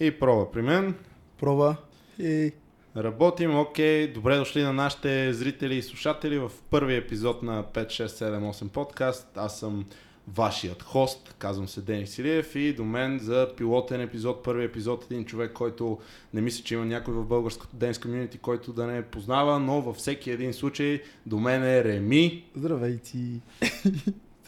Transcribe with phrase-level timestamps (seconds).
[0.00, 0.94] И проба при мен.
[1.40, 1.76] Проба.
[2.18, 2.52] И...
[2.96, 8.06] Работим, окей, добре дошли на нашите зрители и слушатели в първи епизод на 5, 6,
[8.06, 9.28] 7, 8 подкаст.
[9.36, 9.84] Аз съм
[10.28, 15.24] вашият хост, казвам се Денис Илиев и до мен за пилотен епизод, първи епизод, един
[15.24, 15.98] човек, който
[16.34, 19.96] не мисля, че има някой в българското Денс комьюнити, който да не познава, но във
[19.96, 22.44] всеки един случай до мен е Реми.
[22.56, 23.18] Здравейте!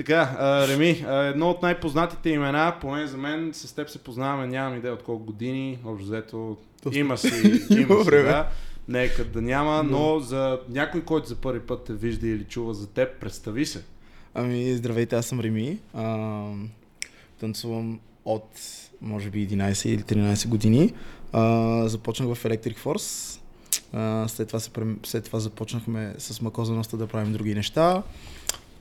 [0.00, 4.46] Така, а, Реми, а, едно от най-познатите имена, поне за мен, с теб се познаваме,
[4.46, 6.56] нямам идея от колко години, общо взето
[6.92, 7.28] има си,
[7.70, 8.48] има си, да.
[8.88, 12.86] Нека да няма, но за някой, който за първи път те вижда или чува за
[12.86, 13.84] теб, представи се.
[14.34, 15.78] Ами, здравейте, аз съм Реми.
[15.94, 16.44] А,
[17.40, 18.48] танцувам от,
[19.00, 20.92] може би, 11 или 13 години.
[21.32, 23.40] А, започнах в Electric Force.
[23.92, 24.70] А, след, това се,
[25.04, 28.02] след това започнахме с Макоза Носта да правим други неща.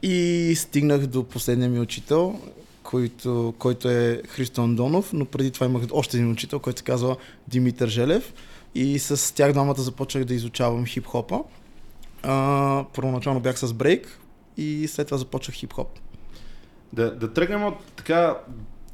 [0.02, 2.39] И стигнах до последния ми учител,
[2.84, 7.17] който, който е Христо Андонов, но преди това имах още един учител, който се казва
[7.47, 8.33] Димитър Желев.
[8.75, 11.44] И с тях двамата започнах да изучавам хип-хопа.
[12.23, 14.19] А, първоначално бях с брейк
[14.58, 15.88] и след това започнах хип-хоп.
[16.94, 18.38] Да, да тръгнем от така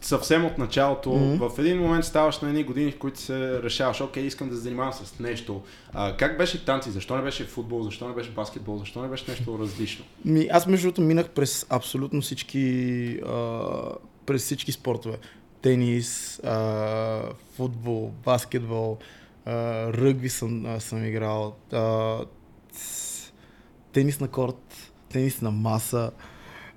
[0.06, 1.14] съвсем от началото.
[1.14, 1.48] Мгм.
[1.48, 4.62] В един момент ставаш на едни години, в които се решаваш, окей, искам да се
[4.62, 5.62] занимавам с нещо.
[5.94, 6.92] А, как беше танци?
[6.92, 7.84] Защо не беше футбол?
[7.84, 8.78] Защо не беше баскетбол?
[8.78, 10.06] Защо не беше нещо различно?
[10.26, 13.60] Ми, аз между другото минах през абсолютно всички, а,
[14.26, 15.18] през всички спортове.
[15.62, 17.22] Тенис, а,
[17.56, 18.98] футбол, баскетбол,
[19.46, 19.54] а,
[19.94, 22.18] ръгби съм, а, съм играл, а,
[23.94, 26.12] тенис на корт, тенис на маса.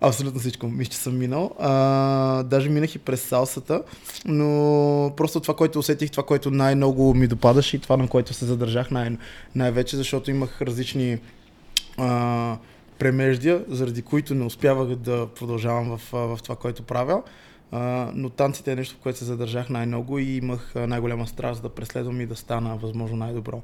[0.01, 1.51] Абсолютно всичко мисля, че съм минал.
[1.59, 3.83] А, даже минах и през салсата,
[4.25, 8.45] но просто това, което усетих, това, което най-много ми допадаше и това, на което се
[8.45, 9.17] задържах най-
[9.55, 11.19] най-вече, защото имах различни
[11.97, 12.57] а,
[12.99, 17.23] премеждия, заради които не успявах да продължавам в, в това, което правя.
[17.73, 21.69] А, но танците е нещо, в което се задържах най-много и имах най-голяма страст да
[21.69, 23.63] преследвам и да стана възможно най-добро.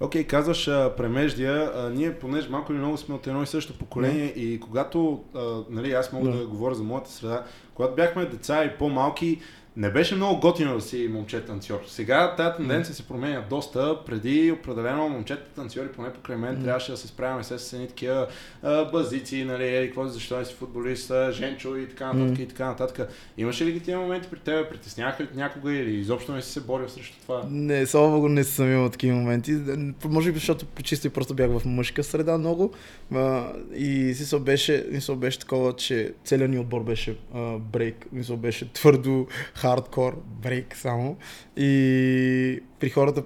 [0.00, 1.72] Окей, казваш а, премеждия.
[1.74, 5.40] А, ние, понеже малко или много сме от едно и също поколение и когато, а,
[5.70, 6.38] нали, аз мога да.
[6.38, 6.46] Да.
[6.46, 9.40] говоря за моята среда, когато бяхме деца и по-малки,
[9.76, 11.80] не беше много готино да си момче танцор.
[11.86, 13.98] Сега тази тенденция се променя доста.
[14.06, 16.64] Преди определено момчета танцори, поне покрай мен, М.
[16.64, 18.26] трябваше да се справяме с едни такива
[18.62, 22.42] а, базици, нали, еди, какво, защо не си футболист, женчо и така нататък М.
[22.44, 23.08] и така нататък.
[23.38, 24.68] Имаше ли ги тия моменти при тебе?
[24.68, 27.42] Притесняха ли някога или изобщо не си се борил срещу това?
[27.50, 29.56] Не, слава богу, не съм имал такива моменти.
[30.04, 32.72] Може би, защото чисто и просто бях в мъжка среда много.
[33.14, 38.06] А, и смисъл беше, беше такова, че целият ни отбор беше а, брейк.
[38.10, 39.26] Смисъл беше твърдо,
[39.66, 41.16] хардкор, брейк само.
[41.56, 43.24] И при хората,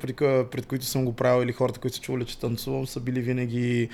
[0.50, 3.88] пред които съм го правил или хората, които са чували, че танцувам, са били винаги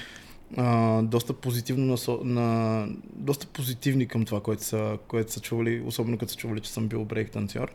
[0.57, 2.21] а, доста позитивно насо...
[2.25, 2.87] на...
[3.15, 6.89] доста позитивни към това, което са, което са чували, особено като са чували, че съм
[6.89, 7.73] бил брейк танцор.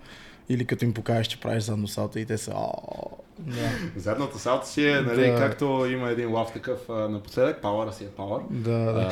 [0.50, 2.56] Или като им покажеш, че правиш задно салто и те са...
[3.48, 5.38] Да, Задната салта си е, нали, Да.
[5.38, 8.42] както има един лав такъв а, напоследък, пауъра си е пауър.
[8.50, 8.92] да, да.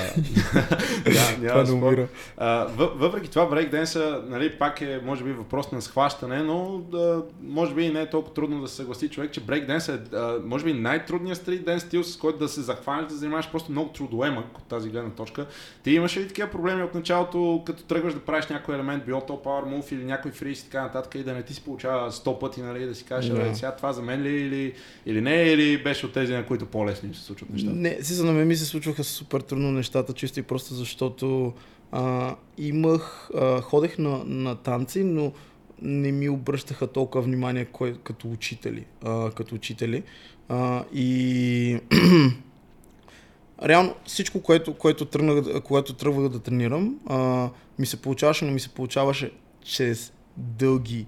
[0.53, 0.67] да,
[1.05, 2.07] Това няма не спор.
[2.37, 7.23] А, въ- въпреки това брейкденса, нали, пак е, може би, въпрос на схващане, но да,
[7.43, 10.65] може би не е толкова трудно да се съгласи човек, че брейкденс е, а, може
[10.65, 14.57] би, най-трудният стрит ден стил, с който да се захванеш, да занимаваш просто много трудоемък
[14.57, 15.45] от тази гледна точка.
[15.83, 19.33] Ти имаш ли такива проблеми от началото, като тръгваш да правиш някой елемент, било то
[19.45, 22.39] Power Move или някой фриз и така нататък, и да не ти се получава 100
[22.39, 23.55] пъти, нали, да си кажеш, да.
[23.55, 24.73] сега това за мен ли е или,
[25.05, 27.75] или не, или беше от тези, на които по-лесно се случват нещата.
[27.75, 31.53] Не, си на мен ми се случваха супер трудно нещата, чисто и просто защото
[31.91, 35.33] а, имах, а, ходех на, на танци, но
[35.81, 38.85] не ми обръщаха толкова внимание кой, като учители.
[39.03, 40.03] А, като учители.
[40.49, 41.79] А, и
[43.63, 47.49] реално всичко, което, което тръгнах, когато тръгвах да тренирам, а,
[47.79, 49.31] ми се получаваше, но ми се получаваше
[49.63, 51.05] чрез дълги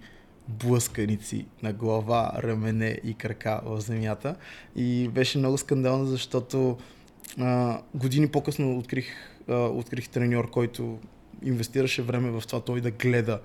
[0.52, 4.36] блъсканици на глава, рамене и крака в земята.
[4.76, 6.78] И беше много скандално, защото
[7.40, 9.08] а, години по-късно открих,
[9.48, 11.00] а, открих треньор, който
[11.44, 13.40] инвестираше време в това той да гледа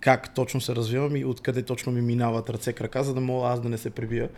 [0.00, 3.60] как точно се развивам и откъде точно ми минават ръце, крака, за да мога аз
[3.60, 4.28] да не се пребия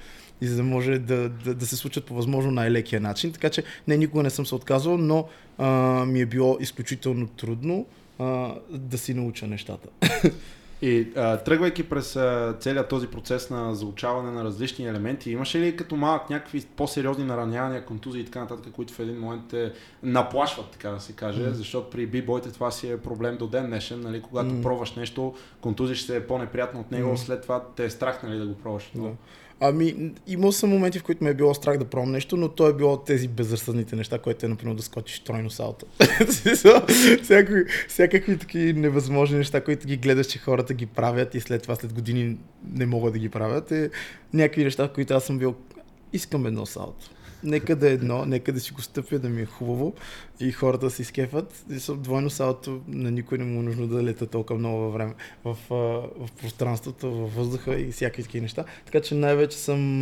[0.41, 3.33] и за да може да, да, да се случат по възможно най-лекия начин.
[3.33, 7.87] Така че не, никога не съм се отказвал, но а, ми е било изключително трудно
[8.19, 9.89] а, да си науча нещата.
[10.83, 15.77] И а, тръгвайки през а, целият този процес на заучаване на различни елементи, имаше ли
[15.77, 20.71] като малък някакви по-сериозни наранявания, контузии и така нататък, които в един момент те наплашват,
[20.71, 21.55] така да се каже, Мгм.
[21.55, 24.63] защото при бибойте това си е проблем до ден днешен, нали, когато Мгм.
[24.63, 27.17] пробваш нещо, контузиш се е по-неприятно от него, Мгм.
[27.17, 28.91] след това те е страх нали, да го пробваш.
[28.95, 29.11] Да.
[29.65, 32.69] Ами, имал съм моменти, в които ме е било страх да пробвам нещо, но то
[32.69, 35.87] е било тези безразсъдните неща, които е, например, да скочиш тройно салто.
[37.23, 41.75] всякакви, всякакви такива невъзможни неща, които ги гледаш, че хората ги правят и след това,
[41.75, 42.37] след години
[42.73, 43.73] не могат да ги правят.
[43.73, 43.91] Е
[44.35, 45.55] някакви неща, които аз съм бил,
[46.13, 47.11] искам едно салто
[47.45, 49.95] нека да е едно, нека да си го стъпя, да ми е хубаво
[50.41, 51.65] и хората се изкефат.
[51.71, 55.15] И двойно салото на никой не му е нужно да лета толкова много във време
[55.45, 58.65] в, в пространството, във въздуха и всякакви такива неща.
[58.85, 60.01] Така че най-вече съм,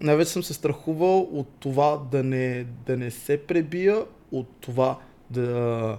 [0.00, 4.98] най-вече съм се страхувал от това да не, да не се пребия, от това
[5.30, 5.98] да,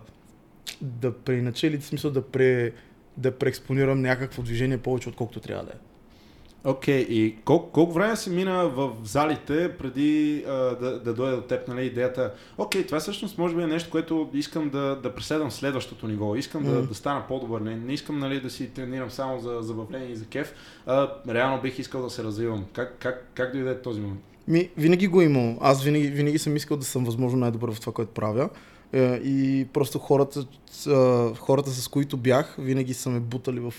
[0.82, 2.72] да преиначе или в смисъл да, пре,
[3.18, 5.85] да преекспонирам някакво движение повече, отколкото трябва да е.
[6.66, 11.36] Окей, okay, и колко, колко време се мина в залите преди а, да, да дойде
[11.36, 14.96] от теб нали, идеята, окей, okay, това всъщност може би е нещо, което искам да,
[14.96, 16.70] да преследвам следващото ниво, искам mm.
[16.70, 20.16] да, да стана по-добър, не, не искам нали, да си тренирам само за забавление и
[20.16, 20.54] за кеф,
[20.86, 22.66] а, реално бих искал да се развивам.
[22.74, 24.22] Как, как, как дойде този момент?
[24.48, 25.58] Ми, винаги го имам.
[25.62, 28.50] Аз винаги, винаги съм искал да съм възможно най-добър в това, което правя.
[28.96, 30.46] Е, и просто хората,
[31.38, 33.74] хората с които бях, винаги са ме бутали в,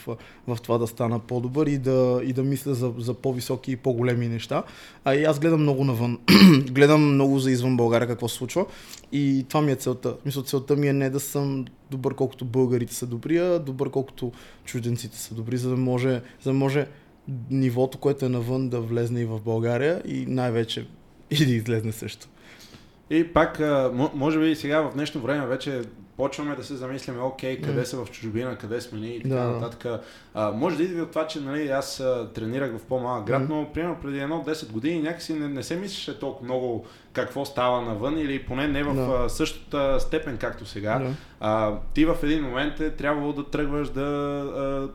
[0.46, 4.28] в това да стана по-добър и да, и да мисля за, за по-високи и по-големи
[4.28, 4.62] неща.
[5.04, 6.18] А и аз гледам много навън.
[6.70, 8.66] гледам много за извън България какво се случва.
[9.12, 10.16] И това ми е целта.
[10.26, 14.32] Мисля, целта ми е не да съм добър колкото българите са добри, а добър колкото
[14.64, 16.86] чужденците са добри, за да може, за да може
[17.50, 20.86] нивото, което е навън да влезне и в България и най-вече
[21.30, 22.28] и да излезне също.
[23.10, 23.60] И пак,
[24.14, 25.82] може би сега в днешно време вече
[26.16, 27.84] почваме да се замисляме, окей, къде mm.
[27.84, 29.50] са в чужбина, къде сме ние и така да.
[29.50, 30.02] нататък.
[30.34, 32.02] А, може да идва от това, че нали, аз
[32.34, 33.48] тренирах в по-малък град, mm.
[33.48, 37.82] но примерно преди едно 10 години някакси не, не се мислеше толкова много какво става
[37.82, 39.28] навън или поне не в да.
[39.28, 40.98] същата степен както сега.
[40.98, 41.10] Да.
[41.40, 44.88] А, ти в един момент е трябвало да тръгваш да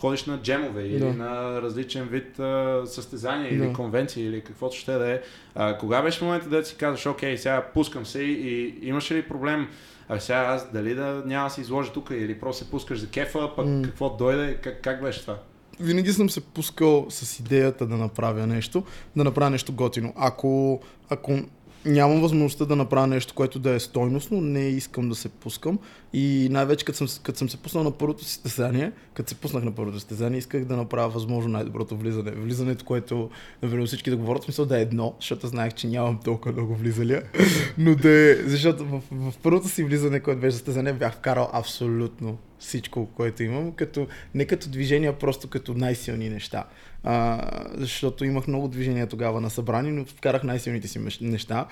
[0.00, 1.12] ходиш на джемове или да.
[1.12, 3.72] на различен вид а, състезания или да.
[3.72, 5.20] конвенции или каквото ще да е.
[5.54, 9.22] А, кога беше момента да си казваш, окей, сега пускам се и, и имаше ли
[9.22, 9.68] проблем
[10.08, 13.08] а сега аз дали да няма да се изложа тук или просто се пускаш за
[13.08, 13.84] кефа, пък mm.
[13.84, 15.38] какво дойде, как, как беше това?
[15.80, 18.84] Винаги съм се пускал с идеята да направя нещо,
[19.16, 20.12] да направя нещо готино.
[20.16, 21.38] Ако, ако
[21.86, 25.78] нямам възможността да направя нещо, което да е стойностно, не искам да се пускам.
[26.12, 29.72] И най-вече като съм, като съм се пуснал на първото състезание, като се пуснах на
[29.72, 32.30] първото състезание, исках да направя възможно най-доброто влизане.
[32.30, 33.30] Влизането, което,
[33.62, 37.20] например, всички да говорят, смисъл да е едно, защото знаех, че нямам толкова много влизали.
[37.78, 42.38] Но да е, защото в, в първото си влизане, което беше състезание, бях вкарал абсолютно
[42.58, 46.64] всичко, което имам, като, не като движения, просто като най-силни неща.
[47.08, 47.40] А,
[47.74, 51.66] защото имах много движения тогава на събрани, но вкарах най-силните си неща.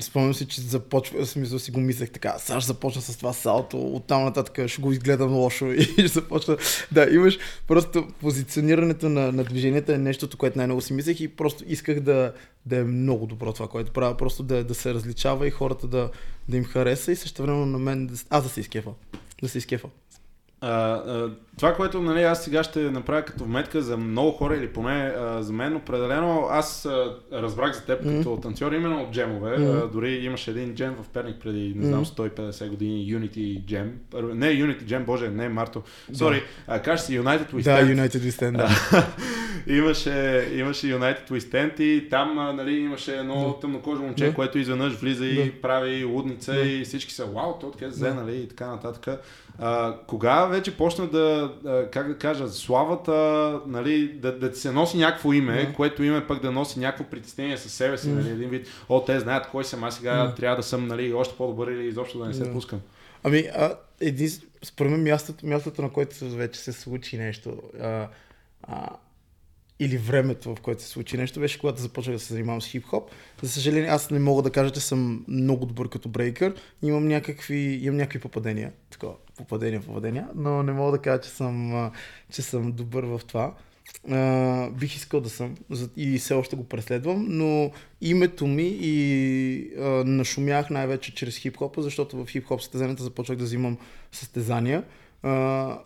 [0.00, 4.24] Спомням си, че започва, смисъл си го мислех така, сега започна с това салто, оттам
[4.24, 6.56] нататък ще го изгледам лошо и ще започна.
[6.92, 11.64] Да, имаш просто позиционирането на, на движенията е нещото, което най-много си мислех и просто
[11.66, 12.32] исках да,
[12.66, 16.10] да е много добро това, което правя, просто да, да се различава и хората да,
[16.48, 18.90] да им хареса и също време на мен, да, аз да се изкефа.
[19.42, 19.88] Да се изкефа.
[20.66, 24.68] А, а, това, което нали, аз сега ще направя като вметка за много хора или
[24.68, 28.18] поне а, за мен, определено аз а, разбрах за теб mm-hmm.
[28.18, 29.56] като танцор именно от джемове.
[29.56, 29.84] Mm-hmm.
[29.84, 33.90] А, дори имаше един джем в Перник преди, не знам, 150 години, Unity Jam.
[34.34, 35.82] Не Unity Jam, боже, не Марто.
[36.12, 36.82] Сори, да.
[36.82, 37.94] кажа си United We Stand.
[37.94, 39.06] Да, United We Stand, да.
[39.74, 43.60] имаше, имаше United We Stand и там нали, имаше едно да.
[43.60, 44.34] тъмнокожо момче, да.
[44.34, 45.60] което изведнъж влиза и да.
[45.62, 46.60] прави лудница да.
[46.60, 49.20] и всички са, вау, то откъде взе, нали, и така нататък.
[49.58, 51.52] А, кога вече почна да,
[51.92, 55.74] как да кажа, славата, нали, да, да ти се носи някакво име, yeah.
[55.74, 58.12] което име пък да носи някакво притеснение със себе си, mm.
[58.12, 60.36] нали, един вид, о, те знаят кой съм, аз сега mm.
[60.36, 62.52] трябва да съм нали, още по-добър или изобщо да не се yeah.
[62.52, 62.80] пускам.
[63.24, 64.28] Ами, а, един,
[64.62, 68.08] според мен мястото, мястото, на което вече се случи нещо, а,
[68.62, 68.88] а,
[69.80, 73.10] или времето, в което се случи нещо, беше когато започнах да се занимавам с хип-хоп.
[73.42, 76.54] За съжаление, аз не мога да кажа, че съм много добър като брейкър.
[76.82, 78.72] Имам някакви, имам някакви попадения.
[78.90, 81.90] Такова, попадения, попадения, но не мога да кажа, че съм,
[82.32, 83.54] че съм добър в това.
[84.08, 85.54] Uh, бих искал да съм
[85.96, 92.16] и все още го преследвам, но името ми и uh, нашумях най-вече чрез хип-хопа, защото
[92.16, 93.78] в хип-хоп състезанията започнах да взимам
[94.12, 95.03] състезания Uh,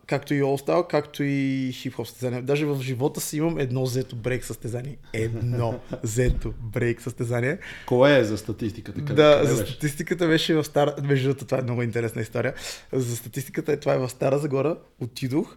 [0.07, 2.43] както и All Star, както и хип-хоп състезания.
[2.43, 4.97] Даже в живота си имам едно зето брейк състезание.
[5.13, 7.59] Едно зето брейк състезание.
[7.87, 8.99] Кое е за статистиката?
[9.01, 9.73] Къде, да, къде за беше?
[9.73, 10.95] статистиката беше в Стара...
[11.03, 12.55] Между това е много интересна история.
[12.93, 14.77] За статистиката е това е в Стара Загора.
[15.01, 15.57] Отидох.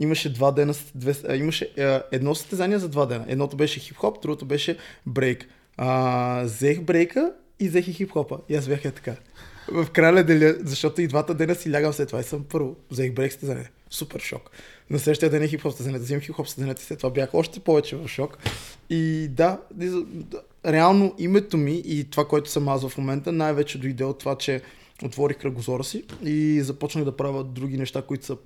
[0.00, 1.72] Имаше два дена, две, имаше
[2.12, 3.24] едно състезание за два дена.
[3.28, 5.48] Едното беше хип-хоп, другото беше брейк.
[5.76, 8.38] А, взех брейка и взех и хип-хопа.
[8.48, 9.14] И аз бях е така.
[9.68, 12.76] В края на деня, защото и двата дена си лягам след това и съм първо.
[12.90, 13.70] Взех брейк състезание.
[13.90, 14.50] Супер шок.
[14.90, 15.98] На следващия ден е хип-хоп състезание.
[15.98, 18.38] Да вземем хип-хоп състезанието след това бях още повече в шок.
[18.90, 19.58] И да,
[20.66, 24.62] реално името ми и това, което съм аз в момента, най-вече дойде от това, че
[25.04, 28.36] отворих кръгозора си и започнах да правя други неща, които са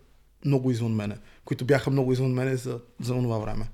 [0.45, 3.65] много извън мене, които бяха много извън мене за, за това време.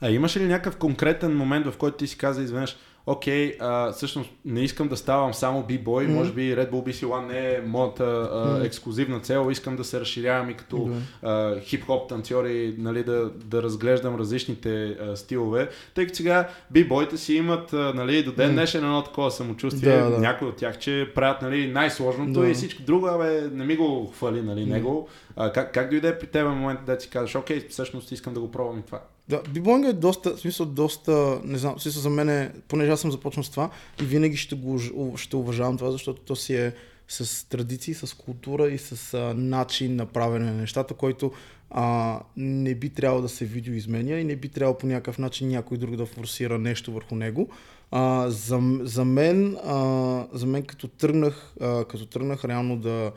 [0.00, 4.30] А имаш ли някакъв конкретен момент, в който ти си каза изведнъж, окей, а, всъщност
[4.44, 6.14] не искам да ставам само бибой, mm-hmm.
[6.14, 8.66] може би Red Bull BC One не е моята а, mm-hmm.
[8.66, 11.60] ексклюзивна цел, искам да се разширявам и като mm-hmm.
[11.60, 17.72] хип-хоп танцори, нали, да, да разглеждам различните а, стилове, тъй като сега бибойте си имат
[17.72, 20.18] а, нали, до ден днешен едно такова самочувствие, да, да.
[20.18, 22.48] някои от тях, че правят нали, най-сложното да.
[22.48, 24.70] и всичко друго, абе, не ми го хвали нали, mm-hmm.
[24.70, 25.08] него.
[25.36, 28.50] А, как, как дойде при теб момент да ти кажеш, окей, всъщност искам да го
[28.50, 29.00] пробвам и това?
[29.28, 32.91] Да, бибонга е доста, в смисъл, доста, не знам, в смисъл за мен е, понеже
[32.92, 33.70] аз съм започнал с това
[34.02, 34.80] и винаги ще, го,
[35.16, 36.72] ще уважавам това, защото то си е
[37.08, 41.32] с традиции, с култура и с а, начин на правене на нещата, който
[41.70, 45.78] а, не би трябвало да се видеоизменя и не би трябвало по някакъв начин някой
[45.78, 47.48] друг да форсира нещо върху него.
[47.90, 53.12] А, за, за, мен, а, за мен като тръгнах, а, като тръгнах реално да,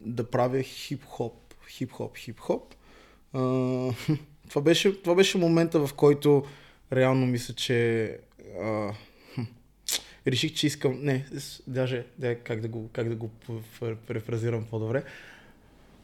[0.00, 1.34] да правя хип-хоп,
[1.68, 2.74] хип-хоп, хип-хоп,
[3.32, 3.38] а,
[4.48, 6.44] това беше, това беше момента, в който
[6.92, 8.18] реално мисля, че
[8.60, 8.92] а,
[10.26, 10.98] реших, че искам...
[11.02, 11.26] Не,
[11.66, 13.30] даже да, как да го, как да го
[14.06, 15.02] префразирам по-добре.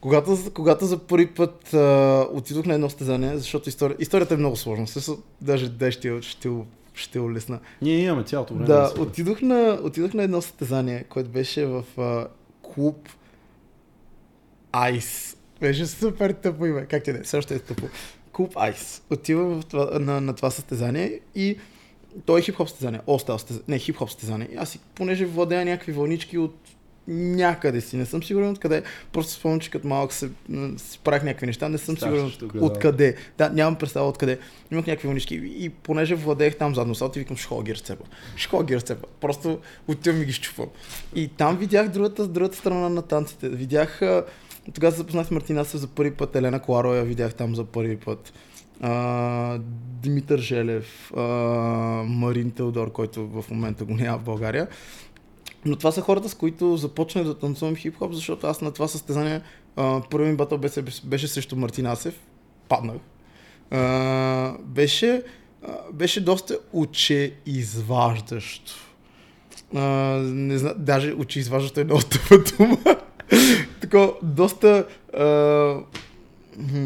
[0.00, 4.56] Когато, когато за първи път а, отидох на едно стезание, защото история, историята е много
[4.56, 6.50] сложна, също, даже да, ще, ще,
[6.94, 7.60] ще улесна.
[7.82, 8.66] Ние имаме цялото време.
[8.66, 12.28] Да, отидох на, отидох на едно състезание, което беше в а,
[12.62, 13.08] клуб
[14.72, 15.36] Айс.
[15.60, 16.86] Беше супер тъпо име.
[16.86, 17.24] Как ти да е?
[17.24, 17.88] Също е тъпо.
[18.32, 19.02] Клуб Айс.
[19.10, 21.58] Отивам в това, на, на това състезание и
[22.26, 23.00] той е хип-хоп състезание.
[23.06, 23.64] Остал състезание.
[23.68, 24.49] Не, хип-хоп състезание.
[24.56, 26.56] Аз си, понеже владея някакви вълнички от
[27.09, 28.83] някъде си, не съм сигурен откъде.
[29.12, 30.30] Просто спомням, че като малък се,
[30.76, 33.16] си правих някакви неща, не съм сигурен от, откъде.
[33.38, 34.38] Да, нямам представа откъде.
[34.73, 38.04] Имах някакви вълнички и понеже владеех там задно салто, викам, ще ги разцепа.
[38.37, 39.06] Ще ги разцепа.
[39.21, 40.68] Просто отивам и ги щупвам.
[41.14, 43.49] И там видях другата, другата страна на танците.
[43.49, 44.00] Видях
[44.75, 47.97] тогава се запознах с Мартинасев за първи път, Елена Кларо я видях там за първи
[47.97, 48.33] път.
[48.81, 49.59] А,
[50.02, 51.23] Димитър Желев, а,
[52.07, 54.69] Марин Теодор, който в момента го няма в България.
[55.64, 59.40] Но това са хората, с които започнах да танцувам хип-хоп, защото аз на това състезание
[60.11, 62.21] първи ми батъл беше, беше срещу Мартинасев.
[62.69, 62.97] Паднах.
[63.71, 65.23] А, беше,
[65.62, 68.73] а, беше доста очеизваждащо.
[69.75, 69.81] А,
[70.23, 72.78] не знам, даже очеизваждащо е много тъпа дума.
[73.81, 74.87] Така, доста...
[75.16, 75.76] А...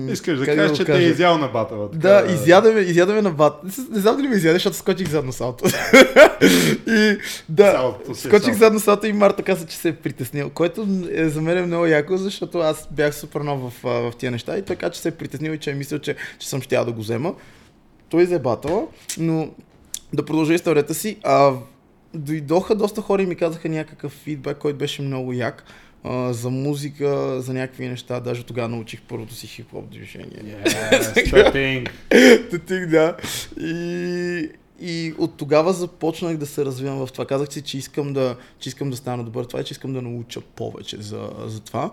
[0.09, 1.89] Искаш да кажеш, че те е изял на батъла.
[1.95, 3.65] Да, изядаме, изядаме на бат.
[3.91, 5.65] Не знам дали ме изяде, защото скочих задно салто.
[6.87, 11.29] и да, е скочих задно салто и Марта каза, че се е притеснил, което е
[11.29, 14.63] за мен е много яко, защото аз бях супер нов в, в, тия неща и
[14.63, 17.01] така, че се е притеснил и че е мислил, че, че съм щял да го
[17.01, 17.35] взема.
[18.09, 18.87] Той взе батъла,
[19.19, 19.49] но
[20.13, 21.17] да продължа историята си.
[21.25, 21.53] А,
[22.15, 25.65] дойдоха доста хора и ми казаха някакъв фидбек, който беше много як
[26.05, 28.21] а, за музика, за някакви неща.
[28.21, 30.63] Даже тогава научих първото си хип-хоп движение.
[30.65, 31.31] Yes,
[32.51, 33.17] Тътинг, да.
[33.61, 34.51] И,
[34.81, 37.27] и от тогава започнах да се развивам в това.
[37.27, 40.03] Казах си, че искам да, че искам да стана добър това и че искам да
[40.03, 41.91] науча повече за, за това.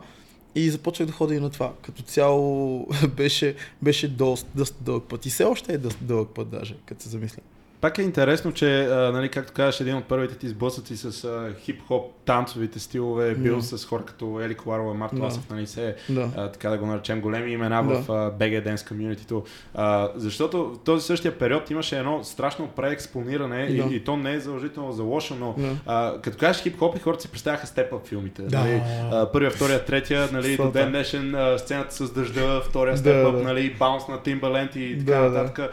[0.55, 1.73] И започнах да ходя и на това.
[1.81, 5.25] Като цяло беше, беше доста, доста дълъг път.
[5.25, 7.41] И все още е доста дълъг път даже, като се замисля.
[7.85, 11.53] Пак е интересно, че, а, нали, както казваш, един от първите ти сблъсъци с а,
[11.59, 13.75] хип-хоп танцовите стилове е бил yeah.
[13.75, 15.21] с хора като Ели Коларова, Март yeah.
[15.21, 16.29] Ласов, нали, се, yeah.
[16.37, 18.01] а, така да го наречем, големи имена yeah.
[18.01, 19.43] в а, BG Dance Community.
[19.73, 23.91] А, защото в този същия период имаше едно страшно преекспониране yeah.
[23.91, 25.75] и, и, то не е задължително за лошо, но yeah.
[25.85, 28.41] а, като кажеш хип-хоп и хората си представяха степ филмите.
[28.41, 28.53] Yeah.
[28.53, 33.43] Нали, а, първия, втория, третия, нали, до ден днешен сцената с дъжда, втория степ yeah,
[33.43, 35.71] нали, баунс на Timbaland и така нататък.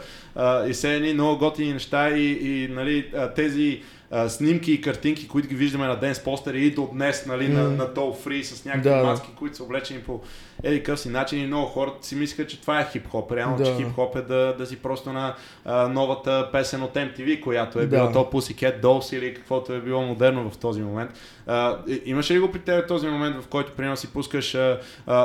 [0.69, 3.81] И се едни много готини неща и, и нали, тези
[4.15, 7.53] а, снимки и картинки, които ги виждаме на Денс постери и до днес нали, mm.
[7.53, 10.21] на, на Toll Free с някакви да, маски, които са облечени по
[10.63, 13.31] еди къв си начин и много хора си мислят, че това е хип-хоп.
[13.31, 13.65] Реално, да.
[13.65, 17.81] че хип-хоп е да, да си просто на а, новата песен от MTV, която е
[17.81, 17.87] да.
[17.87, 21.11] била то Pussycat Dolls или каквото е било модерно в този момент.
[21.47, 24.57] А, имаше ли го при теб този момент, в който примерно си пускаш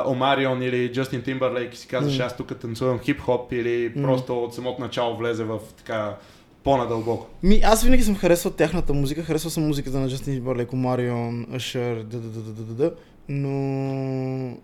[0.05, 2.25] Омарион или Джастин Тимбърлейк и си казваш mm.
[2.25, 4.01] аз тук танцувам хип-хоп или mm.
[4.03, 6.15] просто от самото начало влезе в така
[6.63, 7.27] по-надълбоко.
[7.43, 11.45] Ми, аз винаги съм харесвал тяхната музика, харесвал съм музиката на Justin Bieber, леко Марион,
[11.45, 12.93] Usher, да, да, да, да, да,
[13.29, 14.57] но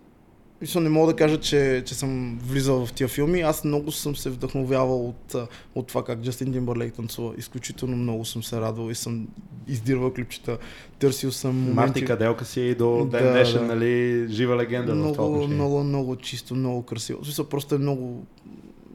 [0.60, 3.40] Мисля, не мога да кажа, че, че съм влизал в тия филми.
[3.40, 5.34] Аз много съм се вдъхновявал от,
[5.74, 7.34] от това как Джастин Тимбърлейк танцува.
[7.38, 9.28] Изключително много съм се радвал и съм
[9.68, 10.58] издирвал клипчета.
[10.98, 11.74] Търсил съм моменти.
[11.74, 13.74] Марти Каделка си и до ден Да, днешен, да.
[13.74, 15.54] нали, жива легенда в това много, отношение.
[15.54, 17.22] много, много чисто, много красиво.
[17.22, 18.26] В смисъл, просто е много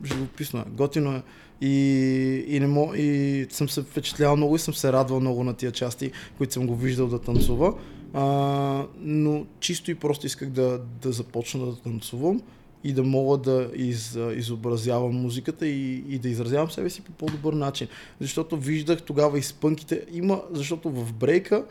[0.06, 1.22] живописно е, готино е.
[1.62, 5.54] И, и, не мо, и съм се впечатлявал много и съм се радвал много на
[5.54, 7.74] тия части, които съм го виждал да танцува.
[8.14, 12.42] А, но чисто и просто исках да, да започна да танцувам
[12.84, 17.54] и да мога да из, изобразявам музиката и, и да изразявам себе си по по-добър
[17.54, 17.88] начин.
[18.20, 20.06] Защото виждах тогава и спънките.
[20.12, 21.66] Има, защото в брейка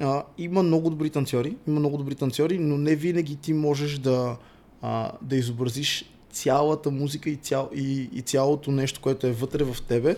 [0.00, 4.36] а, има много добри танцори, има много добри танцори, но не винаги ти можеш да,
[4.82, 9.76] а, да изобразиш цялата музика и, цял, и, и цялото нещо, което е вътре в
[9.88, 10.16] тебе,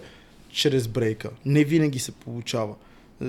[0.51, 1.31] чрез брейка.
[1.45, 2.75] Не винаги се получава.
[3.23, 3.27] Е,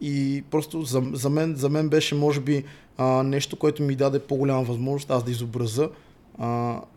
[0.00, 2.64] И просто за, за, мен, за мен беше, може би,
[3.24, 5.88] нещо, което ми даде по-голяма възможност аз да изобраза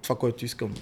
[0.01, 0.73] това, което искам.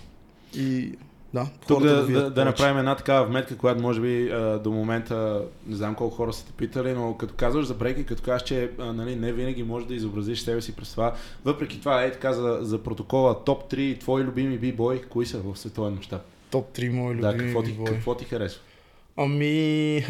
[0.55, 0.91] И
[1.33, 2.45] да, Тук да, да, да повече.
[2.45, 6.45] направим една такава вметка, която може би а, до момента, не знам колко хора са
[6.45, 9.87] те питали, но като казваш за брейки, като кажеш, че а, нали, не винаги можеш
[9.87, 11.13] да изобразиш себе си през това.
[11.45, 15.57] Въпреки това, е така за, за протокола, топ 3 твои любими бибой, кои са в
[15.57, 16.21] световен мащаб?
[16.51, 18.61] Топ 3 мои любими Да, какво ти, какво ти харесва?
[19.17, 20.05] Ами,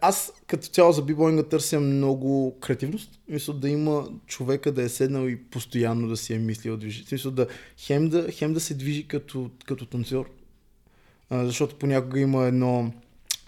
[0.00, 3.20] аз като цяло за бибоинга търся много креативност.
[3.28, 7.04] Мисля да има човека да е седнал и постоянно да си е мислил движи.
[7.12, 7.46] Мисля да
[7.78, 10.30] хем да, хем да се движи като, като танцор.
[11.30, 12.92] А, защото понякога има едно,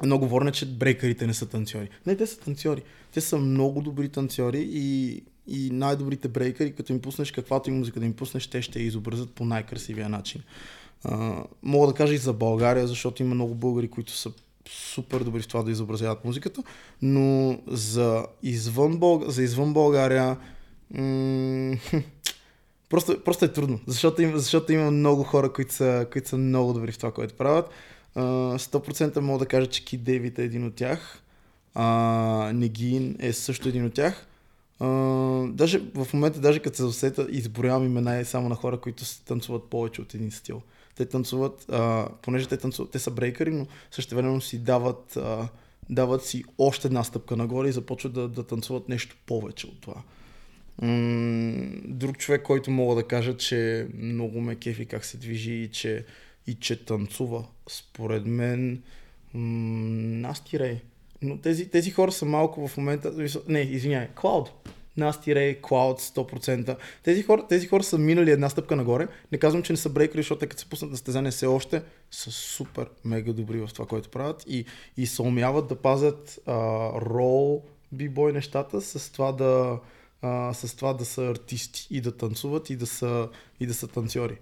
[0.03, 1.89] едно говорене, че брейкарите не са танцори.
[2.07, 2.83] Не, те са танцори.
[3.13, 8.01] Те са много добри танцори и, и най-добрите брейкари, като им пуснеш каквато и музика
[8.01, 10.43] да им пуснеш, те ще я изобразят по най-красивия начин.
[11.05, 14.33] А, мога да кажа и за България, защото има много българи, които са
[14.69, 16.63] супер добри в това да изобразяват музиката,
[17.03, 19.31] но за извън, Бълг...
[19.31, 20.37] за извън България
[20.91, 21.77] м-
[22.91, 26.73] просто, просто е трудно, защото има, защото има много хора, които са, които са много
[26.73, 27.71] добри в това, което правят.
[28.15, 28.23] А,
[28.59, 31.23] 100% мога да кажа, че Кит Дейвид е един от тях.
[31.75, 34.27] А, Негин е също един от тях.
[34.81, 34.87] А,
[35.47, 39.65] даже в момента, даже като се засета, изброявам имена и само на хора, които танцуват
[39.65, 40.63] повече от един стил.
[40.97, 45.49] Те танцуват, а, понеже те танцуват, те са брейкъри, но същевременно си дават, а,
[45.91, 50.03] дават си още една стъпка нагоре и започват да, да танцуват нещо повече от това.
[51.85, 56.05] Друг човек, който мога да кажа, че много ме кефи как се движи и че,
[56.47, 58.83] и че танцува, според мен,
[59.35, 60.81] Насти Рей.
[61.23, 63.13] Но тези, тези хора са малко в момента...
[63.49, 64.49] Не, извиняй, Cloud.
[64.97, 66.77] Насти Рей, Cloud, 100%.
[67.03, 69.09] Тези хора, тези хора са минали една стъпка нагоре.
[69.33, 72.31] Не казвам, че не са брейкери, защото като се пуснат на състезание все още са
[72.31, 74.65] супер, мега добри в това, което правят и,
[74.97, 76.39] и се умяват да пазят
[76.97, 79.79] рол бибой нещата с това да,
[80.23, 83.29] а, с това да са артисти и да танцуват и да са,
[83.61, 84.37] и да са танцори.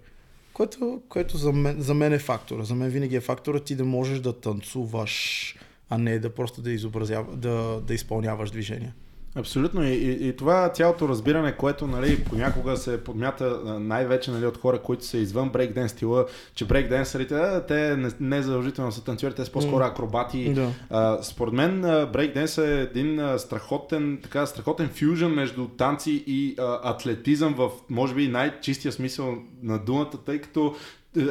[0.53, 2.63] Което, което за, мен, за мен е фактора.
[2.63, 5.55] За мен винаги е фактора ти да можеш да танцуваш,
[5.89, 8.93] а не да просто да изобразява, да, да изпълняваш движения.
[9.35, 9.83] Абсолютно.
[9.83, 14.79] И, и, и това цялото разбиране, което нали, понякога се подмята най-вече нали, от хора,
[14.79, 19.45] които са извън брейкден стила, че брейкденсерите, а, те не, не задължително са танцори, те
[19.45, 20.53] са по-скоро акробати.
[20.53, 20.69] Да.
[20.89, 21.81] А, според мен
[22.13, 28.15] брейкденс е един а, страхотен, така, страхотен фюжън между танци и а, атлетизъм в, може
[28.15, 30.75] би, най-чистия смисъл на думата, тъй като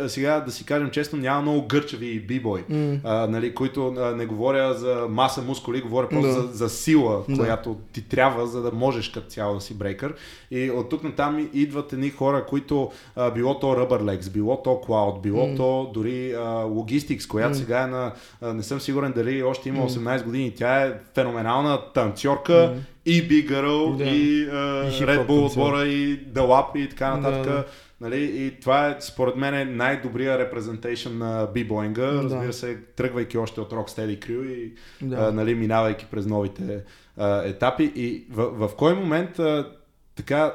[0.07, 2.97] сега, да си кажем честно, няма много гърчеви бибой, М.
[3.05, 6.33] а, нали, които а, не говоря за маса мускули, говоря просто Да.
[6.33, 7.37] за, за сила, Да.
[7.37, 10.15] която ти трябва, за да можеш като цяло да си брейкър.
[10.51, 14.81] И от тук натам идват едни хора, които а, било то Rubber Legs, било то
[14.89, 15.57] Cloud, било М.
[15.57, 17.55] то дори а, Logistics, която М.
[17.55, 20.51] сега е на, а, не съм сигурен дали още има 18 години.
[20.51, 22.81] Тя е феноменална танцорка, М.
[23.07, 24.05] и Big Girl, Да.
[24.05, 27.53] и, а, И Red Bull отбора, и The Lap и така нататък.
[27.53, 27.65] Да.
[28.03, 32.23] Нали, и това е, според мен, е най-добрия репрезентейшн на бибоинга, Да.
[32.23, 35.17] разбира се, тръгвайки още от Rocksteady Crew и Да.
[35.17, 36.85] а, нали, минавайки през новите
[37.17, 37.93] а, етапи.
[37.95, 39.73] И в, в кой момент а,
[40.15, 40.55] така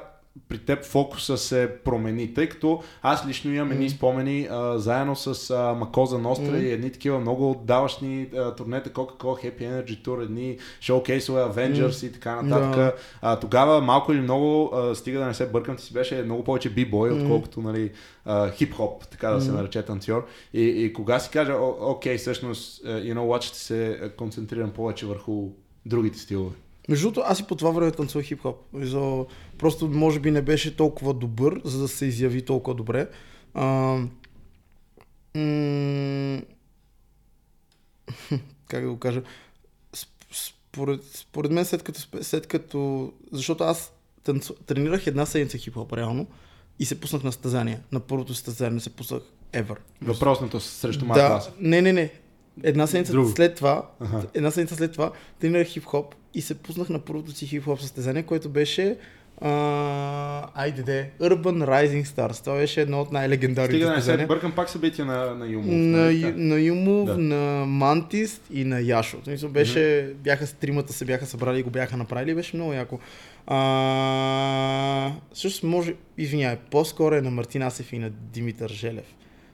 [0.50, 5.50] при теб фокуса се промени, тъй като аз лично имам едни спомени а, заедно с
[5.50, 10.58] а, Макоза Ностра и едни такива много отдаващни а, турнета Coca-Cola Happy Energy Tour, едни
[10.82, 12.76] шоукейсове Avengers и така нататък.
[12.76, 12.94] Да.
[13.22, 16.44] А, тогава малко или много, а, стига да не се бъркам, ти си беше много
[16.44, 17.22] повече бибой, Мгм.
[17.22, 17.92] отколкото нали,
[18.26, 20.26] а, хип-хоп, така да се нарече танцор.
[20.54, 25.06] И, и кога си кажа, «О, окей, всъщност, you know what, ще се концентрирам повече
[25.06, 25.50] върху
[25.86, 26.56] другите стилове.
[26.90, 28.56] Между другото, аз и по това време танцувах хип-хоп.
[28.74, 29.26] За...
[29.58, 33.08] Просто може би не беше толкова добър, за да се изяви толкова добре.
[33.54, 33.66] А...
[35.36, 36.42] М...
[38.68, 39.22] как да го кажа?
[39.94, 43.12] Сп- Според, според мен, след като, след като...
[43.32, 44.54] Защото аз танцу...
[44.54, 46.28] тренирах една седмица хип-хоп реално
[46.80, 47.80] и се пуснах на състезание.
[47.92, 49.22] На първото състезание се пуснах
[49.54, 49.78] ever.
[50.02, 51.52] Въпросното срещу Да, Макласа.
[51.60, 52.12] не, не, не.
[52.64, 53.30] Една седмица Друго.
[53.30, 54.28] след това, Аха.
[54.34, 58.50] една седмица след това, тренирах хип-хоп и се пуснах на първото си хип-хоп състезание, което
[58.50, 58.98] беше
[60.56, 62.40] айде де, Urban Rising Stars.
[62.40, 64.28] Това беше едно от най-легендарните Стига състезания.
[64.28, 65.68] бъркам пак събития на, на Юмов.
[65.68, 66.38] На, нали Ю- така?
[66.38, 67.18] на Юмов, Да.
[67.18, 69.18] на Мантист и на Яшо.
[69.24, 73.00] Смисъл, беше, бяха с тримата се бяха събрали и го бяха направили, беше много яко.
[73.48, 79.06] А, също може, извинявай, по-скоро е на Мартин Асев и на Димитър Желев.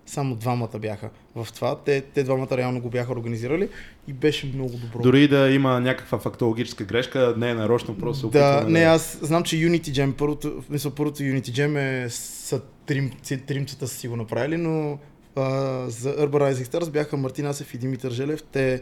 [0.06, 1.76] Само двамата бяха в това.
[1.86, 3.70] Те, те двамата реално го бяха организирали
[4.08, 5.00] и беше много добро.
[5.00, 9.20] Дори да има някаква фактологическа грешка, не е нарочно, просто се Да, опитваме не, аз
[9.22, 13.12] знам, че Unity Jam, първото, смисъл, първото Unity Jam е са трим,
[13.48, 15.00] тримцата са си го направили, но
[15.36, 15.42] а,
[15.90, 18.44] за Urban Rising Stars бяха Мартин Асев и Димитър Желев.
[18.44, 18.82] Те,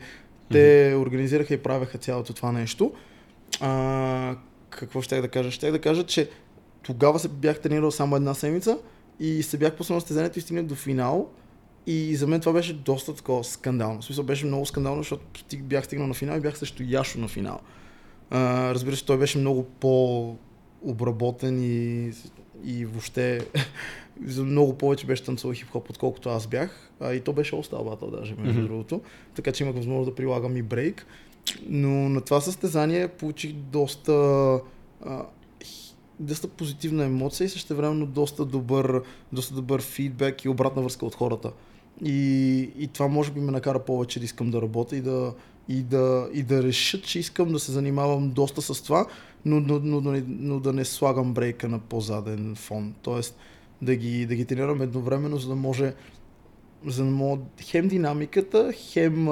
[0.51, 2.93] те организираха и правеха цялото това нещо.
[3.59, 4.35] А,
[4.69, 5.51] какво ще да кажа?
[5.51, 6.29] Ще да кажа, че
[6.83, 8.77] тогава се бях тренирал само една седмица
[9.21, 11.29] и се бях пуснал на състезанието и стигнах до финал.
[11.87, 14.01] И за мен това беше доста такова скандално.
[14.01, 15.25] В смисъл беше много скандално, защото
[15.57, 17.59] бях стигнал на финал и бях срещу Яшо на финал.
[18.29, 22.11] А, разбира се, той беше много по-обработен и,
[22.63, 23.39] и въобще
[24.37, 26.91] много повече беше танцувал хип-хоп, отколкото аз бях.
[26.99, 28.67] А, и то беше остал батъл даже, между Мгм.
[28.67, 29.01] другото.
[29.35, 31.05] Така че имах възможност да прилагам и брейк.
[31.65, 34.13] Но на това състезание получих доста,
[35.05, 35.25] а,
[36.21, 39.01] доста позитивна емоция и също времено доста добър,
[39.33, 41.51] доста добър фидбек и обратна връзка от хората.
[42.05, 45.33] И, и това може би ме накара повече да искам да работя и да,
[45.69, 49.05] и да, и да реша, че искам да се занимавам доста с това,
[49.45, 52.93] но, но, но, но, но да не слагам брейка на по-заден фон.
[53.01, 53.37] Тоест
[53.81, 55.93] да ги, да ги тренирам едновременно, за да може
[56.85, 59.27] за да мога хем динамиката, хем,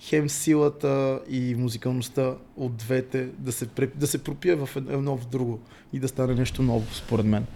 [0.00, 5.26] хем силата и музикалността от двете да се, да се пропие в ед- едно в
[5.26, 5.60] друго
[5.92, 7.46] и да стане нещо ново, според мен.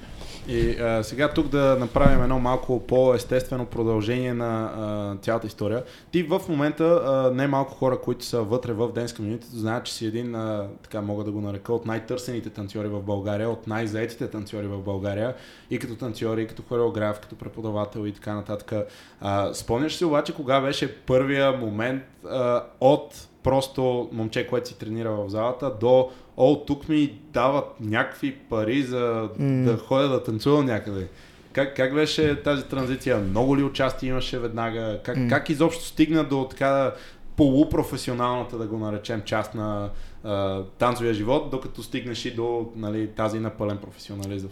[0.49, 5.85] И а, сега тук да направим едно малко по-естествено продължение на а, цялата история.
[6.11, 9.95] Ти в момента а, не малко хора, които са вътре в Dance Community, знаят, че
[9.95, 14.31] си един, а, така мога да го нарека, от най-търсените танцори в България, от най-заетите
[14.31, 15.35] танцори в България,
[15.71, 18.73] и като танцори, и като хореограф, като преподавател и така нататък.
[19.21, 25.11] А, спомняш си обаче кога беше първия момент а, от просто момче, което си тренира
[25.11, 29.65] в залата, до о, тук ми дават някакви пари за М.
[29.71, 31.09] да ходя да танцувам някъде.
[31.53, 33.19] Как, как беше тази транзиция?
[33.19, 35.01] Много ли участие имаше веднага?
[35.05, 35.29] Как, М.
[35.29, 36.93] как изобщо стигна до така
[37.37, 39.91] полупрофесионалната, да го наречем, част на
[40.25, 44.51] а, танцовия живот, докато стигнеш и до нали, тази на пълен професионализъм?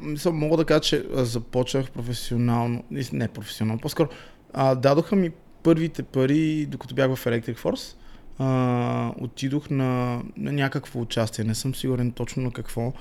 [0.00, 4.08] Мисля, мога да кажа, че започнах професионално, не професионално, по-скоро
[4.52, 5.30] а, дадоха ми
[5.62, 7.94] първите пари, докато бях в Electric Force.
[8.38, 12.92] А, отидох на, на някакво участие, не съм сигурен точно на какво.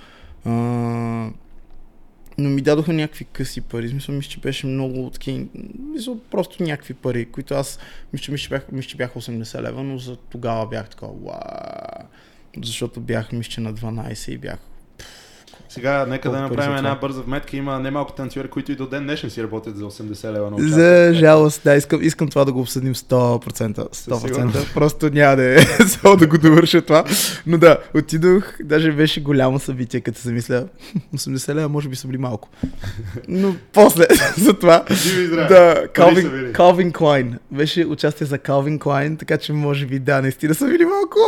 [0.45, 0.51] А,
[2.37, 3.89] но ми дадоха някакви къси пари.
[3.89, 5.45] Смисъл, мисля, че беше много такива.
[5.79, 7.79] Мисля, просто някакви пари, които аз
[8.13, 11.13] мисля, че- бях, мисля, че бяха 80 лева, но за тогава бях такова.
[11.13, 11.39] Уа!
[12.63, 14.59] Защото бях, мисля, на 12 и бях
[15.69, 17.57] Сега нека да направим една бърза вметка.
[17.57, 20.73] Има немалко танцори, които и до ден днешен си работят за 80 лева на участие.
[20.73, 23.89] За жалост, да, искам, искам това да го обсъдим 100%.
[23.89, 24.27] 100%.
[24.27, 24.73] сигурност.
[24.73, 27.03] Просто няма да е само да го довърша това.
[27.47, 30.67] Но да, отидох, даже беше голямо събитие, като се мисля,
[31.15, 32.49] 80 лева може би са били малко.
[33.27, 34.05] Но после,
[34.37, 34.83] за това,
[35.49, 36.53] да, Calvin.
[36.53, 37.37] Calvin Klein.
[37.51, 41.19] Беше участие за Calvin Klein, така че може би да, наистина са били малко.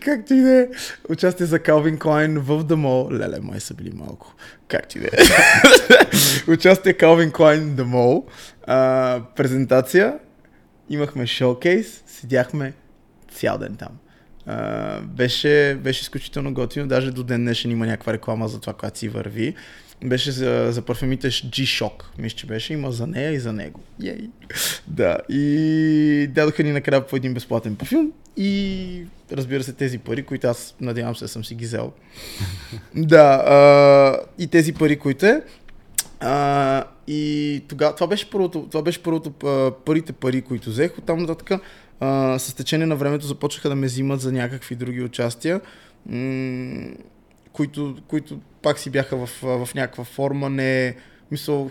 [0.00, 0.66] Както и да е.
[1.08, 3.12] Участие за Calvin Klein в Mall.
[3.12, 4.34] Леле, май са били малко.
[4.68, 5.10] Както и да е.
[6.52, 8.24] участие Calvin Klein The Mall.
[8.66, 10.18] А, презентация.
[10.90, 12.02] Имахме шоукейс.
[12.06, 12.72] Седяхме
[13.34, 13.98] цял ден там.
[14.46, 16.88] А, беше, беше изключително готино.
[16.88, 19.54] Даже до ден днешен има някаква реклама за това, която си върви.
[20.04, 22.72] Беше за, за парфюмите G-Shock, мисля, че беше.
[22.72, 23.80] Има за нея и за него.
[24.02, 24.28] Йей.
[24.86, 30.46] Да, и дадоха ни накрая по един безплатен парфюм и разбира се тези пари, които
[30.46, 31.92] аз надявам се съм си ги взел.
[32.94, 35.42] да, а, и тези пари, които е.
[36.20, 39.30] А, и тогава, това беше първото, това беше първото,
[39.84, 40.98] първите пари, които взех.
[40.98, 41.60] Оттам нататък
[42.00, 45.60] а, с течение на времето започнаха да ме взимат за някакви други участия,
[46.06, 46.88] м-
[47.52, 50.50] които, които пак си бяха в, в някаква форма.
[50.50, 50.96] Не,
[51.30, 51.70] мисъл,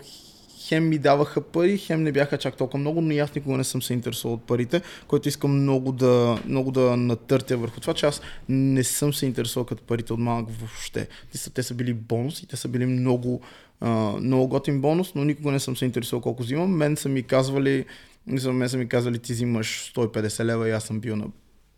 [0.70, 3.64] хем ми даваха пари, хем не бяха чак толкова много, но и аз никога не
[3.64, 8.06] съм се интересувал от парите, което искам много да, много да натъртя върху това, че
[8.06, 11.08] аз не съм се интересувал като парите от малък въобще.
[11.32, 13.40] Те са, те са били бонус и те са били много,
[13.80, 13.90] а,
[14.20, 16.70] много готин бонус, но никога не съм се интересувал колко взимам.
[16.70, 17.84] Мен са ми казвали,
[18.26, 21.26] мен са ми казали, ти взимаш 150 лева и аз съм бил на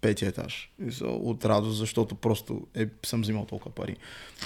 [0.03, 0.71] петия етаж.
[1.03, 3.97] От радост, защото просто е, съм взимал толкова пари.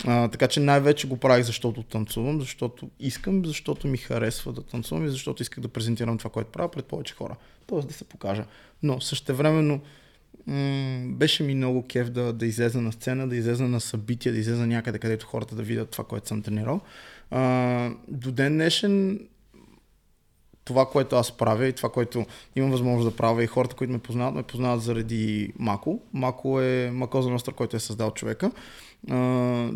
[0.05, 5.07] А, така че най-вече го правих, защото танцувам, защото искам, защото ми харесва да танцувам
[5.07, 7.37] и защото исках да презентирам това, което правя пред повече хора.
[7.67, 8.45] Тоест да се покажа.
[8.83, 9.81] Но същевременно
[10.47, 14.39] м- беше ми много кеф да, да излеза на сцена, да излеза на събития, да
[14.39, 16.81] излеза някъде, където хората да видят това, което съм тренирал.
[17.31, 19.21] А, до ден днешен
[20.67, 22.27] това, което аз правя и това, което
[22.57, 26.01] имам възможност да правя и хората, които ме познават, ме познават заради Мако.
[26.13, 28.51] Мако е Макоза Ностър, който е създал човека.
[29.11, 29.71] А,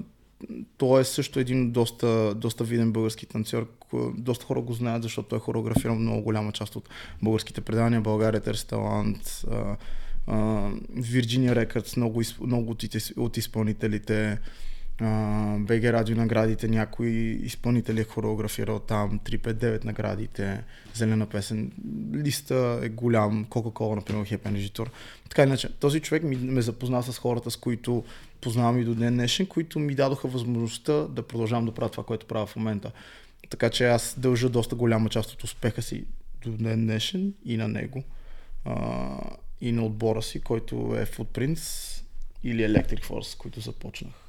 [0.76, 3.68] той е също един доста, доста виден български танцор.
[4.16, 6.88] Доста хора го знаят, защото той е хореографирал много голяма част от
[7.22, 8.00] българските предания.
[8.00, 9.44] България търси талант,
[10.96, 12.85] Virginia Records, много, много от,
[13.16, 14.38] от изпълнителите.
[15.58, 17.08] БГ Радио наградите, някой
[17.42, 21.72] изпълнители е хореографирал там, 359 наградите, зелена песен,
[22.14, 24.88] листа е голям, Coca-Cola, например, Happy Energy
[25.28, 28.04] Така иначе, този човек ми, ме запозна с хората, с които
[28.40, 32.26] познавам и до ден днешен, които ми дадоха възможността да продължавам да правя това, което
[32.26, 32.92] правя в момента.
[33.50, 36.04] Така че аз дължа доста голяма част от успеха си
[36.44, 38.02] до ден днешен и на него.
[38.64, 39.16] А,
[39.60, 41.96] и на отбора си, който е Footprints
[42.44, 44.19] или Electric Force, които започнах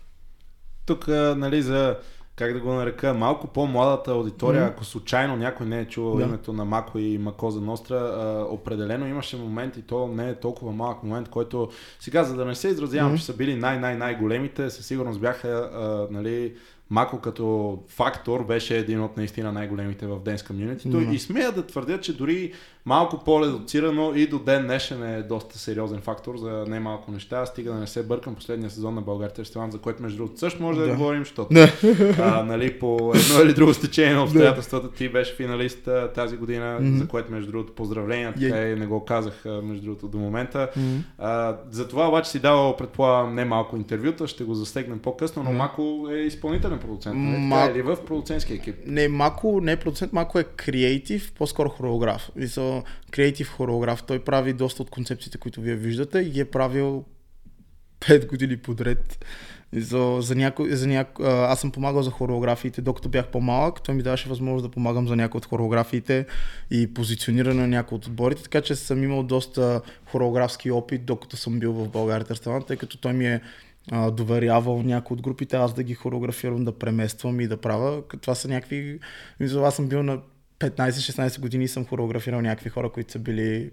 [0.96, 1.98] тук, нали, за
[2.36, 4.70] как да го нарека, малко по-младата аудитория, mm-hmm.
[4.70, 6.24] ако случайно някой не е чувал да.
[6.24, 10.72] името на Мако и Макоза Ностра, а, определено имаше момент и то не е толкова
[10.72, 13.18] малък момент, който сега, за да не се изразявам, mm-hmm.
[13.18, 16.54] че са били най-най-най-големите, със сигурност бяха а, нали,
[16.90, 20.86] Мако като фактор беше един от наистина най-големите в Dance Community.
[20.86, 21.12] Mm-hmm.
[21.12, 22.54] И смея да твърдя, че дори
[22.86, 27.46] малко по-редуцирано и до ден днешен е доста сериозен фактор за не малко неща.
[27.46, 30.64] Стига да не се бъркам последния сезон на България Ресторан, за който между другото също
[30.64, 31.54] може да, да говорим, защото
[32.20, 36.78] а, нали, по едно или друго стечение на обстоятелствата ти беше финалист а, тази година,
[36.82, 36.98] mm-hmm.
[36.98, 38.74] за което между другото поздравления, така yeah.
[38.74, 40.70] и не го казах а, между другото до момента.
[40.78, 41.02] Mm-hmm.
[41.18, 45.50] А, за това обаче си давал предполагам не малко интервюта, ще го засегнем по-късно, но
[45.50, 45.58] mm-hmm.
[45.58, 47.32] Мако е изпълнителен продуцент, не?
[47.32, 47.42] Нали?
[47.42, 47.72] Мак...
[47.76, 48.76] или в продуцентски екип?
[48.86, 52.32] Не, Мако не е продуцент, Мако е креатив, по-скоро хореограф.
[53.12, 54.04] Креатив хореограф.
[54.04, 57.06] Той прави доста от концепциите, които вие виждате и ги е правил
[58.00, 59.26] 5 години подред.
[59.74, 63.84] За, за няко, за няко, аз съм помагал за хореографиите, докато бях по-малък.
[63.84, 66.26] Той ми даваше възможност да помагам за някои от хореографиите
[66.72, 71.60] и позициониране на някои от отборите, така че съм имал доста хореографски опит, докато съм
[71.60, 73.42] бил в България Търстана, тъй като той ми е
[74.12, 78.04] доверявал някои от групите, аз да ги хореографирам, да премествам и да правя.
[78.22, 79.00] Това са някакви...
[79.56, 80.22] Аз съм бил на
[80.62, 83.72] 15-16 години съм хореографирал някакви хора, които са били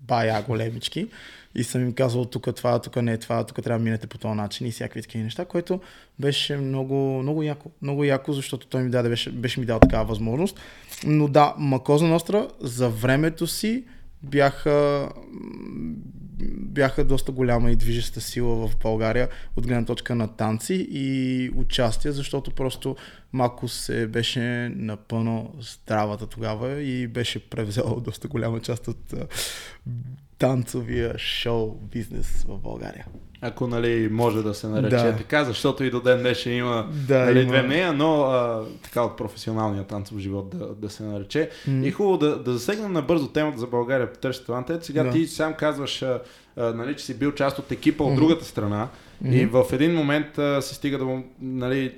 [0.00, 1.08] бая големички
[1.54, 4.18] и съм им казал тук това, тук не е това, тук трябва да минете по
[4.18, 5.80] този начин и всякакви такива неща, което
[6.18, 7.70] беше много, много яко.
[7.82, 10.60] Много яко, защото той ми даде, беше, беше ми дал такава възможност.
[11.06, 13.84] Но да, Макоза Ностра за времето си
[14.22, 15.08] бяха,
[16.56, 22.12] бяха доста голяма и движеща сила в България от гледна точка на танци и участие,
[22.12, 22.96] защото просто
[23.32, 29.14] Мако се беше напълно здравата тогава и беше превзел доста голяма част от
[30.38, 33.06] танцовия шоу бизнес в България.
[33.40, 35.16] Ако нали, може да се нарече да.
[35.16, 37.48] така, защото и до ден днешен има да, нали, има...
[37.48, 41.50] две мнения, но а, така от професионалния танцов живот да, да се нарече.
[41.68, 41.84] Mm.
[41.84, 44.28] И хубаво да, да засегнем набързо темата за България по.
[44.70, 45.10] Ето сега да.
[45.10, 46.20] ти сам казваш, а,
[46.56, 48.06] а, нали, че си бил част от екипа mm.
[48.06, 48.88] от другата страна
[49.24, 49.32] mm.
[49.32, 51.94] и в един момент а, се стига да нали,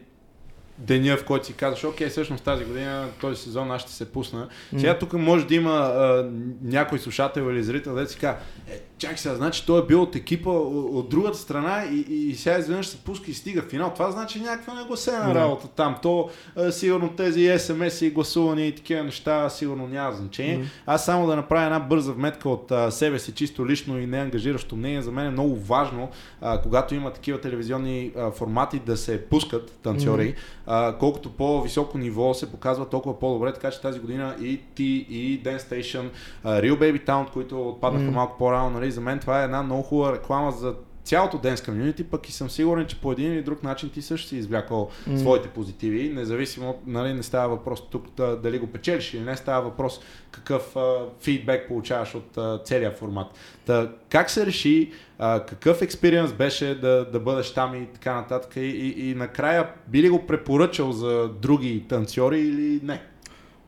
[0.81, 4.49] деня, в който си казваш, окей, всъщност тази година, този сезон аз ще се пусна.
[4.75, 4.81] Mm.
[4.81, 6.31] Сега тук може да има а,
[6.63, 8.41] някой слушател или зрител, да си казва,
[8.71, 12.59] е, чакай сега, значи той е бил от екипа от другата страна и, и, сега
[12.59, 13.93] изведнъж се пуска и стига финал.
[13.95, 15.35] Това значи някаква негласена mm.
[15.35, 15.97] работа там.
[16.03, 20.59] То а, сигурно тези смс и гласувания и такива неща сигурно няма значение.
[20.59, 20.65] Mm.
[20.87, 24.77] Аз само да направя една бърза вметка от а, себе си, чисто лично и неангажиращо
[24.77, 25.03] мнение.
[25.03, 26.09] За мен е много важно,
[26.41, 30.35] а, когато има такива телевизионни а, формати, да се пускат танцори.
[30.35, 30.37] Mm.
[30.67, 33.53] А, колкото по-високо ниво се показва, толкова по-добре.
[33.53, 36.09] Така че тази година и ти, и Dance Station,
[36.45, 38.15] а, Real Baby Town, които отпаднаха mm.
[38.15, 40.75] малко по-рано, нали, за мен това е една много хубава реклама за
[41.05, 44.29] цялото Dance Community, пък и съм сигурен, че по един или друг начин ти също
[44.29, 45.17] си извлякал mm.
[45.17, 49.63] своите позитиви, независимо, нали, не става въпрос тук да, дали го печелиш или не, става
[49.63, 50.01] въпрос
[50.31, 53.27] какъв а, фидбек получаваш от а, целия формат.
[53.67, 58.57] Та, как се реши, а, какъв експириенс беше да, да бъдеш там и така нататък
[58.57, 63.03] и, и, и накрая би ли го препоръчал за други танцори или не?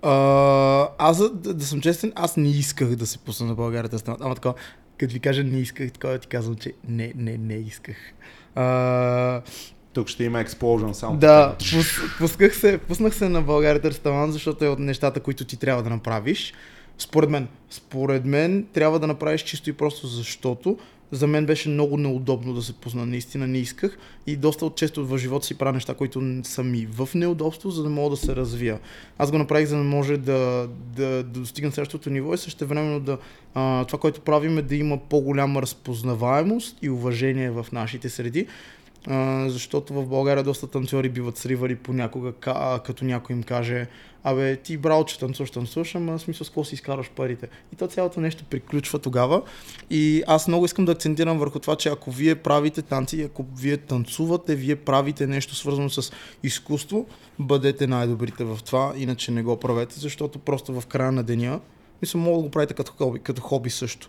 [0.02, 4.16] Uh, аз, да, да съм честен, аз не исках да се пусна на България да
[4.20, 4.52] Ама така,
[5.02, 7.96] като ви кажа не исках, такова ти казвам, че не, не, не исках.
[8.54, 9.42] А,
[9.92, 11.16] тук ще има експложен само.
[11.16, 11.86] Да, пус,
[12.18, 15.90] пусках се, пуснах се на България Търставан, защото е от нещата, които ти трябва да
[15.90, 16.54] направиш.
[16.98, 17.48] Според мен.
[17.70, 20.78] Според мен трябва да направиш чисто и просто защото
[21.12, 23.06] за мен беше много неудобно да се позна.
[23.06, 27.08] Наистина не исках и доста често в живота си правя неща, които са ми в
[27.14, 28.78] неудобство, за да мога да се развия.
[29.18, 33.00] Аз го направих, за да може да, да, да достигна следващото ниво и също времено
[33.00, 33.18] да
[33.84, 38.46] това, което правим е да има по-голяма разпознаваемост и уважение в нашите среди.
[39.46, 42.32] Защото в България доста танцори биват сривали понякога,
[42.84, 43.88] като някой им каже
[44.24, 47.48] Абе, ти брал, че танцуваш, танцуваш, ама смисъл с какво си изкарваш парите.
[47.72, 49.42] И то цялото нещо приключва тогава.
[49.90, 53.76] И аз много искам да акцентирам върху това, че ако вие правите танци, ако вие
[53.76, 56.12] танцувате, вие правите нещо свързано с
[56.42, 57.06] изкуство,
[57.38, 61.60] бъдете най-добрите в това, иначе не го правете, защото просто в края на деня,
[62.02, 64.08] мисля, мога да го правите като хоби, като хоби също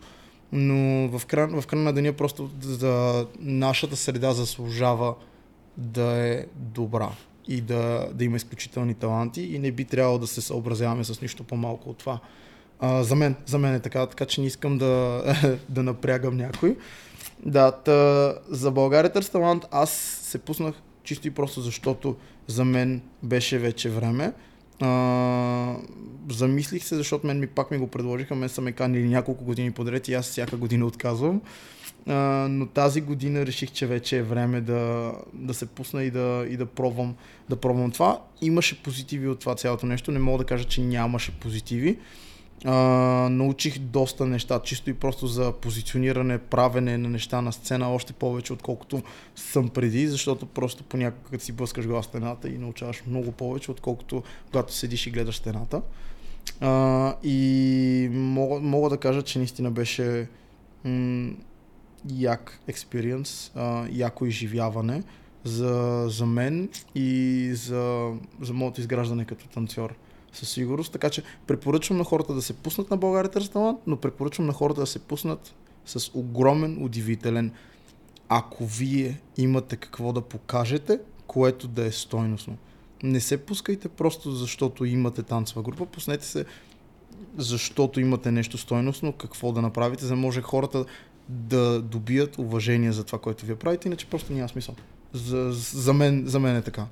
[0.54, 5.16] но в края, в края на деня просто за нашата среда заслужава
[5.78, 7.10] да е добра
[7.48, 11.44] и да, да има изключителни таланти и не би трябвало да се съобразяваме с нищо
[11.44, 12.20] по-малко от това.
[12.80, 15.24] А, за, мен, за мен е така, така че не искам да,
[15.70, 16.78] да напрягам някой.
[17.46, 19.90] Да, тъ, за България търс талант аз
[20.22, 22.16] се пуснах чисто и просто защото
[22.48, 24.34] за мен беше вече време.
[24.82, 25.76] А,
[26.30, 29.72] замислих се, защото мен ми пак ми го предложиха, мен са ме канили няколко години
[29.72, 31.42] подред и аз всяка година отказвам.
[32.08, 32.14] А,
[32.50, 36.58] но тази година реших, че вече е време да, да се пусна и да, и
[36.58, 37.16] да, пробвам,
[37.50, 38.22] да пробвам това.
[38.42, 41.98] Имаше позитиви от това цялото нещо, не мога да кажа, че нямаше позитиви.
[42.66, 42.74] А,
[43.30, 48.54] научих доста неща, чисто и просто за позициониране, правене на неща на сцена, още повече
[48.54, 49.04] отколкото
[49.36, 54.24] съм преди, защото просто понякога като си блъскаш глава стената и научаваш много повече, отколкото
[54.46, 55.82] когато седиш и гледаш стената.
[56.62, 60.28] А, и мога, мога да кажа, че наистина беше
[60.84, 61.32] м-
[62.10, 63.52] як експириенс,
[63.92, 65.04] яко изживяване
[65.44, 69.96] за, за мен и за, за моето изграждане като танцор
[70.34, 70.92] със сигурност.
[70.92, 74.54] Така че препоръчвам на хората да се пуснат на България Търс талант, но препоръчвам на
[74.54, 75.54] хората да се пуснат
[75.86, 77.52] с огромен, удивителен,
[78.30, 82.58] ако вие имате какво да покажете, което да е стойностно.
[83.04, 86.46] Не се пускайте просто защото имате танцова група, пуснете се
[87.38, 90.86] защото имате нещо стойностно, какво да направите, за да може хората
[91.30, 94.76] да добият уважение за това, което вие правите, иначе просто няма смисъл.
[95.14, 96.86] За, за, мен, за мен е така.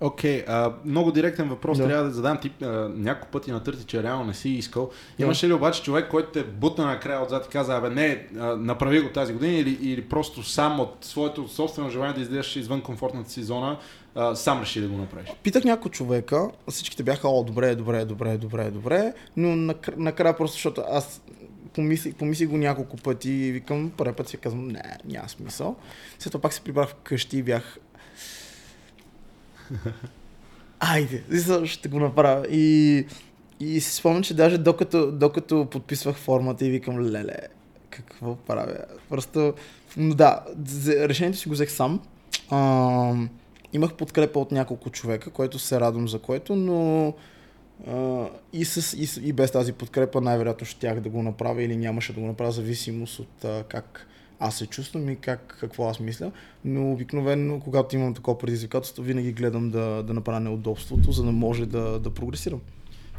[0.00, 1.86] Окей, okay, много директен въпрос да.
[1.86, 2.38] трябва да задам.
[2.40, 4.90] Ти а, няколко пъти натърти, че реално не си искал.
[5.18, 9.00] Имаше ли обаче човек, който те бутна накрая отзад и каза, абе не, а, направи
[9.00, 13.30] го тази година или, или просто сам от своето собствено желание да излезеш извън комфортната
[13.30, 13.78] си зона,
[14.14, 15.30] а, сам реши да го направиш?
[15.42, 20.82] Питах няколко човека, всичките бяха, о, добре, добре, добре, добре, добре, но накрая просто, защото
[20.90, 21.22] аз
[21.74, 25.76] помислих, помислих го няколко пъти и викам, първи път си казвам, не, няма смисъл.
[26.18, 27.78] След това пак се прибрах вкъщи и бях,
[30.80, 31.22] Айде,
[31.64, 32.46] ще го направя.
[32.50, 33.06] И,
[33.60, 37.38] и си спомням, че даже докато, докато подписвах формата и викам, леле,
[37.90, 38.78] какво правя?
[39.08, 39.54] Просто,
[39.96, 40.40] но да,
[40.88, 42.00] решението си го взех сам.
[42.50, 43.14] А,
[43.72, 47.14] имах подкрепа от няколко човека, което се радвам за което, но
[47.88, 52.12] а, и, с, и, и без тази подкрепа най-вероятно щях да го направя или нямаше
[52.12, 54.06] да го направя, зависимост от а, как
[54.38, 56.32] аз се чувствам и как, какво аз мисля,
[56.64, 61.66] но обикновено, когато имам такова предизвикателство, винаги гледам да, да направя неудобството, за да може
[61.66, 62.60] да, да прогресирам.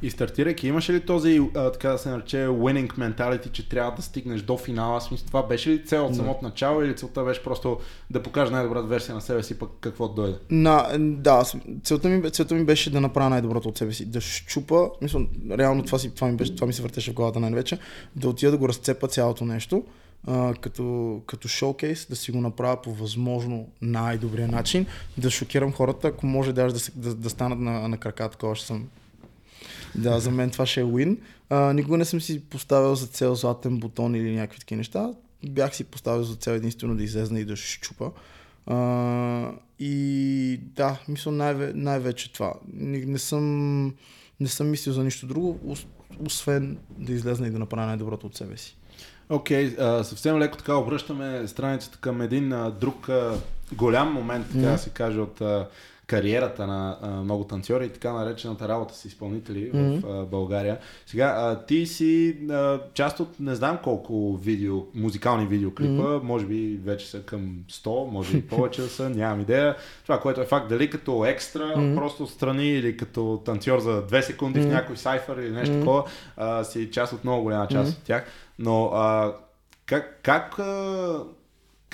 [0.01, 4.01] И стартирайки, имаше ли този, а, така да се нарече, winning mentality, че трябва да
[4.01, 5.01] стигнеш до финала?
[5.01, 8.87] Смисъл, това беше ли цел от самото начало или целта беше просто да покажа най-добрата
[8.87, 10.37] версия на себе си, пък какво дойде?
[10.49, 11.43] На, да,
[11.83, 15.19] целта ми, целта ми беше да направя най-доброто от себе си, да щупа, мисля,
[15.51, 17.77] реално това, си, това, ми, беше, това ми се въртеше в главата най-вече,
[18.15, 19.83] да отида да го разцепа цялото нещо
[20.61, 24.85] като, като шоукейс, да си го направя по възможно най-добрия начин,
[25.17, 28.55] да шокирам хората, ако може даже да, се, да, да станат на, на крака, такова
[28.55, 28.87] ще съм.
[29.95, 31.17] Да, за мен това ще е win.
[31.49, 35.13] А, никога не съм си поставил за цел златен бутон или някакви такива неща.
[35.49, 38.11] Бях си поставил за цел единствено да излезна и да щупа.
[38.65, 42.53] А, и да, мисля най- най-вече това.
[42.73, 43.85] Не, не, съм,
[44.39, 45.75] не съм мислил за нищо друго,
[46.25, 48.77] освен да излезна и да направя най-доброто от себе си.
[49.29, 53.33] Окей, okay, съвсем леко така обръщаме страницата към един а, друг а,
[53.73, 54.71] голям момент, така mm-hmm.
[54.71, 55.67] да се каже, от а,
[56.07, 60.01] кариерата на а, много танцори и така наречената работа с изпълнители mm-hmm.
[60.01, 60.77] в а, България.
[61.05, 66.23] Сега, а, ти си а, част от не знам колко видео, музикални видеоклипа, mm-hmm.
[66.23, 69.75] може би вече са към 100, може би повече да са, нямам идея.
[70.03, 71.95] Това, което е факт, дали като екстра, mm-hmm.
[71.95, 74.69] просто страни или като танцор за 2 секунди mm-hmm.
[74.69, 75.79] в някой сайфър или нещо mm-hmm.
[75.79, 76.03] такова,
[76.37, 77.97] а, си част от много голяма част mm-hmm.
[77.97, 78.25] от тях.
[78.57, 79.41] Но а,
[79.85, 81.27] как, как, а,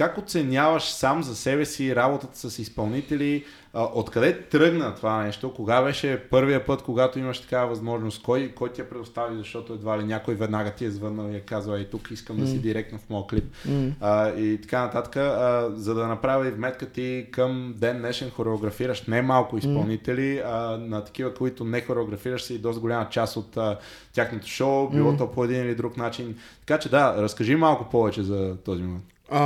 [0.02, 3.46] как оценяваш сам за себе си работата с изпълнители?
[3.74, 5.54] Откъде тръгна това нещо?
[5.54, 8.24] Кога беше първия път, когато имаш такава възможност?
[8.24, 11.40] Кой, кой ти я предостави, защото едва ли някой веднага ти е звъннал и е
[11.40, 13.44] казал, ей тук искам да си директно в моят клип.
[13.68, 13.92] Mm.
[14.00, 19.04] А, и така нататък, а, за да направя и вметка ти към ден днешен хореографираш
[19.08, 20.44] не малко изпълнители, mm.
[20.46, 23.78] а на такива, които не хореографираш си доста голяма част от а,
[24.14, 25.18] тяхното шоу, било mm.
[25.18, 26.36] то по един или друг начин.
[26.60, 29.04] Така че да, разкажи малко повече за този момент.
[29.32, 29.42] А,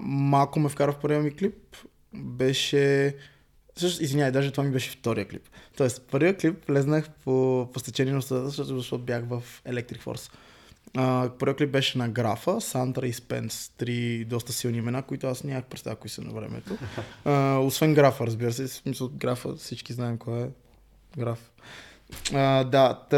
[0.00, 1.76] малко ме вкара в първия ми клип.
[2.14, 3.14] Беше...
[3.76, 5.42] Също, извинявай, даже това ми беше втория клип.
[5.76, 10.32] Тоест, първия клип влезнах по, по стечение на защото, защото бях в Electric Force.
[10.96, 15.44] Uh, първият клип беше на Графа, Сантра и Спенс, три доста силни имена, които аз
[15.44, 16.78] нямах представа кои са на времето.
[17.24, 20.48] Uh, освен Графа, разбира се, в смисъл Графа всички знаем кой е
[21.18, 21.50] Граф.
[22.12, 23.16] Uh, да, тъ,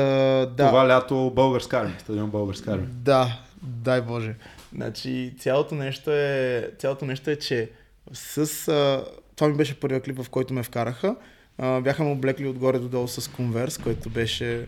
[0.56, 0.68] да.
[0.68, 2.88] Това лято българска армия, стадион българска армия.
[2.92, 4.34] Да, дай Боже.
[4.74, 7.70] Значи, цялото нещо е, цялото нещо е че
[8.12, 8.68] с...
[8.68, 9.04] А,
[9.36, 11.16] това ми беше първият клип, в който ме вкараха.
[11.58, 14.66] А, бяха ме облекли отгоре до долу с конверс, който беше...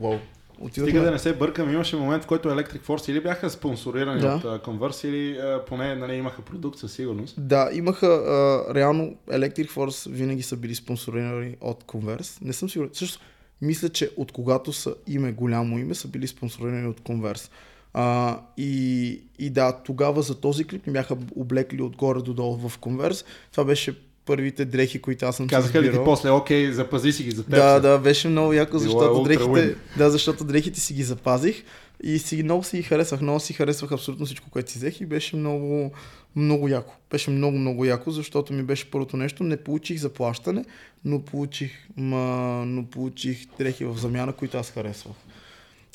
[0.00, 0.18] Вау,
[0.60, 0.90] Отидохме...
[0.90, 4.34] Стига да не се бъркам, имаше момент, в който Electric Force или бяха спонсорирани да.
[4.34, 7.34] от uh, Converse или uh, поне нали, имаха продукт със сигурност.
[7.38, 12.42] Да, имаха, uh, реално Electric Force винаги са били спонсорирани от Converse.
[12.42, 12.90] Не съм сигурен.
[12.92, 13.20] Също
[13.62, 17.50] мисля, че от когато са име, голямо име, са били спонсорирани от Converse.
[17.94, 22.78] А, и, и да, тогава за този клип ми бяха облекли отгоре до долу в
[22.78, 23.24] конверс.
[23.52, 27.30] Това беше първите дрехи, които аз съм Казаха ли ти после, окей, запази си ги
[27.30, 27.50] за теб?
[27.50, 31.64] Да, да, беше много яко, е защото дрехите, да, защото дрехите си ги запазих
[32.02, 35.06] и си, много си ги харесвах, много си харесвах абсолютно всичко, което си взех и
[35.06, 35.92] беше много,
[36.36, 36.94] много яко.
[37.10, 39.44] Беше много, много яко, защото ми беше първото нещо.
[39.44, 40.64] Не получих заплащане,
[41.04, 45.16] но получих, ма, но получих дрехи в замяна, които аз харесвах.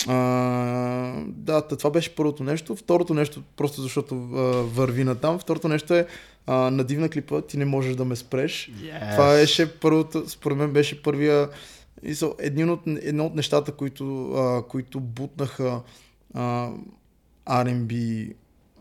[0.08, 0.16] А,
[1.28, 2.76] да, това беше първото нещо.
[2.76, 5.40] Второто нещо, просто защото а, върви на там.
[5.40, 6.08] Второто нещо е
[6.48, 8.72] а, на дивна клипа, ти не можеш да ме спреш.
[8.72, 9.12] Yes.
[9.12, 11.50] Това беше първото, според мен беше първия,
[12.40, 15.82] един от, едно от нещата, които, а, които бутнаха
[16.34, 16.70] а,
[17.48, 18.34] R&B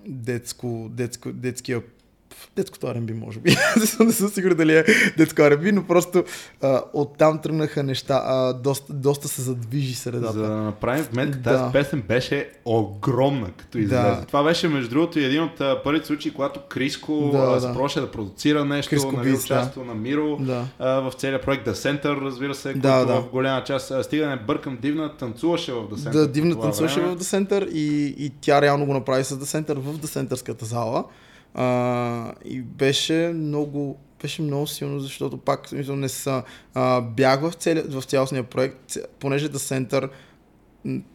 [0.07, 1.83] детско, детско, детския
[2.57, 3.51] детското R&B, може би.
[4.01, 4.85] не съм сигурен дали е
[5.17, 6.25] детско R&B, но просто
[6.63, 8.23] а, оттам тръгнаха неща.
[8.25, 10.33] А, доста, доста се задвижи средата.
[10.33, 11.51] За да направим вметка, да.
[11.51, 14.03] тази песен беше огромна, като излезе.
[14.03, 14.25] Да.
[14.27, 18.01] Това беше, между другото, един от първите случаи, когато Криско да, запроши да.
[18.01, 19.87] да продуцира нещо, Криско нали, участво да.
[19.87, 20.65] на Миро да.
[20.79, 23.21] а, в целия проект The Center, разбира се, да, който да.
[23.21, 26.11] в голяма част, стига не бъркам, Дивна танцуваше в The Center.
[26.11, 27.15] Да, Дивна танцуваше време.
[27.15, 30.63] в The Center и, и тя реално го направи с The Center в The Center
[30.65, 31.05] зала.
[31.55, 36.43] А, и беше много, беше много силно, защото пак смисъл, не са.
[36.75, 40.09] А, бях в, цели, в цялостния проект, понеже The Center,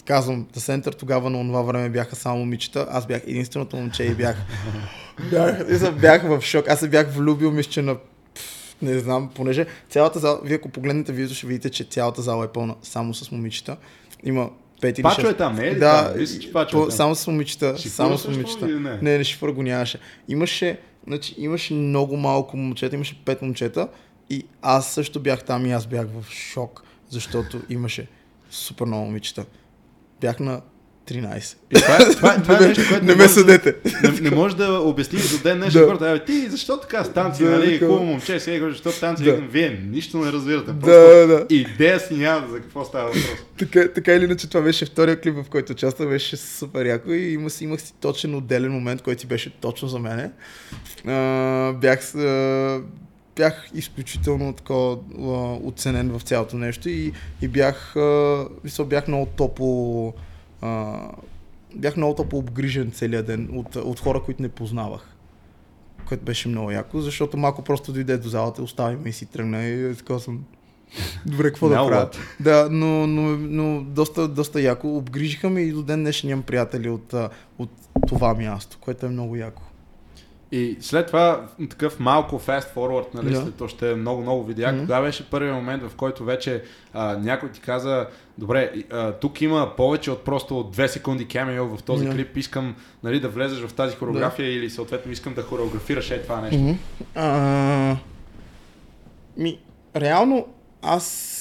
[0.05, 4.15] казвам, The Center тогава на това време бяха само момичета, аз бях единственото момче и
[4.15, 4.37] бях,
[5.31, 6.67] бях, бях в шок.
[6.67, 7.97] Аз се бях влюбил, мисля, че на
[8.81, 12.47] не знам, понеже цялата зала, вие ако погледнете видео, ще видите, че цялата зала е
[12.47, 13.77] пълна само с момичета.
[14.23, 14.49] Има
[14.81, 16.19] Пет или Пачо е там, не е ли да, там?
[16.19, 16.91] Мисля, че Пачо е там.
[16.91, 17.77] Само с момичета.
[17.77, 18.67] Шифура само с момичета.
[18.67, 18.97] Не?
[19.01, 19.99] не, не шифър го нямаше.
[20.27, 23.87] Имаше, значи, имаше много малко момчета, имаше пет момчета
[24.29, 28.07] и аз също бях там и аз бях в шок, защото имаше
[28.49, 29.45] супер много момичета.
[30.21, 30.61] Бях на
[31.07, 31.55] 13.
[31.71, 33.75] И това, е, това, е, това е нещо, което не, не ме съдете.
[34.03, 35.87] Не, не може да обясниш до ден днешен да.
[35.87, 36.25] хората.
[36.25, 37.79] Ти защо така станци, да, нали?
[37.79, 39.23] Хубаво момче, сега защо станци?
[39.23, 39.33] Да.
[39.33, 40.65] Вие нищо не разбирате.
[40.65, 41.45] Просто да, да.
[41.49, 43.23] идея си няма за какво става въпрос.
[43.57, 47.33] така, така или иначе, това беше втория клип, в който участвах, беше супер яко и
[47.33, 50.31] имах, имах си точен отделен момент, който си беше точно за мене.
[51.07, 52.81] А, бях, а,
[53.35, 54.97] бях изключително такова
[55.63, 58.45] оценен в цялото нещо и, и бях, а,
[58.85, 60.13] бях много топло
[60.67, 61.11] а,
[61.75, 65.15] бях много топло обгрижен целият ден от, от хора, които не познавах.
[66.07, 69.63] Което беше много яко, защото малко просто дойде до залата, остави ме и си тръгна
[69.63, 70.43] и така съм...
[71.25, 72.09] Добре, какво да правя?
[72.39, 74.97] Да, но, но, но доста, доста яко.
[74.97, 77.13] Обгрижиха ме и до ден днешен имам приятели от,
[77.59, 77.69] от
[78.07, 79.61] това място, което е много яко.
[80.51, 83.43] И след това такъв малко fast forward, нали, yeah.
[83.43, 84.79] след още много, много видеа, mm-hmm.
[84.79, 86.63] кога беше първият момент, в който вече
[86.93, 88.07] а, някой ти каза,
[88.37, 92.15] добре, а, тук има повече от просто от две секунди камео в този yeah.
[92.15, 94.57] клип, искам нали, да влезеш в тази хореография yeah.
[94.57, 96.57] или съответно искам да хореографираш е това нещо.
[96.57, 96.77] Mm-hmm.
[97.15, 97.97] А,
[99.37, 99.59] ми,
[99.95, 100.47] реално
[100.81, 101.36] аз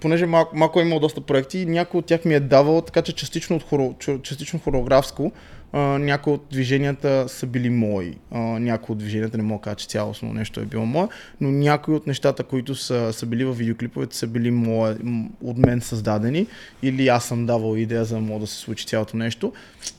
[0.00, 3.12] понеже малко, малко е имал доста проекти, някой от тях ми е давал, така че
[3.12, 5.32] частично, от хоро, частично хореографско,
[5.72, 8.16] някои от движенията са били мои.
[8.32, 11.08] Някои от движенията не мога да кажа, че цялостно нещо е било мое,
[11.40, 14.96] но някои от нещата, които са, са били в видеоклиповете, са били мое,
[15.44, 16.46] от мен създадени
[16.82, 19.52] или аз съм давал идея за да да се случи цялото нещо.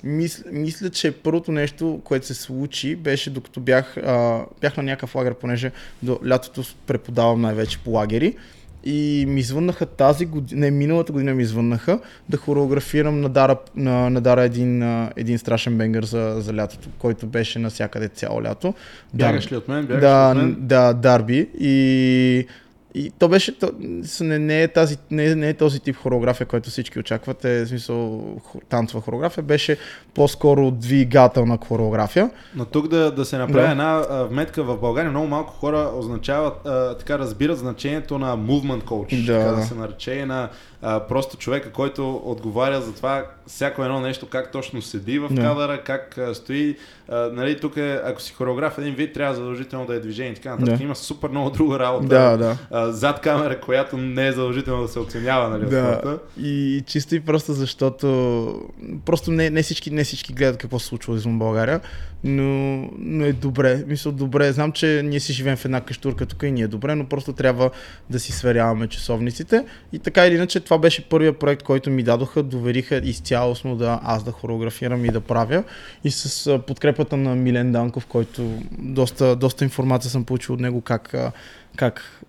[0.03, 3.95] Мисля, мисля, че първото нещо, което се случи, беше докато бях,
[4.61, 5.71] бях на някакъв лагер, понеже
[6.03, 8.35] до лятото преподавам най-вече по лагери.
[8.83, 11.99] И ми звъннаха тази година, не, миналата година ми звъннаха
[12.29, 14.83] да хореографирам на Дара, на, на Дара един,
[15.15, 18.73] един страшен бенгър за, за лятото, който беше навсякъде цяло лято.
[19.13, 19.85] Бягаш ли от мен?
[19.85, 20.55] Бягаш да, от мен?
[20.59, 21.49] да, Дарби.
[21.59, 22.47] И
[22.99, 23.71] и то беше, то,
[24.21, 28.23] не, не, е тази, не, не е този тип хореография, който всички очакват, е смисъл
[28.69, 29.77] танцова хореография, беше
[30.13, 32.29] по-скоро двигателна хореография.
[32.55, 33.71] Но тук да, да се направи да.
[33.71, 38.83] една а, вметка в България, много малко хора означават, а, така разбират значението на movement
[38.83, 40.49] coach, да, така да се нарече, на
[40.81, 45.81] а, просто човека, който отговаря за това всяко едно нещо, как точно седи в кадъра,
[45.83, 46.77] как а, стои.
[47.09, 50.35] А, нали, тук е, ако си хореограф един вид, трябва задължително да е движение и
[50.35, 50.77] така нататък.
[50.77, 50.83] Да.
[50.83, 52.57] Има супер много друга работа да, да.
[52.71, 55.49] А, зад камера, която не е задължително да се оценява.
[55.49, 56.19] Нали, да.
[56.41, 58.09] И чисто и просто защото
[59.05, 61.81] просто не, не, всички, не всички гледат какво се случва извън България
[62.23, 63.83] но, но е добре.
[63.87, 64.51] Мисля, добре.
[64.51, 67.33] Знам, че ние си живеем в една каштурка тук и ни е добре, но просто
[67.33, 67.71] трябва
[68.09, 69.65] да си сверяваме часовниците.
[69.93, 72.43] И така или иначе, това беше първият проект, който ми дадоха.
[72.43, 75.63] Довериха изцялостно да аз да хореографирам и да правя.
[76.03, 81.15] И с подкрепата на Милен Данков, който доста, доста информация съм получил от него как,
[81.75, 82.21] как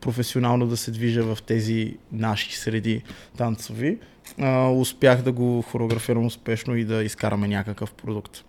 [0.00, 3.02] професионално да се движа в тези наши среди
[3.36, 3.98] танцови.
[4.72, 8.44] успях да го хореографирам успешно и да изкараме някакъв продукт.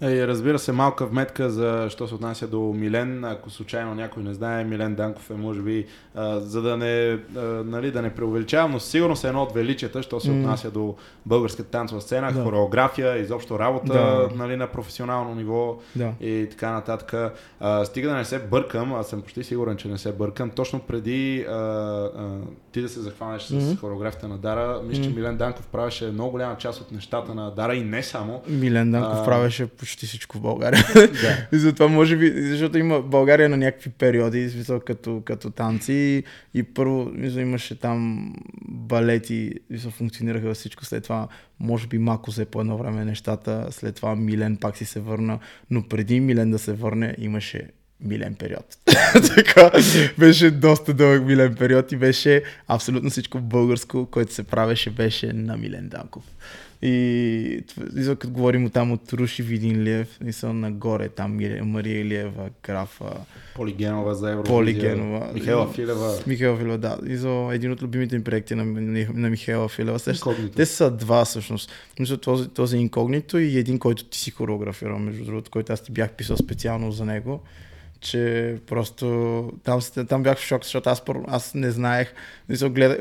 [0.00, 3.24] Е, разбира се, малка вметка за що се отнася до Милен.
[3.24, 7.40] Ако случайно някой не знае, Милен Данков е, може би, а, за да не, а,
[7.64, 10.40] нали, да не преувеличавам, но сигурно се едно от величията, що се mm.
[10.40, 10.94] отнася до
[11.26, 12.42] българската танцова сцена, да.
[12.42, 14.28] хореография, изобщо работа да.
[14.34, 16.12] нали, на професионално ниво да.
[16.20, 17.34] и така нататък.
[17.60, 20.80] А, стига да не се бъркам, аз съм почти сигурен, че не се бъркам, точно
[20.80, 22.38] преди а, а,
[22.72, 23.74] ти да се захванеш mm-hmm.
[23.74, 25.08] с хореографията на Дара, мисля, mm-hmm.
[25.08, 28.42] че Милен Данков правеше много голяма част от нещата на Дара и не само.
[28.48, 30.84] Милен Данков а, правеше почти всичко в България.
[30.94, 31.46] Да.
[31.56, 36.22] и затова може би, защото има България на някакви периоди, смисъл като, като танци
[36.54, 38.32] и първо мисъл, имаше там
[38.68, 41.28] балети, мисъл, функционираха всичко, след това
[41.60, 45.38] може би малко взе по едно време нещата, след това Милен пак си се върна,
[45.70, 47.68] но преди Милен да се върне имаше
[48.00, 48.76] милен период.
[49.36, 49.70] така,
[50.18, 55.56] беше доста дълъг милен период и беше абсолютно всичко българско, което се правеше, беше на
[55.56, 56.24] Милен Данков.
[56.82, 57.64] И,
[57.96, 63.10] и като говорим там от Руши Видинлиев, и са нагоре, там Мария Илиева, Графа.
[63.54, 64.56] Полигенова за Евровизия.
[64.56, 65.30] Полигенова.
[65.34, 66.18] Михайла Филева.
[66.26, 66.98] Михайла Филева, да.
[67.06, 69.98] И за един от любимите ми проекти на, на, Михайла Филева.
[70.56, 71.72] Те са два всъщност.
[72.00, 75.92] Мисля, този, този инкогнито и един, който ти си хореографирал, между другото, който аз ти
[75.92, 77.42] бях писал специално за него
[78.00, 79.06] че просто
[79.64, 82.14] там, там бях в шок, защото аз, аз не знаех,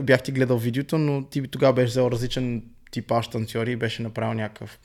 [0.02, 2.64] бях ти гледал видеото, но ти тогава беше взел различен
[2.96, 4.80] типаж танцори и беше направил някакъв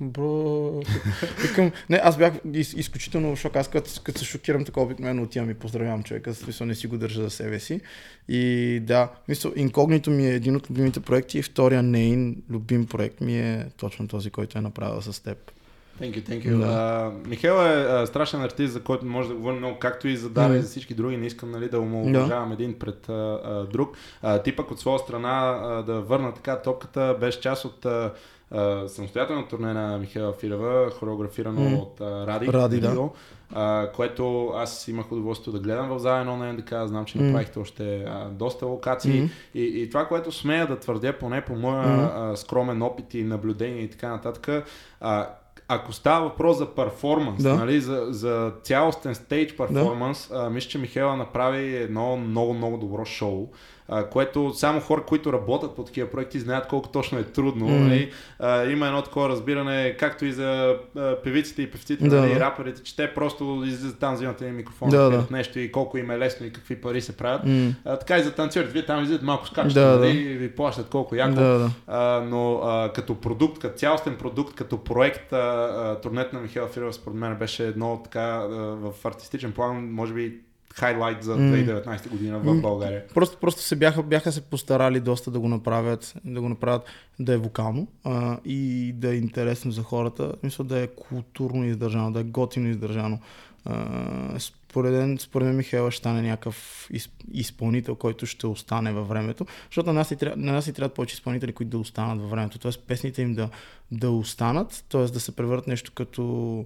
[0.00, 0.80] Бро.
[1.42, 3.56] Викам, не, аз бях из, изключително шок.
[3.56, 6.98] Аз като, като се шокирам така обикновено отивам и поздравявам човека, смисъл не си го
[6.98, 7.80] държа за себе си.
[8.28, 13.20] И да, мисъл, инкогнито ми е един от любимите проекти и втория нейн любим проект
[13.20, 15.52] ми е точно този, който е направил с теб.
[16.00, 16.58] Thank you, thank you.
[16.58, 16.66] Да.
[16.66, 20.30] Uh, Михаил е uh, страшен артист, за който може да говорим много, както и за
[20.30, 20.58] Дара mm.
[20.58, 21.16] и за всички други.
[21.16, 23.96] Не искам нали, да омалуважавам един пред uh, uh, друг.
[24.24, 28.10] Uh, ти пък от своя страна uh, да върна така топката, беше част от uh,
[28.54, 31.78] uh, самостоятелно турне на Михаила Филева, хореографирано mm.
[31.78, 32.46] от uh, Ради.
[32.46, 33.08] Ради, да.
[33.54, 37.82] Uh, което аз имах удоволствие да гледам в зала на НДК, знам, че направихте още
[37.82, 39.30] uh, доста локации mm.
[39.54, 42.16] и, и това, което смея да твърдя, поне по моя mm.
[42.16, 44.66] uh, скромен опит и наблюдение и така нататък,
[45.02, 45.26] uh,
[45.68, 47.54] ако става въпрос за перформанс, да.
[47.54, 50.50] нали, за, за цялостен стейдж перформанс, да.
[50.50, 53.48] мисля, че Михайла направи едно много, много добро шоу
[53.88, 57.68] а, което само хора, които работят по такива проекти, знаят колко точно е трудно.
[57.68, 57.78] Mm.
[57.78, 58.10] Нали?
[58.38, 62.20] А, има едно такова разбиране, както и за а, певиците и певците, да.
[62.20, 65.24] нали, и раперите, че те просто излизат там, взимат един микрофон, да, да.
[65.30, 67.44] нещо и колко им е лесно и какви пари се правят.
[67.44, 67.74] Mm.
[67.84, 70.18] А, така и за танцорите, вие там излизат малко скачат, да, нали, да.
[70.18, 71.34] и ви плащат колко яко.
[71.34, 71.70] Да, да.
[71.86, 76.94] А, но а, като продукт, като цялостен продукт, като проект, а, турнет на Михаил Фиров,
[76.94, 80.45] според мен беше едно така а, в артистичен план, може би
[80.78, 83.04] хайлайт за 2019 година в България.
[83.14, 86.82] Просто, просто се бяха, бяха се постарали доста да го направят, да го направят
[87.18, 90.32] да е вокално а, и да е интересно за хората.
[90.42, 93.18] Мисля да е културно издържано, да е готино издържано.
[93.64, 96.88] А, според мен, според мен Михайла ще стане някакъв
[97.32, 101.14] изпълнител, който ще остане във времето, защото на нас и, на нас и трябват повече
[101.14, 102.72] изпълнители, които да останат във времето, т.е.
[102.86, 103.48] песните им да,
[103.92, 105.04] да останат, т.е.
[105.04, 106.64] да се превърнат нещо като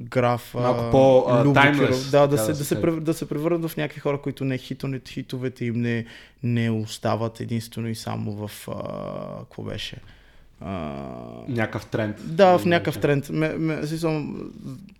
[0.00, 0.54] граф.
[0.54, 2.10] Малко по таймлес.
[2.10, 5.64] Да, да, се, да, се, да се превърнат в някакви хора, които не хитовете, хитовете
[5.64, 6.04] им не,
[6.42, 8.68] не остават единствено и само в...
[8.68, 9.96] А, какво беше?
[10.64, 12.16] Uh, някакъв тренд.
[12.24, 13.30] Да, в някакъв тренд.
[13.30, 14.24] Ме, ме, смисъл,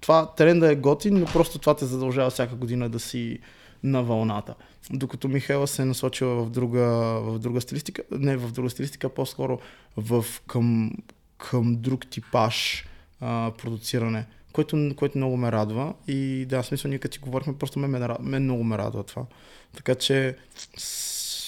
[0.01, 3.39] това тренда е готин, но просто това те задължава всяка година да си
[3.83, 4.55] на вълната.
[4.91, 6.81] Докато Михайла се е насочила в друга,
[7.21, 9.59] в друга стилистика, не в друга стилистика, по-скоро
[9.97, 10.93] в, към,
[11.39, 12.85] към друг типаж
[13.21, 15.95] а, продуциране, което, което много ме радва.
[16.09, 19.25] И да, смисъл, ние като ти говорихме, просто мен, мен, мен много ме радва това.
[19.77, 20.37] Така че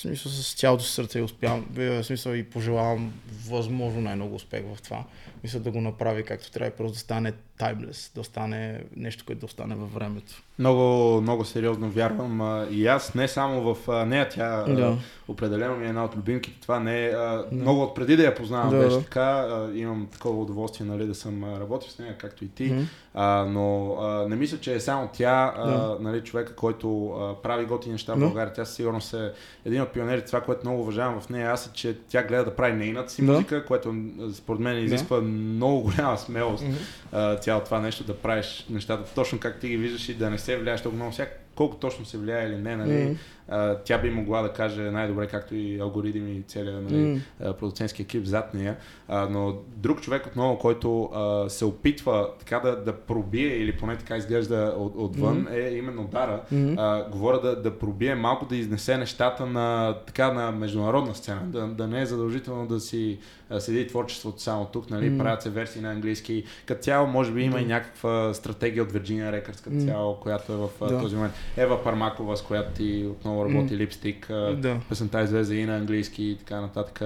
[0.05, 1.67] смисъл, с цялото сърце успявам,
[2.03, 3.13] смисъл и пожелавам
[3.49, 5.05] възможно най-много успех в това.
[5.45, 9.41] Мисля да го направи както трябва и просто да стане таймлес, да стане нещо, което
[9.41, 10.43] да остане във времето.
[10.59, 14.83] Много, много сериозно вярвам а, и аз, не само в а, нея, тя да.
[14.83, 14.97] а,
[15.29, 16.61] определено ми е една от любимките.
[16.61, 17.49] Това не е, а, да.
[17.53, 19.21] много от преди да я познавам да, беше така.
[19.21, 22.73] А, имам такова удоволствие нали, да съм работил с нея, както и ти.
[22.73, 22.85] Mm-hmm.
[23.15, 25.99] А, но а, не мисля, че е само тя, а, да.
[26.01, 28.53] нали, човека, който а, прави готини неща в България.
[28.53, 29.31] Тя сигурно е
[29.65, 30.27] един от пионерите.
[30.27, 33.27] Това, което много уважавам в нея, аз е, че тя гледа да прави нейната си
[33.27, 33.33] да.
[33.33, 33.95] музика, което
[34.35, 35.23] според мен изисква да.
[35.35, 36.65] Много голяма смелост.
[36.65, 40.39] Mm-hmm цяло това нещо да правиш нещата точно как ти ги виждаш и да не
[40.39, 41.13] се влияеш толкова много.
[41.13, 43.17] Всяк, колко точно се влияе или не, нали, mm-hmm
[43.49, 47.53] а, тя би могла да каже най-добре, както и алгоритми и целият нали, mm.
[47.53, 48.77] продуцентски екип зад нея.
[49.09, 53.97] А, но друг човек отново, който а, се опитва така да, да пробие или поне
[53.97, 55.55] така изглежда от, отвън, mm.
[55.55, 56.43] е именно Дара.
[56.53, 56.75] Mm.
[56.79, 61.67] А, говоря да, да пробие малко да изнесе нещата на, така, на международна сцена, да,
[61.67, 63.19] да не е задължително да си
[63.51, 65.19] а, седи творчеството само тук, нали, mm.
[65.19, 66.45] правят се версии на английски.
[66.67, 67.63] Като цяло, може би има mm.
[67.63, 69.87] и някаква стратегия от Virginia Records като mm.
[69.87, 71.01] цяло, която е в да.
[71.01, 71.35] този момент.
[71.57, 74.27] Ева Пармакова, с която ти отново много работи липстик,
[74.57, 74.81] да.
[74.89, 77.03] песента излезе и на английски и така нататък.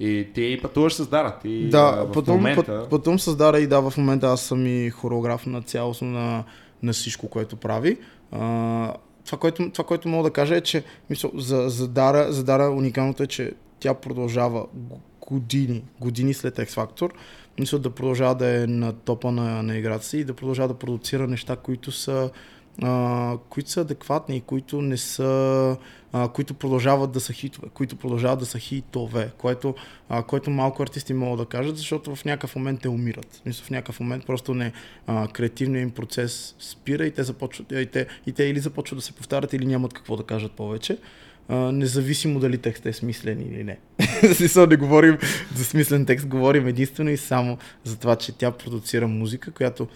[0.00, 1.38] И ти пътуваш с Дара.
[1.42, 2.86] Ти, да, в потом, момента...
[2.90, 6.44] път, с Дара и да, в момента аз съм и хореограф на цялостно на,
[6.82, 7.98] на всичко, което прави.
[8.32, 8.94] А,
[9.26, 12.70] това, което, това, което мога да кажа е, че мисъл, за, за, Дара, за Дара
[12.70, 14.66] уникалното е, че тя продължава
[15.20, 17.10] години, години след X Factor,
[17.58, 20.74] мисля да продължава да е на топа на, на играта си и да продължава да
[20.74, 22.30] продуцира неща, които са
[22.82, 25.76] а, които са адекватни и които не са,
[26.12, 29.74] а, които продължават да са хитове, които продължават да са хитове, което,
[30.08, 33.42] а, което малко артисти могат да кажат, защото в някакъв момент те умират.
[33.46, 34.72] Мисля, в някакъв момент просто не,
[35.06, 39.02] а, креативният им процес спира и те, започват, и, те, и те или започват да
[39.02, 40.98] се повтарят или нямат какво да кажат повече.
[41.50, 43.78] Uh, независимо дали текстът е смислен или не.
[44.34, 45.18] Смисъл не говорим
[45.54, 49.88] за смислен текст, говорим единствено и само за това, че тя продуцира музика, която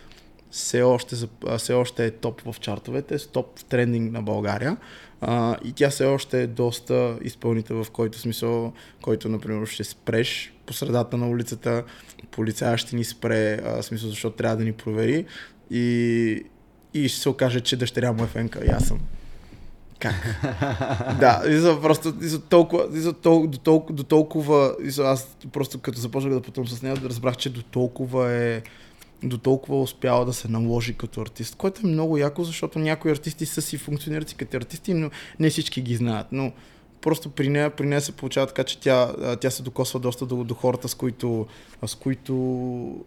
[0.53, 1.17] все още,
[1.59, 4.77] все още е топ в чартовете, топ в трендинг на България.
[5.21, 8.73] А, и тя все още е доста изпълнител, в който смисъл,
[9.03, 11.85] който, например, ще спреш по средата на улицата,
[12.31, 15.25] полицая ще ни спре, а, смисъл, защото трябва да ни провери
[15.71, 16.45] и,
[16.95, 19.01] и ще се окаже, че дъщеря му е фенка и аз съм.
[19.99, 20.15] Как?
[21.21, 26.35] да, за просто за толкова, за тол, до толкова, до толкова аз просто като започнах
[26.35, 28.63] да пътувам с нея, да разбрах, че до толкова е
[29.23, 33.47] до толкова успяла да се наложи като артист, което е много яко, защото някои артисти
[33.47, 35.11] са си функционират като артисти, но
[35.41, 36.27] не всички ги знаят.
[36.33, 36.53] Но
[37.01, 40.45] просто при нея, при нея се получава така, че тя, тя се докосва доста до,
[40.45, 41.47] до хората, с които,
[41.87, 43.05] с които,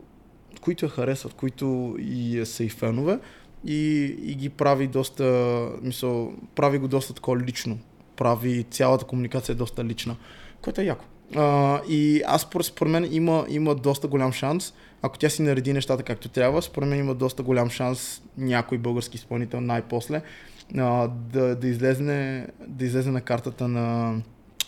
[0.61, 3.19] които я харесват, които и са и фенове
[3.65, 7.77] и, и ги прави доста, мисъл, прави го доста такова лично.
[8.15, 10.15] Прави цялата комуникация доста лична,
[10.61, 11.05] което е яко.
[11.35, 16.03] А, и аз според мен има, има доста голям шанс, ако тя си нареди нещата
[16.03, 20.21] както трябва, според мен има доста голям шанс някой български изпълнител най-после
[20.77, 24.11] а, да, да, излезне, да излезе на картата на,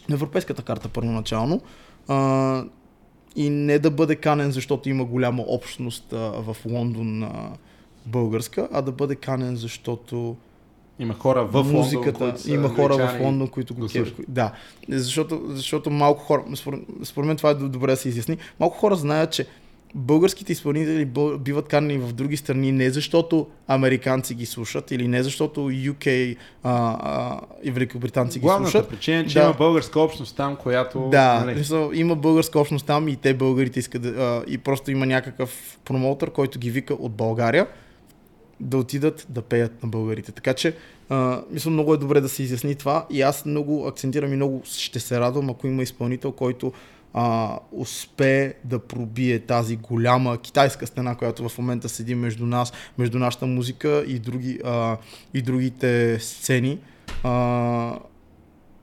[0.10, 1.62] на европейската карта първоначално.
[2.08, 2.64] А,
[3.36, 7.52] и не да бъде канен, защото има голяма общност а, в Лондон а,
[8.06, 10.36] българска, а да бъде канен, защото
[11.00, 14.16] има хора в музиката, Лондон, които има хора в Лондон, които го кефят.
[14.28, 14.52] Да,
[14.90, 18.96] защото, защото малко хора, според, според мен това е добре да се изясни, малко хора
[18.96, 19.48] знаят, че
[19.96, 21.06] българските изпълнители
[21.40, 26.98] биват канени в други страни не защото американци ги слушат или не защото UK а,
[27.00, 28.90] а, и великобританци ги Главната слушат.
[28.90, 29.46] причина е, че да.
[29.46, 31.10] има българска общност там, която...
[31.12, 31.66] Да, нали...
[31.94, 36.32] има българска общност там и те българите искат да, а, и просто има някакъв промоутър,
[36.32, 37.68] който ги вика от България
[38.60, 40.32] да отидат да пеят на българите.
[40.32, 40.76] Така че,
[41.10, 44.62] а, мисля, много е добре да се изясни това и аз много акцентирам и много
[44.66, 46.74] ще се радвам, ако има изпълнител, който
[47.14, 53.20] а, успее да пробие тази голяма китайска стена, която в момента седи между нас, между
[53.20, 54.98] нашата музика и, други, а,
[55.34, 56.80] и другите сцени.
[57.24, 58.00] А,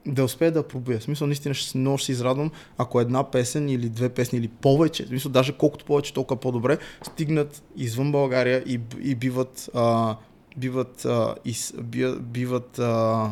[0.07, 0.97] да успее да пробие.
[0.97, 4.47] В смисъл, наистина ще, много ще се израдвам, ако една песен или две песни или
[4.47, 10.15] повече, в смисъл, даже колкото повече, толкова по-добре, стигнат извън България и, и биват, а,
[10.57, 11.73] биват, а, из,
[12.19, 13.29] биват а,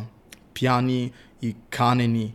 [0.54, 2.34] пяни и канени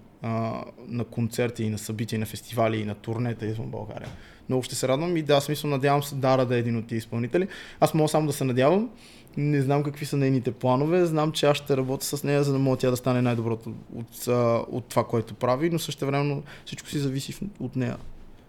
[0.87, 4.09] на концерти и на събития, и на фестивали и на турнета извън България.
[4.49, 6.97] Много ще се радвам и да, смисъл, надявам се Дара да е един от тези
[6.97, 7.47] изпълнители.
[7.79, 8.89] Аз мога само да се надявам.
[9.37, 11.05] Не знам какви са нейните планове.
[11.05, 14.27] Знам, че аз ще работя с нея, за да мога тя да стане най-доброто от,
[14.27, 14.27] от,
[14.71, 17.97] от това, което прави, но също времено всичко си зависи от нея.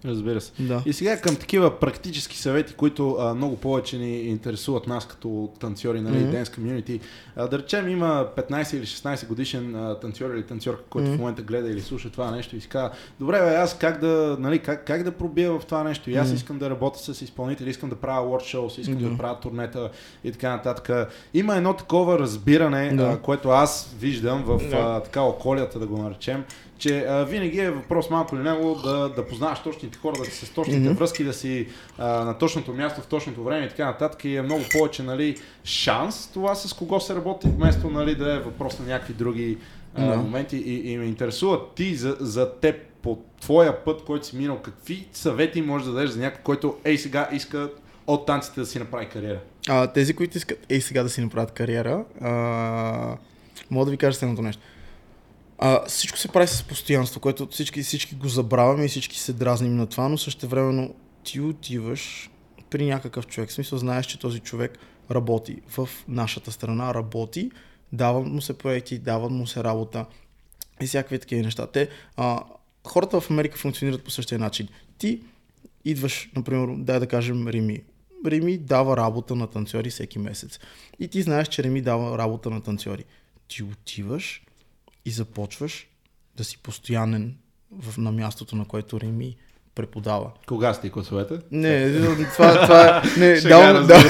[0.04, 0.52] Разбира се.
[0.58, 0.82] Да.
[0.86, 6.00] И сега към такива практически съвети, които а, много повече ни интересуват нас като танцори,
[6.00, 6.42] нали, mm-hmm.
[6.44, 7.00] Dance Community.
[7.36, 11.16] А, да речем има 15 или 16 годишен а, танцор или танцорка, който mm-hmm.
[11.16, 12.90] в момента гледа или слуша това нещо и си казва,
[13.20, 16.10] добре бе, аз как да, нали, как, как да пробия в това нещо?
[16.10, 16.34] И аз mm-hmm.
[16.34, 19.10] искам да работя с изпълнители, искам да правя workshops, искам mm-hmm.
[19.10, 19.90] да правя турнета
[20.24, 21.10] и така нататък.
[21.34, 23.14] Има едно такова разбиране, mm-hmm.
[23.14, 24.96] а, което аз виждам в mm-hmm.
[24.96, 26.44] а, така околията, да го наречем,
[26.80, 30.46] че а, винаги е въпрос малко или него да, да познаваш точните хора, да си
[30.46, 30.98] с точните mm-hmm.
[30.98, 31.66] връзки, да си
[31.98, 34.24] а, на точното място в точното време и така нататък.
[34.24, 38.38] И е много повече нали, шанс това с кого се работи, вместо нали, да е
[38.38, 39.58] въпрос на някакви други
[39.94, 40.16] а, mm-hmm.
[40.16, 40.56] моменти.
[40.56, 45.08] И, и ме интересува ти за, за теб по твоя път, който си минал, какви
[45.12, 47.70] съвети можеш да дадеш за някой, който ей сега иска
[48.06, 49.40] от танците да си направи кариера?
[49.68, 53.16] А, тези, които искат ей сега да си направят кариера, а,
[53.70, 54.62] мога да ви кажа следното нещо.
[55.62, 59.76] А, всичко се прави с постоянство, което всички, всички го забравяме и всички се дразним
[59.76, 60.94] на това, но също времено
[61.24, 62.30] ти отиваш
[62.70, 63.50] при някакъв човек.
[63.50, 64.78] В смисъл знаеш, че този човек
[65.10, 67.50] работи в нашата страна, работи,
[67.92, 70.06] дават му се проекти, дават му се работа
[70.82, 71.66] и всякакви такива неща.
[71.66, 72.42] Те, а,
[72.86, 74.68] хората в Америка функционират по същия начин.
[74.98, 75.20] Ти
[75.84, 77.82] идваш, например, дай да кажем Рими.
[78.26, 80.58] Реми дава работа на танцори всеки месец.
[80.98, 83.04] И ти знаеш, че Реми дава работа на танцори.
[83.48, 84.42] Ти отиваш,
[85.04, 85.88] и започваш
[86.36, 87.36] да си постоянен
[87.78, 89.36] в, на мястото, на което Реми
[89.74, 90.30] преподава.
[90.48, 91.38] Кога сте класовете?
[91.50, 91.92] Не,
[92.24, 93.20] това, това е...
[93.20, 94.02] Не, давам, да,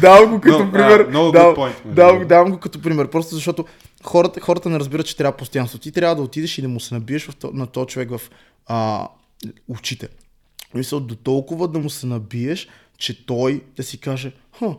[0.00, 1.08] давам го като no, пример.
[1.08, 3.64] Uh, дав, point, дав, давам го като пример, просто защото
[4.02, 5.78] хората, хората не разбират, че трябва постоянство.
[5.78, 8.20] Ти трябва да отидеш и да му се набиеш в, на този човек в
[8.66, 9.08] а,
[9.68, 10.08] очите.
[10.74, 14.76] Мисля, до толкова да му се набиеш, че той да си каже, ха,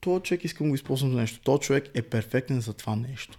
[0.00, 1.40] този човек искам го използвам за нещо.
[1.44, 3.38] Този човек е перфектен за това нещо.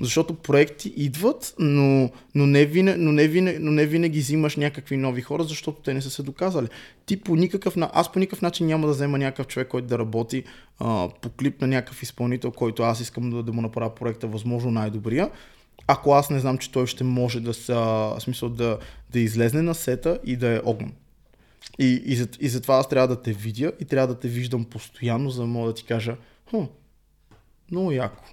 [0.00, 4.96] Защото проекти идват, но, но, не винаги, но, не винаги, но не винаги взимаш някакви
[4.96, 6.68] нови хора, защото те не са се доказали.
[7.06, 10.44] Ти по никакъв, аз по никакъв начин няма да взема някакъв човек, който да работи
[10.78, 14.70] а, по клип на някакъв изпълнител, който аз искам да, да му направя проекта възможно
[14.70, 15.30] най-добрия.
[15.86, 18.78] Ако аз не знам, че той ще може да, са, смисъл да,
[19.10, 20.92] да излезне на сета и да е огън.
[21.78, 24.64] И, и, за, и затова аз трябва да те видя и трябва да те виждам
[24.64, 26.16] постоянно, за да мога да ти кажа,
[26.50, 26.62] хм,
[27.70, 28.24] много яко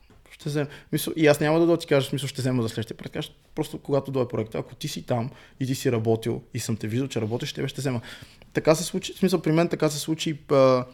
[0.44, 0.68] ще взема.
[0.92, 3.32] Мисъл, и аз няма да, да ти кажа, смисъл, ще взема за следващия проект.
[3.56, 5.30] Просто когато дойде проекта, ако ти си там
[5.60, 8.02] и ти си работил и съм те виждал, че работиш, ще ще взема.
[8.54, 10.86] Така се случи, смисъл, при мен така се случи а,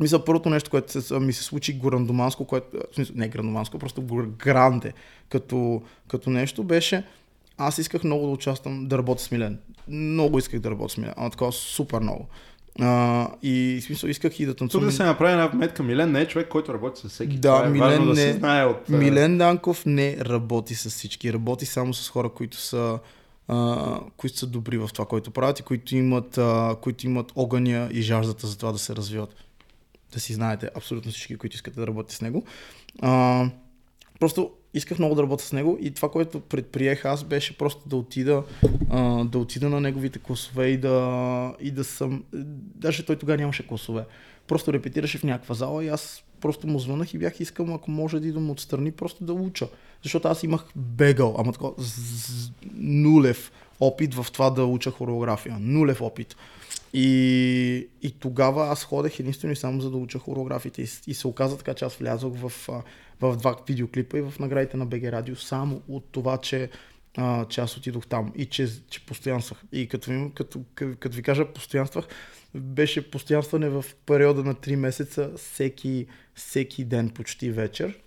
[0.00, 4.02] мисля, първото нещо, което се, ми се случи грандоманско, което, смисъл, не грандоманско, просто
[4.38, 4.92] гранде,
[5.28, 7.04] като, като нещо беше,
[7.58, 9.58] аз исках много да участвам, да работя с Милен.
[9.88, 12.28] Много исках да работя с Милен, ама такова супер много.
[12.80, 14.84] А, и смисъл исках и да танцувам.
[14.84, 15.82] Тук да се направи една метка.
[15.82, 17.36] Милен не е човек, който работи с всеки.
[17.36, 18.88] Да, е Милен, не, да се знае от...
[18.88, 21.32] Милен Данков не работи с всички.
[21.32, 22.98] Работи само с хора, които са,
[23.48, 27.88] а, които са добри в това, което правят и които имат, а, които имат огъня
[27.92, 29.34] и жаждата за това да се развиват.
[30.12, 32.44] Да си знаете абсолютно всички, които искате да работите с него.
[33.02, 33.44] А,
[34.20, 37.96] просто исках много да работя с него и това, което предприех аз беше просто да
[37.96, 38.42] отида,
[38.90, 42.24] а, да отида на неговите класове и да, и да съм...
[42.74, 44.04] Даже той тогава нямаше класове.
[44.46, 48.20] Просто репетираше в някаква зала и аз просто му звънах и бях искам, ако може
[48.20, 49.68] да идвам отстрани, просто да уча.
[50.02, 51.74] Защото аз имах бегал, ама такова
[52.74, 55.56] нулев опит в това да уча хореография.
[55.60, 56.36] Нулев опит.
[56.92, 60.82] И, и тогава аз ходех единствено и само за да уча хореографите.
[60.82, 62.68] И, и се оказа така, че аз влязох в,
[63.20, 66.70] в два видеоклипа и в наградите на БГ Радио само от това, че,
[67.16, 69.62] а, че аз отидох там и че, че постоянствах.
[69.72, 72.06] И като, като, като, като ви кажа постоянствах,
[72.54, 77.98] беше постоянстване в периода на 3 месеца, всеки, всеки ден почти вечер.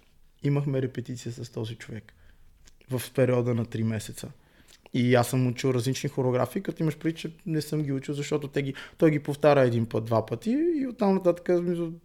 [0.44, 2.14] Имахме репетиция с този човек
[2.90, 4.32] в периода на 3 месеца.
[4.94, 8.48] И аз съм учил различни хореографии, като имаш преди, че не съм ги учил, защото
[8.48, 11.50] те ги, той ги повтаря един път, два пъти и оттам нататък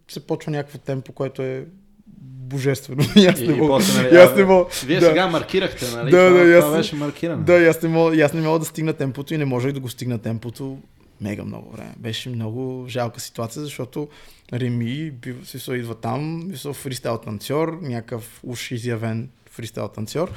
[0.07, 1.67] се почва някакво темпо, което е
[2.45, 3.03] божествено.
[3.15, 3.67] И аз не мога.
[3.67, 4.65] после, нали, аз не мога.
[4.85, 5.05] Вие да.
[5.05, 6.11] сега маркирахте, нали?
[6.11, 7.43] Да, това, да, аз това съм- беше маркиране.
[7.43, 9.79] Да, и аз не мога, аз не мога да стигна темпото и не можех да
[9.79, 10.77] го стигна темпото
[11.21, 11.93] мега много време.
[11.97, 14.07] Беше много жалка ситуация, защото
[14.53, 20.31] Реми бив- смисъл, идва там, смисъл, фристайл танцор, някакъв уж изявен фристайл танцор.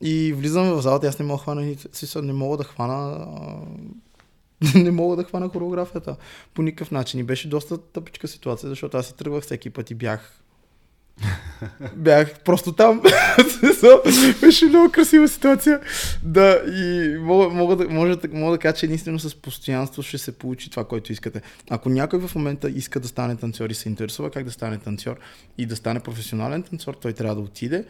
[0.00, 3.26] И влизам в залата, аз не мога да хвана, смисъл, не мога да хвана
[4.74, 6.16] не мога да хвана хореографията
[6.54, 7.20] по никакъв начин.
[7.20, 10.40] И беше доста тъпичка ситуация, защото аз си тръгвах всеки път и бях
[11.96, 13.02] Бях просто там.
[14.40, 15.80] Беше много красива ситуация.
[16.22, 17.88] Да, и мога, мога, да-
[18.32, 21.42] мога да кажа, че единствено с постоянство ще се получи това, което искате.
[21.70, 25.16] Ако някой в момента иска да стане танцор и се интересува как да стане танцор
[25.58, 27.84] и да стане професионален танцор, той трябва да отиде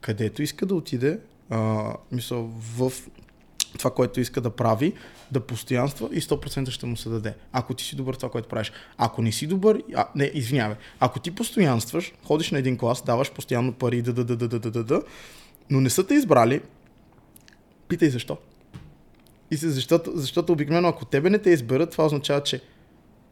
[0.00, 1.18] където иска да отиде,
[1.50, 2.92] а, мисъл, в
[3.78, 4.92] това, което иска да прави,
[5.32, 7.34] да постоянства и 100% ще му се даде.
[7.52, 8.72] Ако ти си добър това, което правиш.
[8.96, 13.32] Ако не си добър, а, не, извинявай, ако ти постоянстваш, ходиш на един клас, даваш
[13.32, 15.02] постоянно пари, да, да, да, да, да, да, да, да,
[15.70, 16.60] но не са те избрали,
[17.88, 18.36] питай защо.
[19.50, 22.62] И се, защото, защото обикновено, ако тебе не те изберат, това означава, че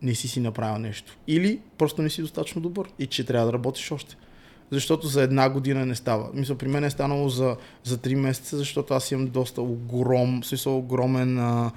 [0.02, 1.16] не си си направил нещо.
[1.26, 4.16] Или просто не си достатъчно добър и че трябва да работиш още.
[4.70, 6.30] Защото за една година не става.
[6.34, 10.78] Мисля, при мен е станало за, за 3 месеца, защото аз имам доста огром, смисъл
[10.78, 11.70] огромен, а,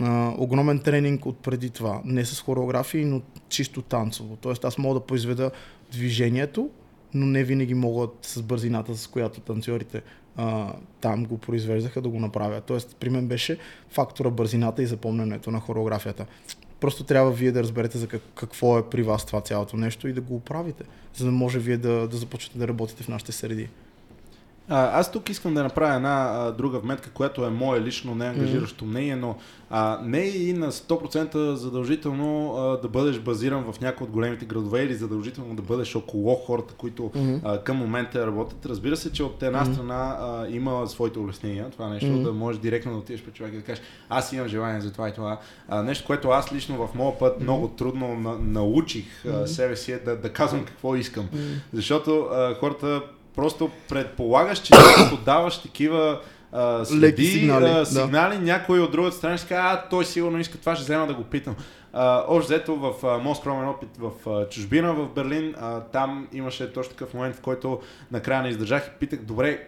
[0.00, 2.00] а, огромен тренинг от преди това.
[2.04, 4.36] Не с хореографии, но чисто танцово.
[4.36, 5.50] Тоест аз мога да произведа
[5.92, 6.70] движението,
[7.14, 10.02] но не винаги могат с бързината, с която танцорите
[10.36, 12.64] а, там го произвеждаха да го направят.
[12.64, 13.58] Тоест при мен беше
[13.90, 16.26] фактора бързината и запомнянето на хореографията.
[16.80, 20.12] Просто трябва вие да разберете за как, какво е при вас това цялото нещо и
[20.12, 23.68] да го оправите, за да може вие да, да започнете да работите в нашите среди.
[24.68, 28.84] А, аз тук искам да направя една а, друга вметка, която е мое лично неангажиращо
[28.84, 29.36] мнение, но
[29.70, 34.44] а, не е и на 100% задължително а, да бъдеш базиран в някои от големите
[34.44, 37.34] градове или задължително да бъдеш около хората, които Мгм.
[37.44, 38.66] а, към момента работят.
[38.66, 39.72] Разбира се, че от една Мгм.
[39.72, 42.22] страна а, има своите улеснения, това нещо, Мгм.
[42.22, 45.08] да можеш директно да отидеш при човек и да кажеш, аз имам желание за това
[45.08, 45.38] и това.
[45.68, 49.46] А, нещо, което аз лично в моя път много трудно на, научих а, Мгм.
[49.46, 51.24] себе си е да, да казвам какво искам.
[51.32, 51.38] М.
[51.72, 53.02] Защото а, хората
[53.36, 56.20] просто предполагаш, че когато даваш такива
[56.52, 57.86] а, следи, Леки сигнали, а, да.
[57.86, 61.14] сигнали някой от другата страна ще каже, а той сигурно иска това, ще взема да
[61.14, 61.54] го питам.
[61.92, 66.28] А, общо взето в а, моят скромен опит в а, чужбина, в Берлин, а, там
[66.32, 67.80] имаше точно такъв момент, в който
[68.12, 69.66] накрая не издържах и питах, добре,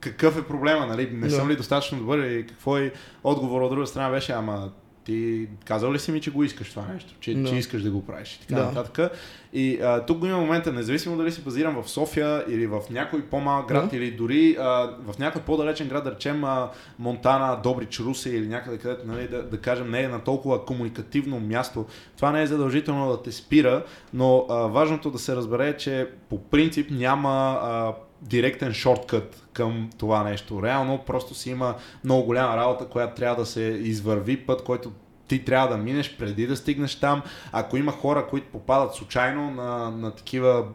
[0.00, 1.10] какъв е проблема, нали?
[1.12, 1.34] Не Да.
[1.34, 2.92] съм ли достатъчно добър и какво е
[3.24, 4.70] отговор от друга страна беше, ама
[5.08, 7.48] ти казал ли си ми, че го искаш това нещо, че, Да.
[7.48, 8.66] че искаш да го правиш и така Да.
[8.66, 9.12] нататък.
[9.52, 13.22] И а, тук го има момента, независимо дали си базиран в София или в някой
[13.22, 13.96] по-малък град Да.
[13.96, 14.64] или дори а,
[15.06, 19.42] в някой по-далечен град, да речем а, Монтана, Добрич, Русе или някъде където, нали, да,
[19.42, 21.86] да кажем, не е на толкова комуникативно място.
[22.16, 23.84] Това не е задължително да те спира,
[24.14, 27.92] но а, важното да се разбере е, че по принцип няма а,
[28.22, 30.62] директен шорткът към това нещо.
[30.62, 34.92] Реално просто си има много голяма работа, която трябва да се извърви, път, който
[35.28, 37.22] ти трябва да минеш преди да стигнеш там.
[37.52, 40.66] Ако има хора, които попадат случайно на, на такива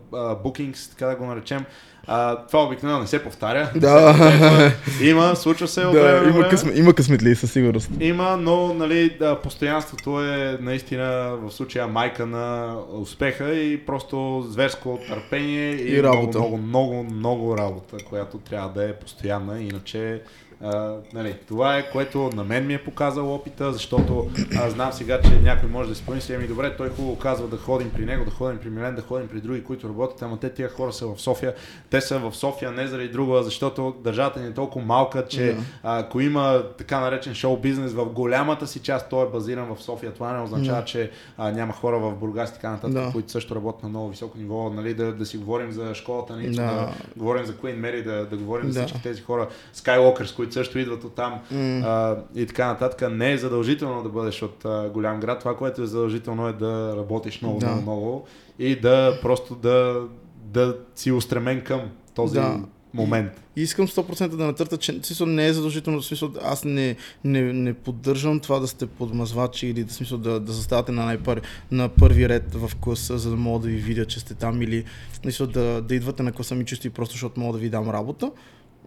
[0.44, 1.66] букингс, така да го наречем,
[2.08, 3.72] а, това обикновено не се повтаря.
[3.76, 4.72] Да.
[5.01, 7.89] Има, случва се от Да, време има, късмет, има късметли със сигурност.
[7.99, 14.99] Има, но нали, да, постоянството е наистина в случая майка на успеха и просто зверско
[15.08, 16.39] търпение и, И работа.
[16.39, 20.22] Много, много, много, много работа, която трябва да е постоянна, иначе
[20.64, 25.22] а, нали, това е което на мен ми е показал опита, защото аз знам сега,
[25.22, 28.26] че някой може да си помисли, ами добре, той хубаво казва да ходим при него,
[28.26, 31.07] да ходим при Милен, да ходим при други, които работят, ама те тия хора са
[31.07, 31.53] в София.
[31.89, 35.99] Те са в София не заради друга, защото държавата ни е толкова малка, че а,
[35.99, 40.14] ако има така наречен шоу бизнес в голямата си част, той е базиран в София.
[40.14, 40.86] Това не означава, Да.
[40.86, 43.09] че а, няма хора в Бургас и така нататък, Да.
[43.11, 44.70] които също работят на много високо ниво.
[44.70, 46.61] Нали, да, да си говорим за школата, нали, Да.
[46.64, 46.89] да.
[47.18, 48.86] говорим за Queen Mary, да, да говорим за Да.
[48.88, 51.82] всички тези хора, Skywalkers, които също идват от там М.
[51.86, 53.12] а, и така нататък.
[53.12, 55.39] Не е задължително да бъдеш от а, голям град.
[55.39, 57.66] Това, което е задължително е да работиш много, Да.
[57.66, 58.26] много, много
[58.60, 60.01] и да просто да,
[60.45, 61.82] да си устремен към
[62.16, 62.60] този Да.
[62.93, 63.32] момент.
[63.56, 67.54] И искам 100% да натърта, че смисъл, не е задължително, в смисъл, аз не, не,
[67.54, 71.41] не поддържам това да сте подмазвачи или да, смисъл, да, да заставате на, най-пър,
[71.72, 74.84] на първи ред в класа, за да мога да ви видя, че сте там или
[75.14, 77.89] смисъл, да, да идвате на класа ми чисто и просто, защото мога да ви дам
[77.89, 78.32] работа.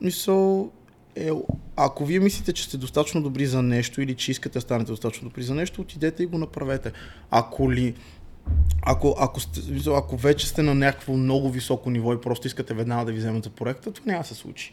[0.00, 0.70] Мисъл,
[1.16, 1.30] е,
[1.76, 5.28] ако вие мислите, че сте достатъчно добри за нещо или че искате да станете достатъчно
[5.28, 6.92] добри за нещо, отидете и го направете.
[7.30, 7.94] Ако ли
[8.82, 9.60] ако, ако, сте,
[9.90, 13.44] ако вече сте на някакво много високо ниво и просто искате веднага да ви вземат
[13.44, 14.72] за проекта, това няма да се случи.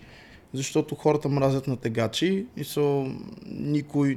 [0.54, 3.06] защото хората мразят на тегачи и са
[3.46, 4.10] никой,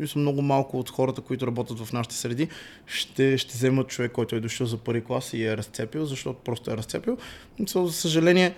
[0.00, 2.48] и са много малко от хората, които работят в нашите среди,
[2.86, 6.70] ще, ще вземат човек, който е дошъл за първи клас и е разцепил, защото просто
[6.70, 7.16] е разцепил.
[7.58, 8.54] И, за съжаление,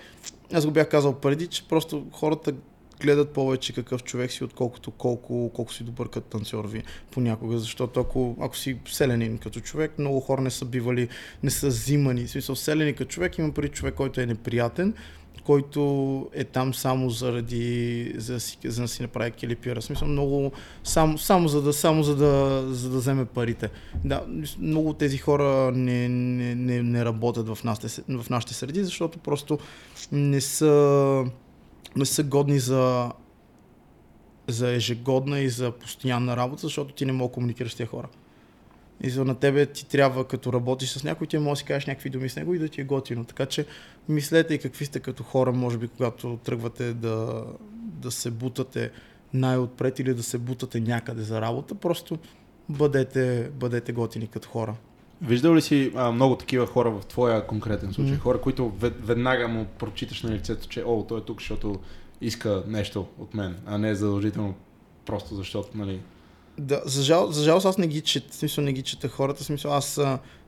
[0.53, 2.53] аз го бях казал преди, че просто хората
[3.01, 7.99] гледат повече какъв човек си, отколкото колко, колко си добър като танцор ви понякога, защото
[7.99, 11.07] ако, ако си селенин като човек, много хора не са бивали,
[11.43, 12.25] не са взимани.
[12.25, 14.93] В смисъл, селени като човек има преди човек, който е неприятен,
[15.45, 19.81] който е там само заради, за, за да си направи келипира.
[19.81, 20.51] Смисъл, много,
[20.83, 23.69] само, само, за, да, само за, да, за да вземе парите.
[24.03, 24.25] Да,
[24.59, 29.19] много от тези хора не, не, не, не работят в нашите, в нашите среди, защото
[29.19, 29.59] просто
[30.11, 31.25] не са
[31.95, 33.11] не са годни за,
[34.47, 38.07] за ежегодна и за постоянна работа, защото ти не мога да комуникираш с тези хора.
[39.01, 41.85] И за на тебе ти трябва, като работиш с някой, ти може да си кажеш
[41.85, 43.25] някакви думи с него и да ти е готино.
[43.25, 43.65] Така че
[44.09, 47.43] мислете и какви сте като хора, може би, когато тръгвате да,
[47.77, 48.91] да се бутате
[49.33, 52.17] най-отпред или да се бутате някъде за работа, просто
[52.69, 54.75] бъдете, бъдете готини като хора.
[55.27, 58.15] Виждал ли си а, много такива хора в твоя конкретен случай?
[58.15, 58.19] Mm.
[58.19, 61.79] Хора, които веднага му прочиташ на лицето, че о, той е тук, защото
[62.21, 64.55] иска нещо от мен, а не задължително
[65.05, 65.99] просто защото, нали...
[66.57, 69.73] Да, за, жал, за жалост аз не ги чета, смисъл не ги чета хората, смисъл
[69.73, 70.01] аз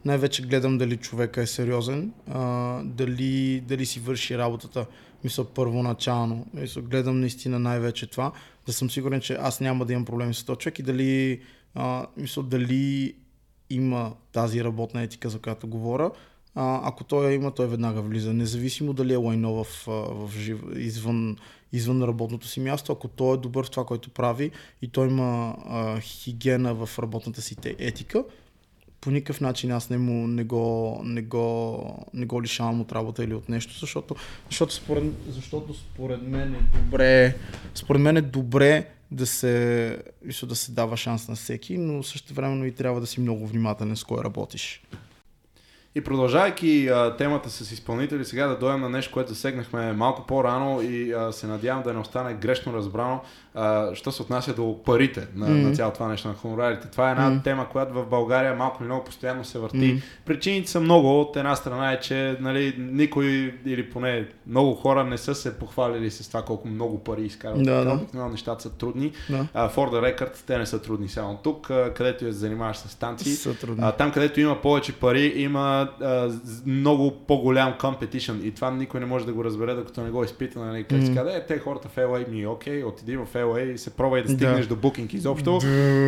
[0.06, 4.86] най-вече гледам дали човека е сериозен, а, дали, дали си върши работата,
[5.24, 6.46] мисля, първоначално.
[6.54, 8.32] Мисъл, гледам наистина най-вече това,
[8.66, 11.42] да съм сигурен, че аз няма да имам проблеми с този човек и дали,
[11.76, 13.14] а, мисля, дали
[13.70, 16.12] има тази работна етика, за която говоря,
[16.56, 18.34] а, ако той я има, той веднага влиза.
[18.34, 21.38] Независимо дали е лайно в, в жив, извън,
[21.74, 24.52] извън работното си място, ако той е добър в това, което прави
[24.82, 28.24] и той има а, хигиена в работната си етика,
[29.02, 33.24] по никакъв начин аз не, му, не, го, не, го, не го лишавам от работа
[33.24, 34.16] или от нещо, защото,
[34.50, 37.36] защото, според, защото според мен е добре,
[37.76, 40.04] според мен е добре да се,
[40.44, 43.96] да се дава шанс на всеки, но също времено и трябва да си много внимателен
[43.96, 44.82] с кой работиш.
[45.98, 50.82] И продължавайки а, темата с изпълнители, сега да дойдем на нещо, което засегнахме малко по-рано
[50.82, 53.22] и а, се надявам да не остане грешно разбрано,
[53.56, 55.64] а, що се отнася до парите на, mm-hmm.
[55.64, 56.88] на цялото това нещо на хонорарите.
[56.88, 57.44] Това е една mm-hmm.
[57.44, 59.78] тема, която в България малко или много постоянно се върти.
[59.78, 60.02] Mm-hmm.
[60.26, 61.22] Причините са много.
[61.22, 63.26] От една страна е, че нали, никой
[63.66, 67.64] или поне много хора не са се похвалили с това колко много пари изкарват.
[67.64, 67.94] Да, да.
[67.94, 69.12] Обикновено нещата са трудни.
[69.30, 69.48] Да.
[69.54, 72.90] А, for the record, те не са трудни само тук, а, където я занимаваш с
[72.90, 73.54] станции.
[73.80, 76.32] А, там, където има повече пари, има а,
[76.66, 80.60] много по-голям competition и това никой не може да го разбере, докато не го изпита.
[80.60, 80.84] Нали?
[80.84, 81.16] Как mm-hmm.
[81.16, 84.30] казва, е, те хората в LA ми, окей, отиди в LA и се пробвай да
[84.30, 84.76] стигнеш да.
[84.76, 85.58] до букинг изобщо.
[85.62, 85.68] Да.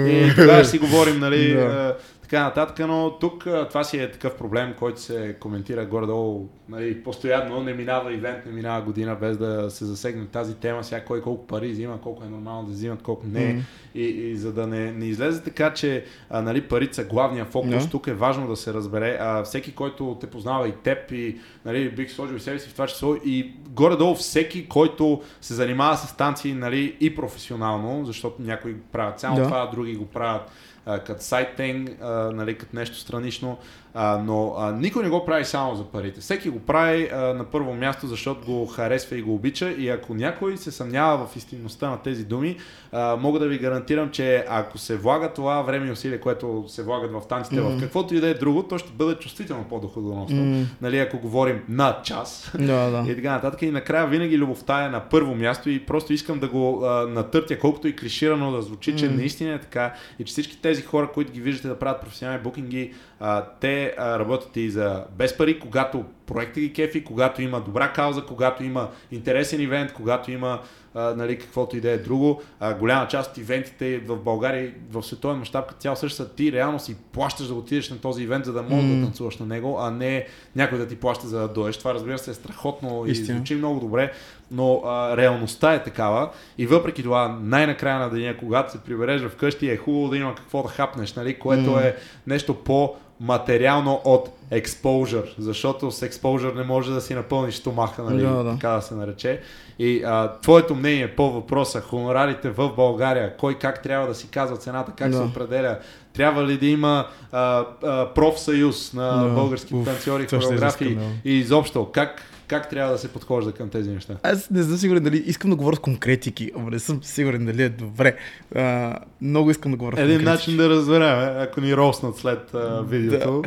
[0.09, 1.97] И тогава ще си говорим, нали, да
[2.29, 7.63] така нататък, но тук това си е такъв проблем, който се коментира горе-долу нали, постоянно,
[7.63, 11.47] не минава ивент, не минава година без да се засегне тази тема, сега кой колко
[11.47, 13.61] пари взима, колко е нормално да взимат, колко не mm-hmm.
[13.95, 17.69] и, и за да не, не излезе така, че а, нали, парите са главния фокус,
[17.69, 17.91] yeah.
[17.91, 21.89] тук е важно да се разбере, а, всеки, който те познава и теб и нали,
[21.89, 26.07] бих сложил и себе си в това число и горе-долу всеки, който се занимава с
[26.07, 29.43] станции нали, и професионално, защото някои правят само yeah.
[29.43, 30.51] това, други го правят
[30.85, 31.89] като сайтинг,
[32.33, 33.57] нали, като нещо странично,
[33.93, 36.21] а, но а, никой не го прави само за парите.
[36.21, 40.13] Всеки го прави а, на първо място, защото го харесва и го обича и ако
[40.13, 42.57] някой се съмнява в истинността на тези думи,
[42.91, 46.83] а, мога да ви гарантирам, че ако се влага това време и усилие, което се
[46.83, 47.77] влагат в танците, mm-hmm.
[47.77, 50.37] в каквото и да е друго, то ще бъде чувствително по-доходоносно.
[50.37, 50.65] Mm-hmm.
[50.81, 53.11] Нали, ако говорим на час да, да.
[53.11, 53.61] и така нататък.
[53.61, 57.59] И накрая винаги любовта е на първо място и просто искам да го а, натъртя,
[57.59, 59.15] колкото и клиширано да звучи, че mm-hmm.
[59.15, 62.93] наистина е така и че всички тези хора, които ги виждате да правят професионални букинги,
[63.19, 67.93] а, те а, работят и за без пари, когато проекта ги кефи, когато има добра
[67.93, 70.59] кауза, когато има интересен ивент, когато има
[70.93, 72.41] а, нали, каквото и да е друго.
[72.59, 76.29] А, голяма част от ивентите в България и в световен мащаб като цяло също са
[76.29, 78.99] ти реално си плащаш да отидеш на този ивент, за да можеш mm.
[78.99, 81.77] да танцуваш на него, а не някой да ти плаща за да дойдеш.
[81.77, 83.35] Това разбира се е страхотно Истина.
[83.35, 84.11] и звучи много добре,
[84.51, 89.69] но а, реалността е такава и въпреки това най-накрая на деня, когато се прибереш вкъщи
[89.69, 91.85] е хубаво да има какво да хапнеш, нали, което mm.
[91.85, 91.95] е
[92.27, 98.21] нещо по материално от exposure, защото с exposure не може да си напълниш стомаха, нали,
[98.21, 98.51] да, да.
[98.51, 99.41] така да се нарече.
[99.79, 104.57] И а, твоето мнение по въпроса, хонорарите в България, кой как трябва да си казва
[104.57, 105.17] цената, как да.
[105.17, 105.77] се определя,
[106.13, 109.33] трябва ли да има а, а, профсъюз на да.
[109.33, 114.17] български танцори, хореографи и изобщо, как, как трябва да се подхожда към тези неща?
[114.23, 117.63] Аз не съм сигурен дали искам да говоря с конкретики, ама не съм сигурен дали
[117.63, 118.15] е добре.
[118.55, 122.81] А, много искам да говоря с Един начин да разберем, ако ни роснат след а,
[122.81, 123.43] видеото.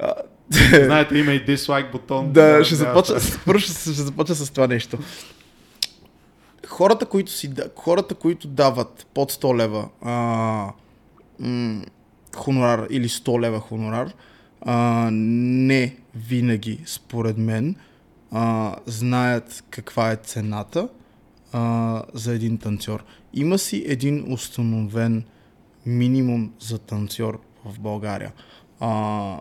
[0.00, 0.14] Да.
[0.84, 2.32] Знаете, има и дислайк бутон.
[2.32, 3.16] Да, ще започна,
[3.46, 4.98] първо ще, ще започна с това нещо.
[6.66, 10.12] хората, които, си, да- хората, които дават под 100 лева а,
[11.40, 11.82] м-
[12.36, 14.12] хонорар или 100 лева хонорар,
[14.60, 17.76] а, не винаги, според мен,
[18.36, 20.88] а, знаят каква е цената
[21.52, 23.04] а, за един танцор.
[23.34, 25.24] Има си един установен
[25.86, 28.32] минимум за танцор в България.
[28.80, 29.40] А,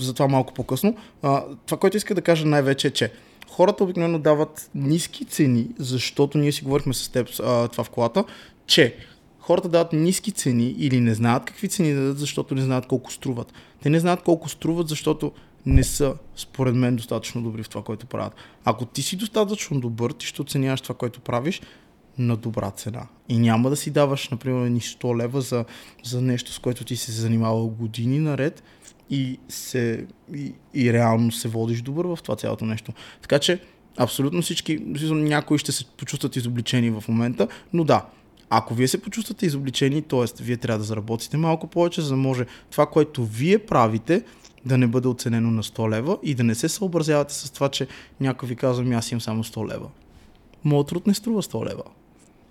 [0.00, 0.96] за това малко по-късно.
[1.22, 3.12] А, това, което иска да кажа най-вече е, че
[3.48, 8.24] хората обикновено дават ниски цени, защото ние си говорихме с теб а, това в колата,
[8.66, 8.96] че
[9.38, 13.12] хората дават ниски цени или не знаят какви цени да дадат, защото не знаят колко
[13.12, 13.52] струват.
[13.82, 15.32] Те не знаят колко струват, защото
[15.66, 18.34] не са, според мен, достатъчно добри в това, което правят.
[18.64, 21.60] Ако ти си достатъчно добър, ти ще оценяваш това, което правиш
[22.18, 23.06] на добра цена.
[23.28, 25.64] И няма да си даваш, например, ни 100 лева за,
[26.04, 28.62] за нещо, с което ти се занимавал години наред
[29.10, 32.92] и, се, и, и реално се водиш добър в това цялото нещо.
[33.22, 33.60] Така че,
[33.96, 34.78] абсолютно всички,
[35.10, 38.06] някои ще се почувстват изобличени в момента, но да,
[38.50, 40.42] ако вие се почувствате изобличени, т.е.
[40.42, 44.22] вие трябва да заработите малко повече, за да може това, което вие правите,
[44.64, 47.86] да не бъде оценено на 100 лева и да не се съобразявате с това, че
[48.20, 49.88] някой ви казва, «Ами аз имам само 100 лева.
[50.64, 51.82] Моят труд не струва 100 лева.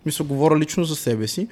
[0.05, 1.47] Мисля, говоря лично за себе си.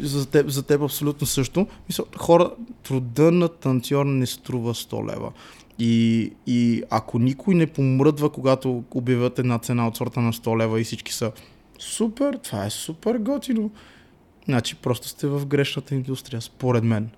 [0.00, 1.66] За теб, за теб абсолютно също.
[1.88, 2.50] Мисля, хора,
[2.82, 5.32] труда на танцор не струва 100 лева.
[5.78, 10.80] И, и ако никой не помръдва, когато обявят една цена от сорта на 100 лева
[10.80, 11.32] и всички са
[11.78, 13.70] супер, това е супер готино.
[14.44, 17.10] Значи просто сте в грешната индустрия, според мен.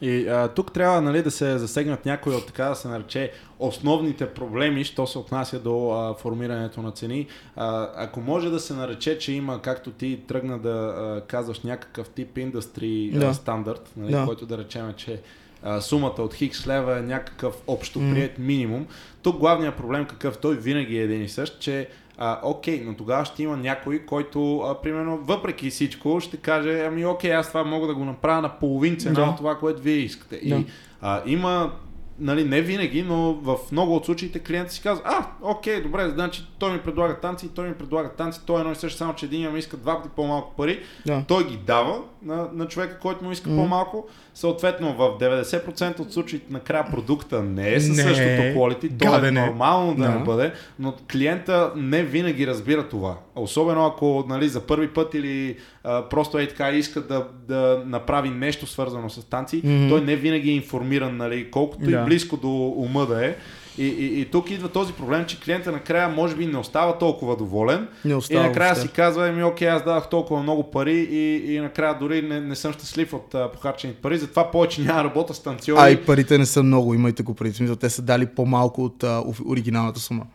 [0.00, 4.28] И а, тук трябва нали, да се засегнат някои от така да се нарече основните
[4.28, 7.26] проблеми, що се отнася до а, формирането на цени.
[7.56, 12.08] А, ако може да се нарече, че има, както ти тръгна да а, казваш, някакъв
[12.08, 13.18] тип индустри Да.
[13.26, 13.34] да.
[13.34, 14.24] стандарт, нали, Да.
[14.26, 15.20] който да речем, че
[15.62, 18.86] а, сумата от хикс лева е някакъв общо прият минимум.
[19.22, 21.88] Тук главният проблем какъв той винаги е един и същ, че
[22.18, 27.06] а, окей, но тогава ще има някой, който, а, примерно, въпреки всичко, ще каже, ами
[27.06, 29.22] окей, аз това мога да го направя на половин цена Да.
[29.22, 30.40] от това, което вие искате.
[30.48, 30.54] Да.
[30.56, 30.66] И
[31.00, 31.72] а, има,
[32.18, 36.46] нали, не винаги, но в много от случаите клиентът си казва, а, окей, добре, значи
[36.58, 39.26] той ми предлага танци, той ми предлага танци, той е едно и също, само че
[39.26, 41.24] един ми иска два пъти по-малко пари, Да.
[41.28, 43.58] той ги дава на, на човека, който му иска Мгм.
[43.58, 44.06] по-малко.
[44.34, 49.28] Съответно, в 90% от случаите накрая продукта не е със Не същото quality, то е
[49.28, 49.30] е.
[49.30, 50.10] нормално да, Да.
[50.10, 53.14] не бъде, но клиента не винаги разбира това.
[53.36, 58.30] Особено ако нали, за първи път или а, просто е така иска да, да направи
[58.30, 59.88] нещо свързано с танци, Мгм.
[59.88, 62.02] той не винаги е информиран, нали, колкото Да.
[62.02, 63.36] и близко до ума да е.
[63.78, 67.36] И, и, и тук идва този проблем, че клиента накрая може би не остава толкова
[67.36, 68.88] доволен, Не и остава накрая въобще.
[68.88, 72.56] си казва, еми окей, аз дадах толкова много пари и, и накрая дори не, не
[72.56, 75.76] съм щастлив от а, похарчените пари, затова повече няма работа с танцори.
[75.78, 77.76] А и парите не са много, имайте го преди.
[77.76, 80.26] Те са дали по-малко от а, оригиналната сума.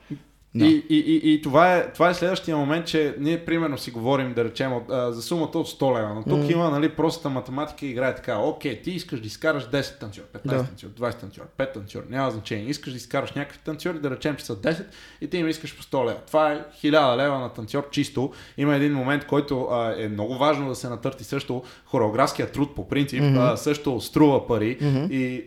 [0.55, 0.65] Да.
[0.65, 4.33] И, и, и, и това, е, това е следващия момент, че ние примерно си говорим,
[4.33, 6.51] да речем, а, за сумата от 100 лева, но тук Мгм.
[6.51, 10.41] има нали, простата математика и играе така, окей, ти искаш да изкараш 10 танцор, 15
[10.47, 10.63] Да.
[10.63, 14.45] танцор, 20 танцор, 5 танцор, няма значение, искаш да изкараш някакви танцори, да речем, че
[14.45, 14.85] са 10
[15.21, 16.19] и ти им искаш по 100 лева.
[16.27, 18.31] Това е 1000 лева на танцор чисто.
[18.57, 22.87] Има един момент, който а, е много важно да се натърти също хореографския труд по
[22.87, 23.37] принцип, Мгм.
[23.37, 25.05] а, също струва пари Мгм.
[25.11, 25.45] и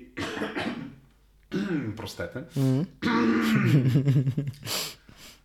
[1.96, 2.38] простете,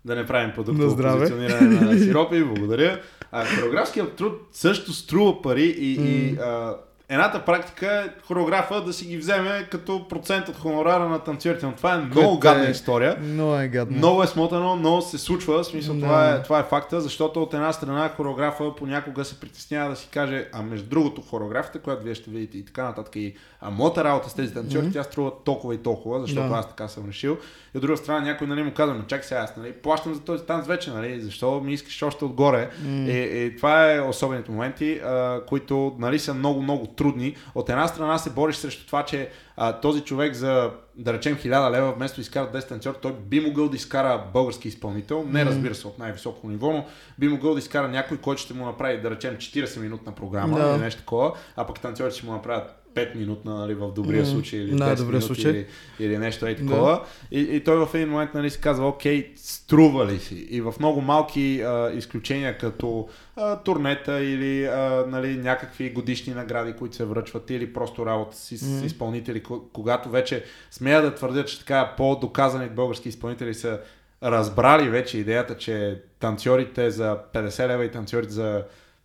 [0.05, 1.20] да не правим продукт На по здраве.
[1.20, 3.01] позициониране на сиропи, благодаря.
[3.32, 6.78] А, хореографският труд също струва пари и, и а,
[7.10, 11.66] едната практика е хореографа да си ги вземе като процент от хонорара на танцорите.
[11.66, 13.18] Но това е много Което гадна е- история.
[13.20, 13.97] Много е гадно.
[13.97, 15.58] Много е смотано, но се случва.
[15.58, 16.01] В смисъл, Да.
[16.01, 20.08] това, е, това е факта, защото от една страна хореографа понякога се притеснява да си
[20.10, 24.03] каже, а между другото хореографията, която вие ще видите и така нататък, и а моята
[24.03, 24.91] работа с тези танцори, Мгм.
[24.91, 26.55] тя струва толкова и толкова, защото Да.
[26.55, 27.38] аз така съм решил.
[27.74, 30.20] И от друга страна някой нали, му казва, но чакай сега, аз нали, плащам за
[30.20, 32.70] този танц вече, нали, защо ми искаш още отгоре.
[32.84, 32.89] М.
[32.89, 37.36] И, и това е особените моменти, а, които нали, са много, много трудни.
[37.56, 41.72] От една страна се бориш срещу това, че а, този човек за, да речем, 1000
[41.72, 45.76] лева, вместо да изкара 10 танцор, той би могъл да изкара български изпълнител, не разбира
[45.76, 46.86] се от най-високо ниво, но
[47.20, 50.70] би могъл да изкара някой, който ще му направи, да речем, 40 минутна програма Да.
[50.70, 54.26] или нещо такова, а пък танцорите ще му направят 5 минутна, нали, в добрия М,
[54.26, 55.52] случай, или да, 10 добрия минути, случай.
[55.52, 55.66] Или,
[56.00, 57.04] или нещо е такова.
[57.32, 60.48] И, и той в един момент нали, си казва, окей, струва ли си?
[60.50, 66.74] И в много малки а, изключения, като а, турнета или а, нали, някакви годишни награди,
[66.74, 68.86] които се връчват, или просто работа си с Мгм.
[68.86, 73.80] изпълнители, ко- когато вече смея да твърдя, че така по-доказани български изпълнители са
[74.24, 78.64] разбрали вече идеята, че танцорите за 50 лева и танцорите за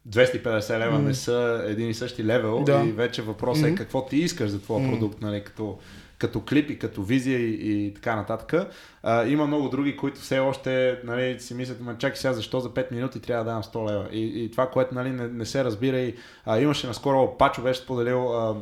[0.08, 1.06] 250 лева Мгм.
[1.06, 2.84] не са един и същи левел Да.
[2.86, 3.76] и вече въпросът е Мгм.
[3.76, 4.90] какво ти искаш за твоя Мгм.
[4.90, 5.78] продукт, нали, като,
[6.18, 8.70] като клип и като визия и, и така нататък.
[9.02, 12.70] А, има много други, които все още нали, си мислят, ма чакай сега, защо за
[12.70, 14.08] 5 минути трябва да дам 100 лева.
[14.12, 16.14] И, и това, което нали, не, не се разбира и
[16.46, 18.56] а, имаше наскоро, Пачо беше споделил а,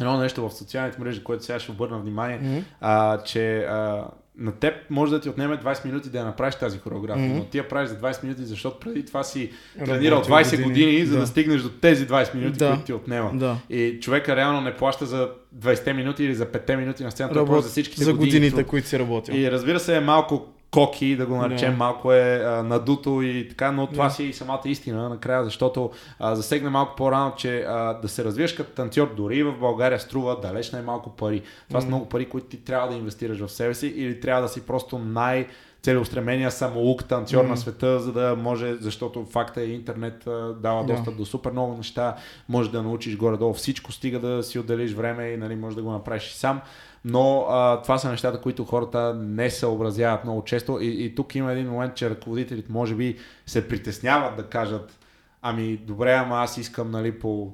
[0.00, 2.62] едно нещо в социалните мрежи, което сега ще обърна внимание, mm-hmm.
[2.80, 4.04] а, че а,
[4.38, 7.36] на теб може да ти отнеме 20 минути да я направиш тази хореография, mm-hmm.
[7.36, 9.50] но ти я правиш за 20 минути, защото преди това си
[9.84, 11.20] тренирал 20 години, години за да.
[11.20, 12.68] да стигнеш до тези 20 минути, да.
[12.68, 13.30] които ти отнема.
[13.34, 13.56] Да.
[13.70, 17.62] И човека реално не плаща за 20 минути или за 5 минути на сцената, Работ...
[17.62, 19.34] за всичките за години, годините, които си работил.
[19.34, 21.76] И разбира се е малко коки, да го наречем, yeah.
[21.76, 24.12] малко е а, надуто и така, но това yeah.
[24.12, 28.52] си и самата истина накрая, защото а, засегна малко по-рано, че а, да се развиеш
[28.52, 31.42] като танцор дори в България струва далеч най-малко пари.
[31.68, 31.82] Това mm.
[31.82, 34.66] са много пари, които ти трябва да инвестираш в себе си или трябва да си
[34.66, 35.46] просто най-
[35.82, 37.48] целеустремения самоук танцор mm.
[37.48, 40.86] на света, за да може, защото факта е интернет а, дава yeah.
[40.86, 42.16] достъп до супер много неща,
[42.48, 45.90] може да научиш горе-долу всичко, стига да си отделиш време и нали, може да го
[45.90, 46.60] направиш и сам
[47.08, 51.52] но а, това са нещата, които хората не съобразяват много често и, и тук има
[51.52, 53.16] един момент, че ръководителите може би
[53.46, 54.98] се притесняват да кажат
[55.42, 57.52] ами добре, ама аз искам нали, по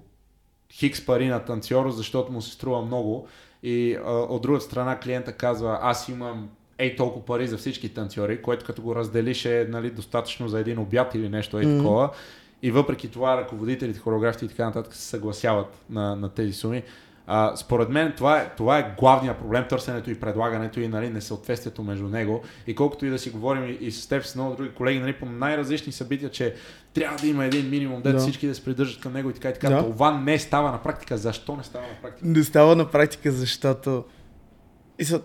[0.73, 3.29] хикс пари на танцор, защото му се струва много
[3.63, 6.49] и а, от друга страна клиента казва аз имам
[6.79, 10.79] ей толкова пари за всички танцори, което като го разделиш е нали, достатъчно за един
[10.79, 11.77] обяд или нещо е mm-hmm.
[11.77, 12.11] такова.
[12.63, 16.83] И въпреки това ръководителите, хореографите и така нататък се съгласяват на, на тези суми.
[17.27, 21.83] А, според мен това е, това е главният проблем, търсенето и предлагането и нали, несъответствието
[21.83, 22.43] между него.
[22.67, 25.13] И колкото и да си говорим и, и с теб, с много други колеги, нали,
[25.13, 26.55] по най-различни събития, че
[26.95, 28.19] трябва да има един минимум, да.
[28.19, 29.69] всички да се придържат към него и така и така.
[29.71, 29.79] Да.
[29.83, 31.19] Това не става на практика.
[31.19, 32.29] Защо не става на практика?
[32.29, 34.05] Не става на практика, защото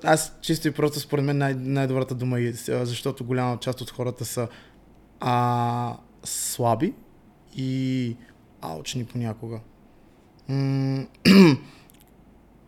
[0.04, 4.26] аз чисто и просто според мен най- най-добрата дума е, защото голяма част от хората
[4.26, 4.48] са
[5.20, 6.94] а, слаби
[7.56, 8.16] и
[8.62, 9.60] алчни понякога.
[10.50, 11.06] М-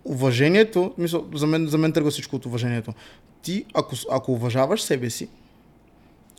[0.06, 2.94] уважението, мисъл, за мен, за мен тръгва всичко от уважението.
[3.42, 5.28] Ти, ако, ако уважаваш себе си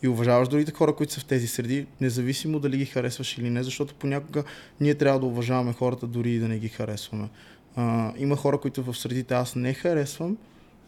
[0.02, 3.62] и уважаваш другите хора, които са в тези среди, независимо дали ги харесваш или не,
[3.62, 4.44] защото понякога
[4.80, 7.28] ние трябва да уважаваме хората, дори и да не ги харесваме.
[7.76, 10.36] А, има хора, които в средите аз не харесвам,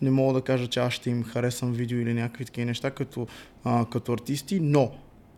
[0.02, 3.26] не мога да кажа, че аз ще им харесвам видео или някакви такива неща като,
[3.64, 4.92] а, като артисти, но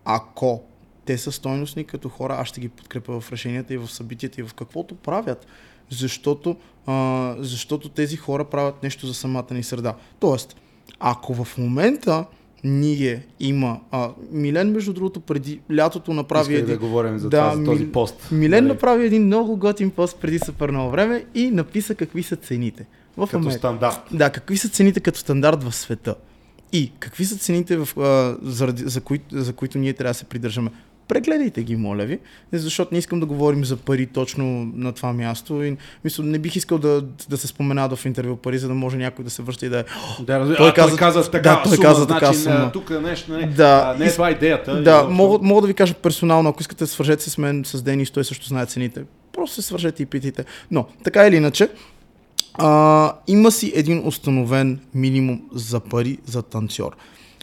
[0.05, 0.63] ако
[1.05, 4.45] те са стойностни като хора, аз ще ги подкрепя в решенията и в събитията и
[4.45, 5.47] в каквото правят
[5.91, 6.57] защото,
[6.87, 9.95] а, защото тези хора правят нещо за самата ни среда.
[10.21, 10.57] Тоест,
[11.01, 12.25] ако в момента
[12.65, 13.81] ние има.
[13.91, 16.55] А, Милен, между другото, преди лятото направи.
[16.55, 16.67] един...
[16.67, 18.29] да говорим за, да, това, за този пост.
[18.33, 18.73] Милен Дали?
[18.73, 22.87] направи един много готин пост преди супер много време и написа какви са цените.
[23.17, 23.59] В като момент.
[23.59, 24.01] стандарт.
[24.13, 26.15] Да, какви са цените като стандарт в света.
[26.73, 30.25] И какви са цените, в, а, заради, за, кои, за които ние трябва да се
[30.25, 30.71] придържаме
[31.09, 32.19] прегледайте ги, моля ви,
[32.53, 35.63] защото не искам да говорим за пари точно на това място.
[35.63, 38.97] И, мисля, не бих искал да, да се спомена в интервю пари, за да може
[38.97, 39.85] някой да се връща и да е.
[40.21, 40.57] Да, разби...
[40.57, 42.73] той, а, каза, той каза така, да, той сума, каза така значи, сума.
[42.73, 44.83] Тук нещо, не, да, а, не е това идеята.
[44.83, 48.11] Да, мога, мога да ви кажа персонално, ако искате свържете се с мен, с Денис,
[48.11, 49.05] той също знае цените.
[49.33, 50.45] Просто се свържете и питайте.
[50.71, 51.69] Но, така или иначе,
[52.55, 56.97] а, има си един установен минимум за пари за танцор.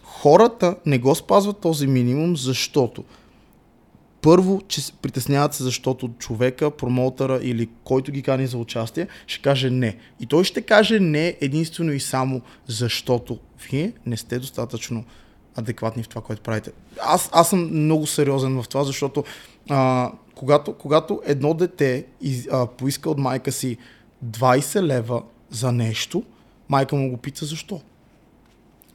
[0.03, 3.03] Хората не го спазват този минимум, защото
[4.22, 9.69] първо, че притесняват се, защото човека, промоутъра или който ги кани за участие, ще каже
[9.69, 9.98] не.
[10.19, 13.39] И той ще каже не единствено и само защото
[13.72, 15.03] вие не сте достатъчно
[15.56, 16.72] адекватни в това, което правите.
[17.02, 19.23] Аз, аз съм много сериозен в това, защото
[19.69, 23.77] а, когато, когато едно дете из, а, поиска от майка си
[24.26, 26.23] 20 лева за нещо,
[26.69, 27.81] майка му го пита защо.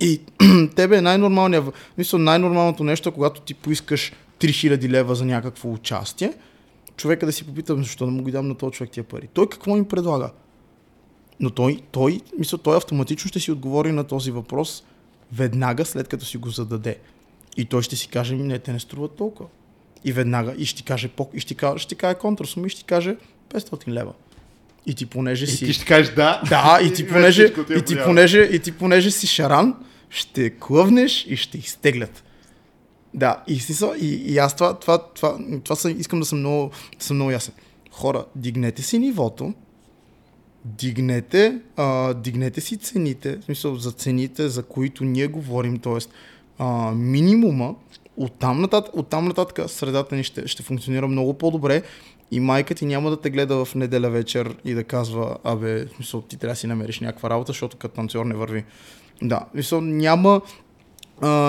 [0.01, 0.21] И
[0.77, 1.65] тебе е най-нормалният,
[1.99, 6.33] мисля, най-нормалното нещо, когато ти поискаш 3000 лева за някакво участие,
[6.97, 9.29] човека да си попитам защо да му ги дам на този човек тия пари.
[9.33, 10.31] Той какво ми предлага?
[11.41, 14.85] Но той, той, мисля, той автоматично ще си отговори на този въпрос
[15.33, 16.99] веднага след като си го зададе.
[17.57, 19.49] И той ще си каже, не, те не струват толкова.
[20.05, 22.85] И веднага, и ще ти каже, и ще, каже, ще каже контрасум и ще ти
[22.85, 23.17] каже
[23.55, 24.13] 500 лева.
[24.87, 25.65] И ти понеже си...
[25.65, 26.43] И ти ще кажеш да.
[26.49, 29.75] Да, и ти понеже, и ти понеже, и ти понеже си шаран,
[30.11, 32.25] ще клъвнеш и ще изтеглят.
[33.17, 33.61] Да, и,
[34.01, 37.55] и, и аз това, това, това, това съм, искам да съм много, съм много ясен.
[37.91, 39.55] Хора, дигнете си нивото,
[40.65, 46.65] дигнете, а, дигнете си цените, в смисъл за цените, за които ние говорим, т.е.
[46.95, 47.75] минимума,
[48.17, 51.83] оттам нататък, оттам нататък средата ни ще, ще функционира много по-добре
[52.31, 55.89] и майка ти няма да те гледа в неделя вечер и да казва, абе, в
[55.97, 58.65] смисъл, ти трябва да си намериш някаква работа, защото като танцор не върви.
[59.23, 60.41] Да, в смисъл, няма,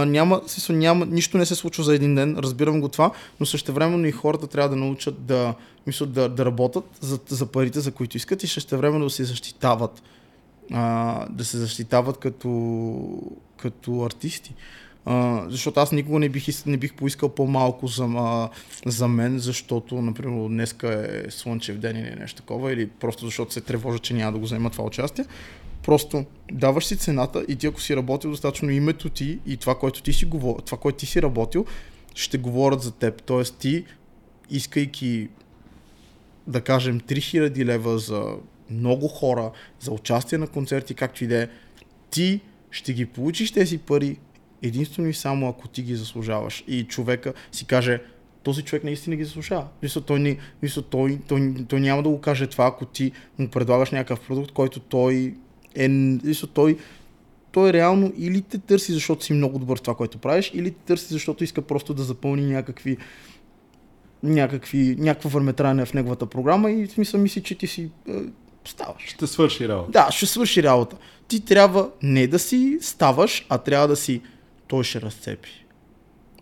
[0.07, 4.07] няма, смисъл, няма, нищо не се случва за един ден, разбирам го това, но същевременно
[4.07, 5.53] и хората трябва да научат да,
[5.87, 10.01] мисля, да, да работят за, за парите, за които искат и същевременно да се защитават
[10.71, 12.49] а, да се защитават като,
[13.57, 14.53] като артисти.
[15.05, 18.49] А, защото аз никога не бих, не бих поискал по-малко за, а,
[18.85, 23.61] за мен, защото, например, днеска е слънчев ден или нещо такова, или просто защото се
[23.61, 25.25] тревожа, че няма да го взема това участие.
[25.87, 30.01] Просто даваш си цената и ти ако си работил достатъчно името ти и това, което
[30.01, 30.61] ти си, говор...
[30.61, 31.65] това, което ти си работил,
[32.15, 33.23] ще говорят за теб.
[33.23, 33.85] Тоест ти,
[34.49, 35.29] искайки
[36.47, 38.35] да кажем 3000 лева за
[38.69, 41.47] много хора, за участие на концерти, както и да е,
[42.11, 42.41] ти
[42.71, 44.17] ще ги получиш тези пари
[44.61, 46.63] единствено и само ако ти ги заслужаваш.
[46.67, 48.01] И човека си каже,
[48.43, 49.67] този човек наистина ги заслужава.
[49.83, 53.91] Мисля, той, той, той, той, той няма да го каже това, ако ти му предлагаш
[53.91, 55.33] някакъв продукт, който той
[55.77, 55.87] е...
[55.87, 56.77] Мисля, той,
[57.51, 60.85] той реално или те търси, защото си много добър в това, което правиш, или те
[60.85, 62.97] търси, защото иска просто да запълни някакви
[64.23, 68.13] някакви, някаква върметране в неговата програма и в смисъл мисли, че ти си е,
[68.65, 69.03] ставаш.
[69.05, 69.91] Ще свърши работа.
[69.91, 70.97] Да, ще свърши работа.
[71.27, 74.21] Ти трябва не да си ставаш, а трябва да си
[74.67, 75.65] той ще разцепи.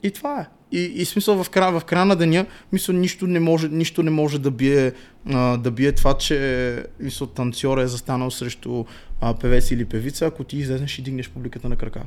[0.03, 0.47] И това е.
[0.75, 4.11] И, и смисъл в края, в края на деня, мисля, нищо не може, нищо не
[4.11, 4.93] може да, бие,
[5.29, 8.85] а, да бие това, че мисля, танцор е застанал срещу
[9.21, 12.01] а, певец или певица, ако ти излезеш и дигнеш публиката на крака.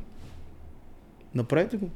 [1.35, 1.90] Направете го.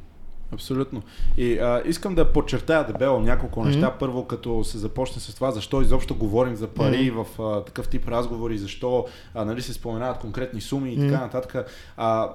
[0.53, 1.03] Абсолютно.
[1.36, 3.86] И а, искам да подчертая дебело няколко неща.
[3.86, 3.99] Mm-hmm.
[3.99, 7.24] Първо, като се започне с това, защо изобщо говорим за пари mm-hmm.
[7.24, 11.11] в а, такъв тип разговори, защо а, нали, се споменават конкретни суми и mm-hmm.
[11.11, 11.66] така нататък.
[11.97, 12.31] А,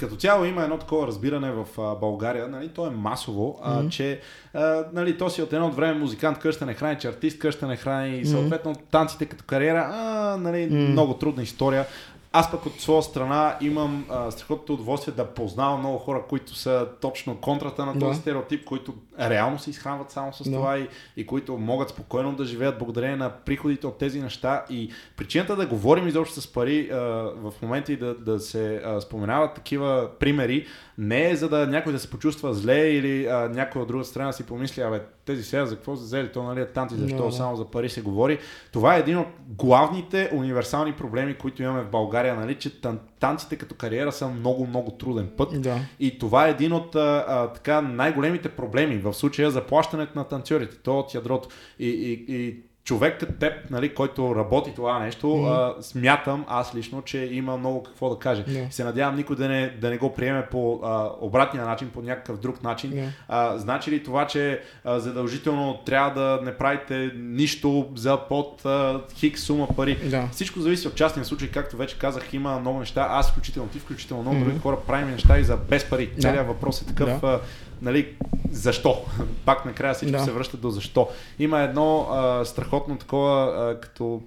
[0.00, 3.88] като цяло има едно такова разбиране в а, България, нали, то е масово, а, mm-hmm.
[3.88, 4.20] че
[4.54, 7.66] а, нали, то си от едно от време музикант къща не храни, че артист къща
[7.66, 10.88] не храни и съответно танците като кариера, а, нали, mm-hmm.
[10.88, 11.86] много трудна история.
[12.32, 16.88] Аз пък от своя страна имам а, страхотното удоволствие да познавам много хора, които са
[17.00, 18.14] точно контрата на този да.
[18.14, 20.50] стереотип, които реално се изхранват само с да.
[20.50, 24.64] това и, и които могат спокойно да живеят благодарение на приходите от тези неща.
[24.70, 26.96] И причината да говорим изобщо с пари а,
[27.36, 30.66] в момента и да, да се а, споменават такива примери,
[30.98, 34.32] не е за да някой да се почувства зле или а, някой от друга страна
[34.32, 37.32] си помисли, абе, тези сега за какво са взели, то нали е танци, защо да,
[37.32, 38.38] само за пари се говори.
[38.72, 43.56] Това е един от главните универсални проблеми, които имаме в България, нали, че тан- танците
[43.56, 45.62] като кариера са много, много труден път.
[45.62, 45.78] Да.
[46.00, 50.76] И това е един от а, а, така най-големите проблеми в случая заплащането на танцорите.
[50.76, 51.48] То от ядрото.
[51.78, 55.78] И, и, и човек като теб, нали, който работи това нещо, mm-hmm.
[55.78, 58.44] а, смятам аз лично, че има много какво да каже.
[58.44, 58.70] Yeah.
[58.70, 62.38] Се надявам никой да не, да не го приеме по а, обратния начин, по някакъв
[62.38, 62.92] друг начин.
[62.92, 63.08] Yeah.
[63.28, 69.00] А, значи ли това, че а, задължително трябва да не правите нищо за под а,
[69.14, 69.98] хик сума пари?
[69.98, 70.30] Yeah.
[70.30, 73.06] Всичко зависи от частния случай, както вече казах, има много неща.
[73.10, 74.44] Аз включително, ти включително много mm-hmm.
[74.44, 76.10] други хора правим неща и за без пари.
[76.20, 77.20] Целият въпрос е такъв.
[77.20, 77.40] Yeah
[77.82, 78.16] нали,
[78.50, 79.04] защо?
[79.44, 80.24] Пак накрая всичко да.
[80.24, 81.08] се връща до защо.
[81.38, 84.22] Има едно а, страхотно такова, а, като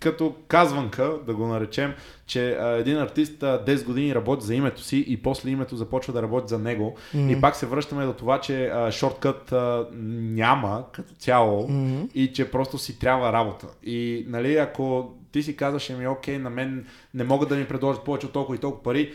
[0.00, 1.94] като казванка, да го наречем,
[2.26, 6.12] че а, един артист а, 10 години работи за името си и после името започва
[6.12, 6.96] да работи за него.
[7.14, 7.38] Mm-hmm.
[7.38, 9.86] И пак се връщаме до това, че а, шорткът а,
[10.20, 12.12] няма като цяло mm-hmm.
[12.12, 13.66] и че просто си трябва работа.
[13.84, 18.04] И нали, ако ти си казваш, ми окей, на мен не могат да ми предложат
[18.04, 19.12] повече от толкова и толкова пари,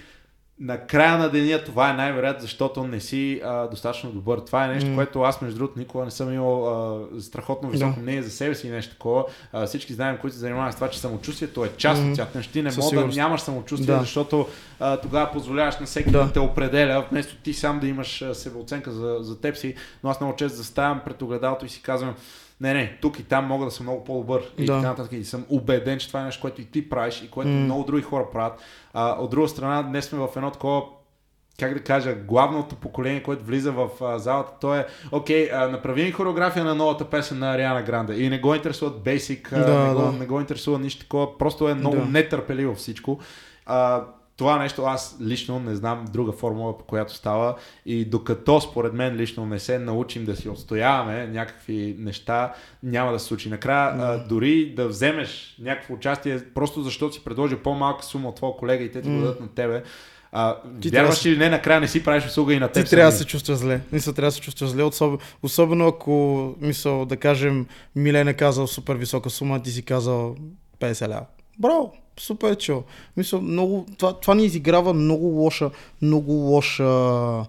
[0.59, 4.39] на края на деня това е най-вероятно, защото не си а, достатъчно добър.
[4.39, 4.95] Това е нещо, mm.
[4.95, 8.67] което аз между другото никога не съм имал а, страхотно високо мнение за себе си
[8.67, 9.25] и нещо такова.
[9.53, 12.09] А, всички знаем, които се занимават с това, че самочувствието е част mm.
[12.09, 12.53] от цялото нещо.
[12.53, 13.99] Ти не мога да нямаш самочувствие, да.
[13.99, 14.47] защото
[14.79, 16.23] а, тогава позволяваш на всеки да.
[16.23, 19.75] да те определя, вместо ти сам да имаш себеоценка за, за теб си.
[20.03, 22.15] Но аз много често заставам пред огледалото и си казвам,
[22.63, 24.41] не, не, тук и там мога да съм много по-добър.
[24.57, 24.75] И да.
[24.75, 25.11] така нататък.
[25.11, 27.63] И съм убеден, че това е нещо, което и ти правиш и което mm.
[27.63, 28.53] много други хора правят.
[28.93, 30.83] А, от друга страна, днес сме в едно такова
[31.59, 36.03] как да кажа, главното поколение, което влиза в а, залата, то е, окей, а, направи
[36.03, 39.93] ми хореография на новата песен на Ариана Гранде и не го интересуват Basic, да, не,
[39.93, 39.95] да.
[39.95, 42.05] Го, не го интересува нищо такова, просто е много да.
[42.05, 43.19] нетърпеливо всичко.
[43.65, 44.03] А,
[44.43, 47.55] това нещо аз лично не знам друга формула, по която става
[47.85, 52.53] и докато според мен лично не се научим да си отстояваме някакви неща,
[52.83, 53.49] няма да се случи.
[53.49, 54.01] Накрая, mm.
[54.01, 58.83] а, дори да вземеш някакво участие, просто защото си предложи по-малка сума от твоя колега
[58.83, 59.15] и те ти mm.
[59.15, 59.83] го дадат на тебе,
[60.31, 62.85] а, ти вярваш или не, накрая не си правиш услуга и на теб.
[62.85, 63.81] Ти трябва да се чувстваш зле.
[63.91, 67.65] Мисля, трябва да се чувстваш зле, особено, особено ако, мисъл, да кажем,
[67.95, 70.35] Милен е казал супер висока сума, ти си казал
[70.79, 71.25] 50 ля.
[71.59, 72.02] Браво!
[72.19, 72.83] Супер чо.
[73.17, 75.69] Мисля, много, това, това ни изиграва много лоша,
[76.01, 77.45] много лоша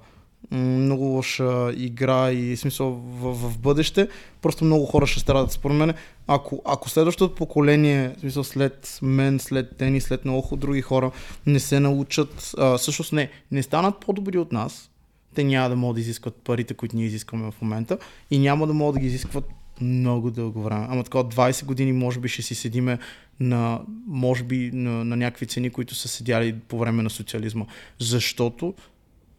[0.50, 4.08] много лоша игра и смисъл в, в бъдеще.
[4.42, 5.94] Просто много хора ще страдат според мен.
[6.26, 11.10] Ако, ако следващото поколение, смисъл след мен, след тени, след много други хора,
[11.46, 14.90] не се научат, а, всъщност не, не станат по-добри от нас,
[15.34, 17.98] те няма да могат да изискват парите, които ние изискваме в момента
[18.30, 19.44] и няма да могат да ги изискват
[19.80, 20.86] много дълго време.
[20.90, 22.98] Ама така от 20 години може би ще си седиме
[23.40, 27.64] на, може би, на, на някакви цени, които са седяли по време на социализма.
[27.98, 28.74] Защото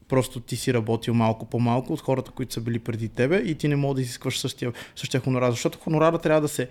[0.07, 3.67] просто ти си работил малко по-малко от хората, които са били преди тебе и ти
[3.67, 6.69] не можеш да изискваш същия, същия хонорар, защото хонорара трябва да се,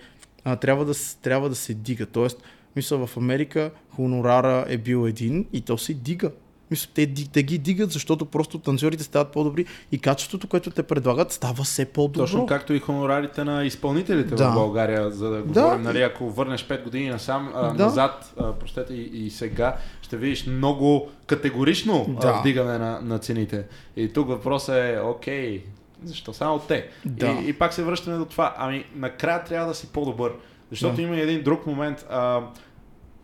[0.61, 2.07] трябва да, трябва да се дига.
[2.07, 2.43] Тоест,
[2.77, 6.31] мисля, в Америка хонорара е бил един и то се дига.
[6.75, 11.33] Мисля, те, те ги дигат, защото просто танцорите стават по-добри и качеството, което те предлагат,
[11.33, 12.19] става все по-добро.
[12.23, 14.51] Точно както и хонорарите на изпълнителите Да.
[14.51, 15.43] в България, за да Да.
[15.43, 17.85] говорим, нали, ако върнеш 5 години насам, а, Да.
[17.85, 22.33] назад, а, простете, и, и сега, ще видиш много категорично Да.
[22.33, 23.67] вдигане на, на цените.
[23.97, 25.65] И тук въпросът е, окей,
[26.05, 26.89] защо само те?
[27.05, 27.27] Да.
[27.27, 28.55] И, и пак се връщаме до това.
[28.59, 30.33] Ами, накрая трябва да си по-добър.
[30.71, 31.03] Защото Да.
[31.03, 32.07] има и един друг момент.
[32.11, 32.41] А,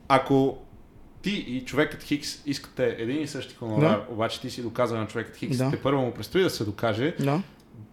[0.08, 0.58] ако
[1.22, 4.06] ти и човекът Хикс искате един и същи хонорар, Да.
[4.10, 5.70] обаче ти си доказал на човекът Хикс, Да.
[5.70, 7.42] те първо му предстои да се докаже, Да.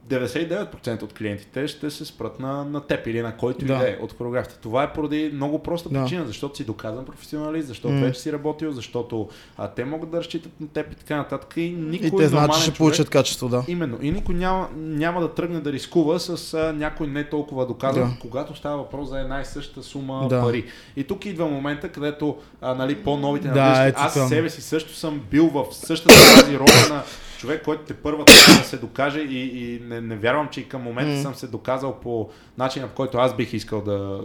[0.09, 3.65] 99% от клиентите ще се спрат на, на теб или на който Да.
[3.65, 4.55] и да е от хореографите.
[4.57, 6.01] Това е поради много проста Да.
[6.01, 8.01] причина, защото си доказан професионалист, защото М.
[8.01, 9.27] вече си работил, защото
[9.57, 11.53] а, те могат да разчитат на теб и така нататък.
[11.57, 13.63] И никой И те знаят, че ще човек- получат качество, да.
[13.67, 13.97] Именно.
[14.01, 18.19] И никой няма, няма да тръгне да рискува с а, някой не толкова доказан, Да.
[18.21, 20.41] когато става въпрос за една и съща сума Да.
[20.41, 20.65] пари.
[20.95, 24.27] И тук идва момента, където а, нали, по-новите Да, наближки, ето аз това.
[24.27, 27.03] себе си също съм бил в същата тази роля на
[27.37, 30.69] човек, който те първа трябва да се докаже и, и не, не вярвам, че и
[30.69, 31.21] към момента М.
[31.21, 34.21] съм се доказал по начина, по който аз бих искал да,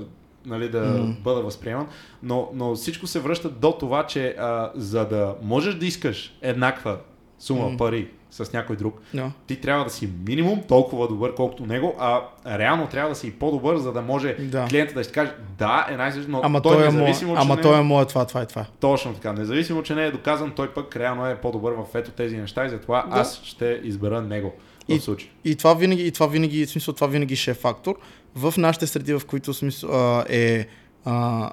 [0.46, 1.14] нали, да М.
[1.24, 1.86] бъда възприеман,
[2.22, 6.98] но, но всичко се връща до това, че а, за да можеш да искаш еднаква
[7.38, 7.76] сума М.
[7.76, 9.30] пари с някой друг, Да.
[9.46, 13.30] ти трябва да си минимум толкова добър, колкото него, а реално трябва да си и
[13.30, 14.64] по-добър, за да може Да.
[14.68, 17.56] клиента да ще каже да, е най-същото, но Ама той, той, е независимо, че ама
[17.56, 18.66] не той е мое това, това и това.
[18.80, 19.32] точно така.
[19.32, 22.68] Независимо, че не е доказан, той пък реално е по-добър в ето тези неща и
[22.68, 23.20] затова Да.
[23.20, 24.54] аз ще избера него
[24.88, 25.28] И- случай.
[25.44, 27.96] И това винаги, и това винаги, в смисъл, това винаги ще е фактор.
[28.34, 30.66] В нашите среди, в които смисъл, а, е
[31.04, 31.50] а,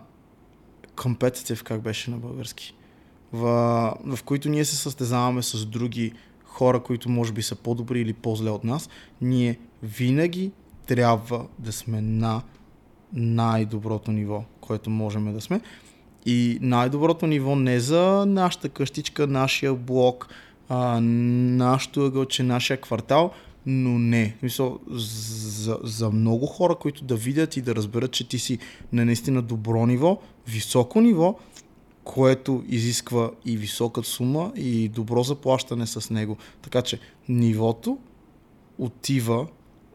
[0.96, 2.76] competitive, как беше на български,
[3.34, 3.42] в,
[4.06, 8.50] в които ние се състезаваме с други хора, които може би са по-добри или по-зле
[8.50, 8.90] от нас,
[9.22, 10.52] ние винаги
[10.86, 12.42] трябва да сме на
[13.14, 15.62] най-доброто ниво, което можем да сме.
[16.26, 20.28] И най-доброто ниво не за нашата къщичка, нашия блок,
[20.70, 23.32] а, нашото ъгълче, нашия квартал,
[23.66, 24.36] но не.
[24.38, 28.60] В Смисъл, за, за много хора, които да видят и да разберат, че ти си
[28.94, 31.36] на наистина добро ниво, високо ниво,
[32.04, 36.38] което изисква и висока сума и добро заплащане с него.
[36.62, 37.98] Така че нивото
[38.78, 39.48] отива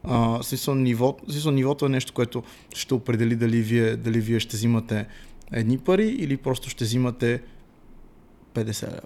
[0.03, 2.43] а, смисъл, ниво, смисъл, нивото е нещо, което
[2.75, 5.07] ще определи дали вие, дали вие ще взимате
[5.51, 7.41] едни пари или просто ще взимате
[8.53, 9.01] 50 лева.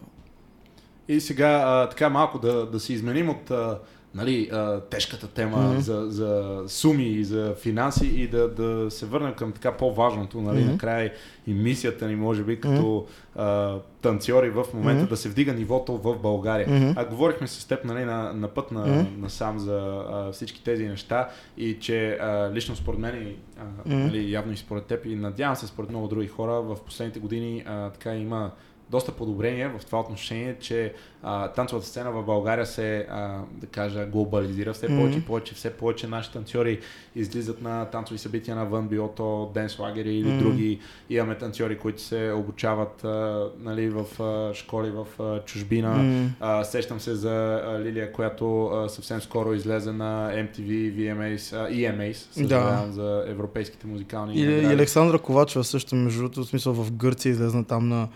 [1.09, 3.79] И сега а, така малко да, да се изменим от а,
[4.15, 5.79] нали, а, тежката тема Мгм.
[5.79, 10.59] за, за суми и за финанси и да, да се върнем към така по-важното, нали,
[10.59, 10.71] Мгм.
[10.71, 11.11] накрая
[11.47, 13.05] и мисията ни може би като
[13.35, 15.09] а, танцори в момента Мгм.
[15.09, 16.67] да се вдига нивото в България.
[16.69, 16.91] Мгм.
[16.95, 19.21] А говорихме с теб нали, на, на път на, Мгм.
[19.21, 24.31] насам за а, всички тези неща и че а, лично според мен и а, нали,
[24.31, 27.89] явно и според теб и надявам се според много други хора в последните години а,
[27.89, 28.51] така има
[28.89, 30.93] доста подобрение в това отношение, че
[31.23, 35.69] а, танцовата сцена в България се, а, да кажа, глобализира все повече и повече, все
[35.73, 36.79] повече наши танцори
[37.15, 40.39] излизат на танцови събития навън, било то денс лагери или Мгм.
[40.39, 40.79] други.
[41.09, 45.89] Имаме танцори, които се обучават а, нали, в а, школи в а, чужбина.
[45.89, 46.29] М.
[46.39, 51.71] А, сещам се за а, Лилия, която а, съвсем скоро излезе на MTV, VMAs, а,
[51.71, 54.65] EMAs, съжалявам за европейските музикални И, и.
[54.65, 58.07] Александра Ковачева също, между другото, в смисъл в Гърция излезна там на,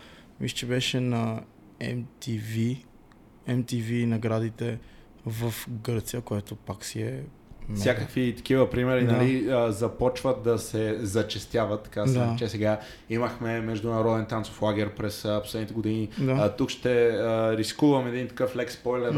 [0.44, 1.42] виж, че беше на
[1.82, 2.78] MTV,
[3.50, 4.80] MTV наградите
[5.26, 7.24] в Гърция, което пак си е
[7.70, 7.80] мега.
[7.80, 9.12] Всякакви такива примери Да.
[9.12, 11.84] нали, а, започват да се зачестяват.
[11.84, 12.26] Така се Да.
[12.26, 12.80] нарече сега.
[13.10, 16.10] Имахме международен танцов лагер през а, последните години.
[16.20, 16.32] Да.
[16.32, 19.14] А, тук ще а, рискувам един такъв лек спойлер.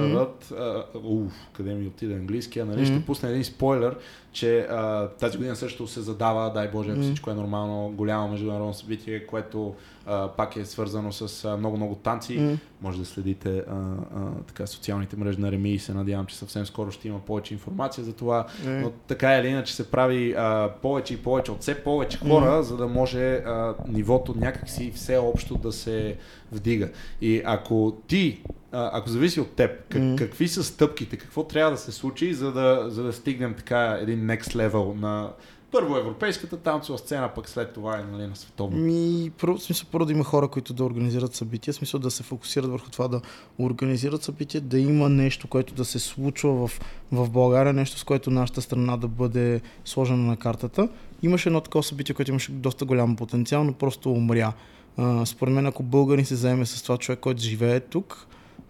[0.51, 2.81] А, уф, къде ми отиде английския, нали?
[2.81, 2.93] Мгм.
[2.93, 3.97] Ще пусна един спойлер,
[4.31, 7.01] че а, тази година също се задава, дай Боже, Мгм.
[7.01, 9.75] всичко е нормално, голямо международно събитие, което
[10.05, 12.37] а, пак е свързано с много-много танци.
[12.37, 12.57] М.
[12.81, 16.65] Може да следите а, а, така, социалните мрежи на Реми и се надявам, че съвсем
[16.65, 18.47] скоро ще има повече информация за това.
[18.65, 18.69] Е.
[18.69, 22.77] Но така или иначе се прави а, повече и повече от все повече хора, за
[22.77, 26.17] да може а, нивото някакси все общо да се
[26.51, 26.89] вдига.
[27.21, 28.41] И ако ти,
[28.71, 30.15] ако зависи от теб, как, Мгм.
[30.15, 34.19] какви са стъпките, какво трябва да се случи, за да, за да стигнем така един
[34.19, 35.29] next level на
[35.75, 38.77] първо европейската танцова сцена, пък след това е нали, на световно.
[38.77, 42.71] Ми, първо, смисъл, първо да има хора, които да организират събития, смисъл да се фокусират
[42.71, 43.21] върху това да
[43.59, 46.79] организират събития, да има нещо, което да се случва в,
[47.11, 50.89] в България, нещо с което нашата страна да бъде сложена на картата.
[51.23, 54.53] Имаше едно такова събитие, което имаше доста голям потенциал, но просто умря.
[54.97, 58.27] А, според мен, ако българин се заеме с това човек, който живее тук,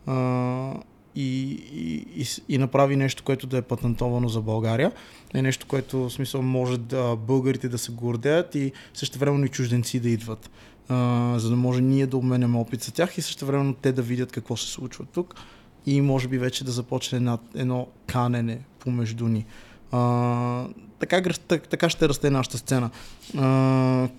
[0.07, 0.73] а,
[1.15, 1.51] и,
[2.15, 4.91] и, и, направи нещо, което да е патентовано за България.
[5.33, 9.49] Е нещо, което в смисъл може да българите да се гордеят и също времено и
[9.49, 10.49] чужденци да идват.
[10.89, 14.01] А, за да може ние да обменяме опит за тях и също времено те да
[14.01, 15.35] видят какво се случва тук
[15.85, 19.45] и може би вече да започне една, едно канене помежду ни.
[19.91, 20.67] А,
[20.99, 21.21] така,
[21.69, 22.89] така ще расте нашата сцена.
[23.37, 24.09] А,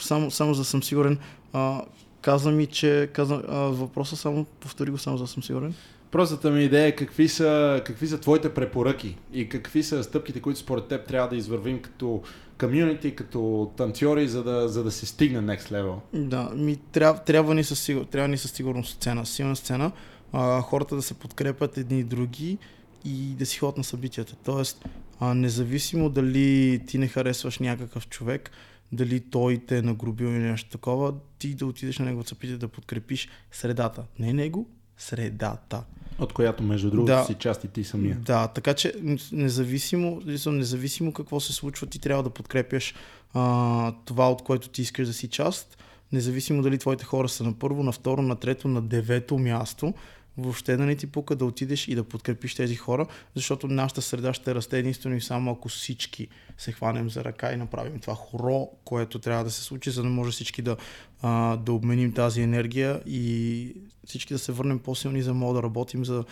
[0.00, 1.18] само, само за да съм сигурен,
[1.52, 1.82] а,
[2.20, 5.74] каза ми, че каза, а, въпроса само повтори го само за да съм сигурен.
[6.16, 10.60] Простата ми идея е какви са, какви са твоите препоръки и какви са стъпките, които
[10.60, 12.22] според теб трябва да извървим като
[12.60, 15.96] комьюнити, като танцори, за да, за да се стигне next level.
[16.14, 19.92] Да, ми трябва, трябва, ни със, сигур, трябва ни със сигурност сцена, силна сцена,
[20.32, 22.58] а, хората да се подкрепят едни и други
[23.04, 24.36] и да си ходят на събитията.
[24.44, 24.84] Тоест,
[25.20, 28.50] а, независимо дали ти не харесваш някакъв човек,
[28.92, 32.68] дали той те е нагрубил или нещо такова, ти да отидеш на неговото събитие да
[32.68, 34.04] подкрепиш средата.
[34.18, 34.68] Не него,
[34.98, 35.84] средата.
[36.18, 38.16] От която, между другото, да, си част и ти самия.
[38.16, 38.94] Да, така че
[39.32, 42.94] независимо, независимо какво се случва, ти трябва да подкрепяш
[43.34, 45.78] а, това, от което ти искаш да си част,
[46.12, 49.94] независимо дали твоите хора са на първо, на второ, на трето, на девето място,
[50.38, 54.32] въобще да не ти пука да отидеш и да подкрепиш тези хора, защото нашата среда
[54.32, 58.68] ще расте единствено и само ако всички се хванем за ръка и направим това хоро,
[58.84, 60.76] което трябва да се случи, за да може всички да,
[61.22, 63.72] а, да обменим тази енергия и
[64.06, 66.24] всички да се върнем по-силни, за да да работим за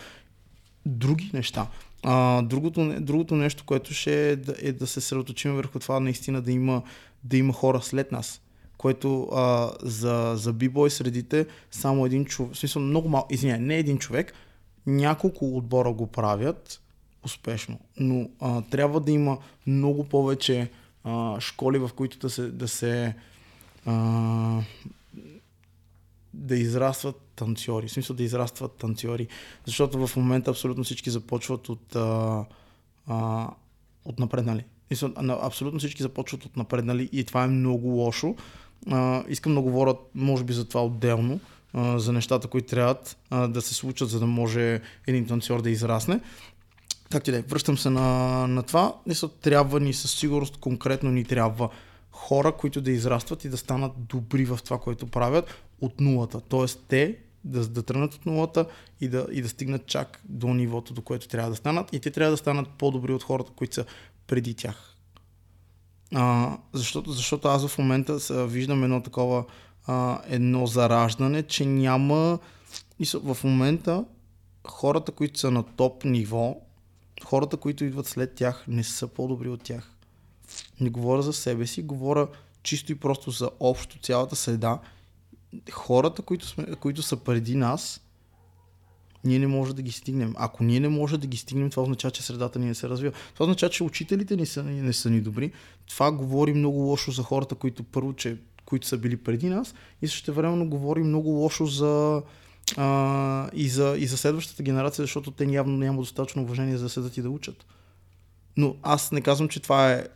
[0.85, 1.67] други неща.
[2.03, 6.41] А, другото, другото нещо, което ще е да, е да се съсредоточим върху това наистина
[6.41, 6.83] да има,
[7.23, 8.41] да има хора след нас
[8.77, 13.77] което а, за, за бибой средите само един човек, в смисъл много малко, извиня, не
[13.77, 14.33] един човек,
[14.85, 16.81] няколко отбора го правят
[17.23, 19.37] успешно, но а, трябва да има
[19.67, 20.71] много повече
[21.03, 23.15] а, школи, в които да се, да се
[23.85, 24.61] а,
[26.33, 29.27] да израстват танцори, в смисъл да израстват танцори,
[29.65, 32.45] защото в момента абсолютно всички започват от, а,
[33.07, 33.49] а,
[34.05, 34.63] от напреднали.
[35.41, 38.35] Абсолютно всички започват от напреднали и това е много лошо,
[39.27, 41.39] искам да говоря, може би, за това отделно,
[41.73, 42.95] а, за нещата, които трябва
[43.47, 46.19] да се случат, за да може един танцор да израсне.
[47.11, 48.95] Както и да е, връщам се на, на това.
[49.05, 51.69] Мисля, трябва ни със сигурност, конкретно ни трябва
[52.11, 56.41] хора, които да израстват и да станат добри в това, което правят от нулата.
[56.41, 58.65] Тоест те да, да тръгнат от нулата
[59.01, 61.93] и да, и да стигнат чак до нивото, до което трябва да станат.
[61.93, 63.85] И те трябва да станат по-добри от хората, които са
[64.27, 64.94] преди тях.
[66.17, 68.17] А, защото, защото аз в момента
[68.47, 69.45] виждам едно такова
[69.87, 72.39] а, едно зараждане, че няма
[73.13, 74.05] в момента
[74.67, 76.57] хората, които са на топ ниво,
[77.23, 79.91] хората, които идват след тях, не са по-добри от тях.
[80.79, 82.27] Не говоря за себе си, говоря
[82.63, 84.79] чисто и просто за общо цялата среда.
[85.71, 88.01] Хората, които, сме, които са преди нас,
[89.25, 90.33] ние не можем да ги стигнем.
[90.37, 93.13] Ако ние не можем да ги стигнем, това означава, че средата ни не се развива.
[93.33, 95.51] Това означава, че учителите ни са, не са ни добри.
[95.89, 100.07] Това говори много лошо за хората, които първо, че, които са били преди нас и
[100.07, 102.21] също времено говори много лошо за,
[102.77, 106.89] а, и, за, и за следващата генерация, защото те явно няма достатъчно уважение за да
[106.89, 107.65] седат и да учат.
[108.57, 110.07] Но аз не казвам, че това е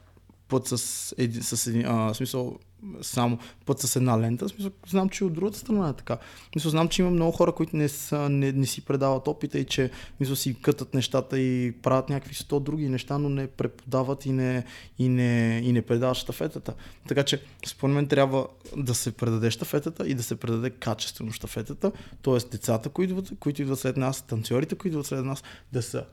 [0.47, 2.59] път с, един, с един, а, смисъл,
[3.01, 4.49] само път с една лента.
[4.49, 6.17] Смисъл, знам, че от другата страна е така.
[6.55, 9.65] Мисъл, знам, че има много хора, които не, са, не, не си предават опита и
[9.65, 14.31] че мисъл, си кътат нещата и правят някакви сто други неща, но не преподават и
[14.31, 14.63] не,
[14.99, 16.73] и не, и не предават штафетата.
[17.07, 18.47] Така че, според мен, трябва
[18.77, 21.91] да се предаде штафетата и да се предаде качествено штафетата.
[22.21, 25.43] Тоест, децата, които идват, които идват след нас, танцорите, които идват след нас,
[25.73, 26.05] да са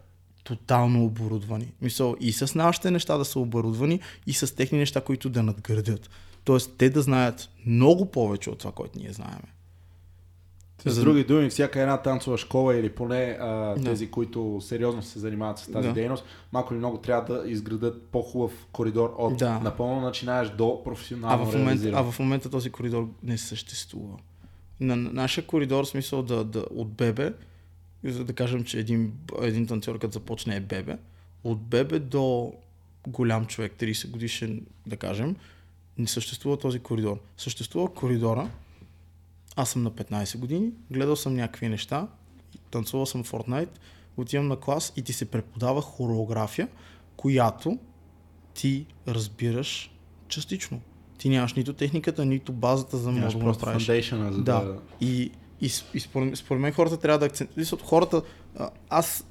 [0.45, 1.73] тотално оборудвани.
[1.83, 6.11] Мисъл, и с нашите неща да са оборудвани, и с техни неща, които да надградят.
[6.47, 9.41] Тоест, те да знаят много повече от това, което ние знаем.
[10.85, 11.01] С За...
[11.01, 13.85] други думи, всяка една танцова школа или поне а, да.
[13.85, 15.95] тези, които сериозно се занимават с тази да.
[15.95, 19.61] дейност, малко или много трябва да изградат по-хубав коридор от да.
[19.61, 24.17] напълно начинаеш до професионално а в, момента, а в момента този коридор не съществува.
[24.81, 27.33] На нашия коридор, в смисъл да, да, от бебе,
[28.05, 29.13] за да кажем, че един,
[29.43, 30.97] един танцор, като започне е бебе,
[31.45, 32.53] от бебе до
[33.07, 35.37] голям човек, 30 годишен, да кажем,
[35.99, 37.19] не съществува този коридор.
[37.37, 38.51] Съществува коридора,
[39.57, 42.09] аз съм на 15 години, гледал съм някакви неща,
[42.71, 43.79] танцувал съм Fortnite,
[44.17, 46.69] отивам на клас и ти се преподава хореография,
[47.17, 47.79] която
[48.55, 49.91] ти разбираш
[50.29, 50.81] частично.
[51.19, 53.87] Ти нямаш нито техниката, нито базата за да го направиш.
[53.87, 54.61] за Да.
[54.61, 54.79] да...
[55.01, 57.83] И, и, и според, според мен хората трябва да акцентират.
[57.83, 58.23] Хората,
[58.89, 59.27] аз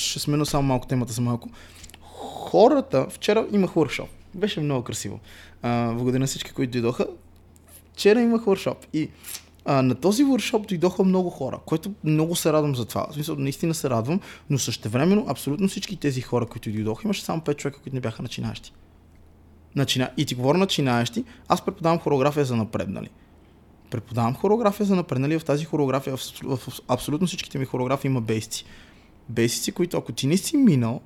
[0.00, 1.50] ще смена само малко темата за малко.
[2.50, 4.08] Хората, вчера имах workshop.
[4.34, 5.20] Беше много красиво.
[5.62, 7.06] А, благодаря на всички, които дойдоха.
[7.92, 9.10] Вчера имах workshop и
[9.64, 13.06] а, на този workshop дойдоха много хора, което много се радвам за това.
[13.10, 14.20] В смисъл, наистина се радвам,
[14.50, 18.22] но същевременно абсолютно всички тези хора, които дойдоха, имаше само 5 човека, които не бяха
[18.22, 18.72] начинаещи.
[19.76, 20.10] Начина...
[20.16, 23.08] И ти говоря начинаещи, аз преподавам хореография за напреднали.
[23.90, 25.38] Преподавам хореография за напреднали.
[25.38, 28.64] В тази хореография, в, в, в абсолютно всичките ми хореографии има бейсици.
[29.28, 31.00] Бейсици, които ако ти не си минал,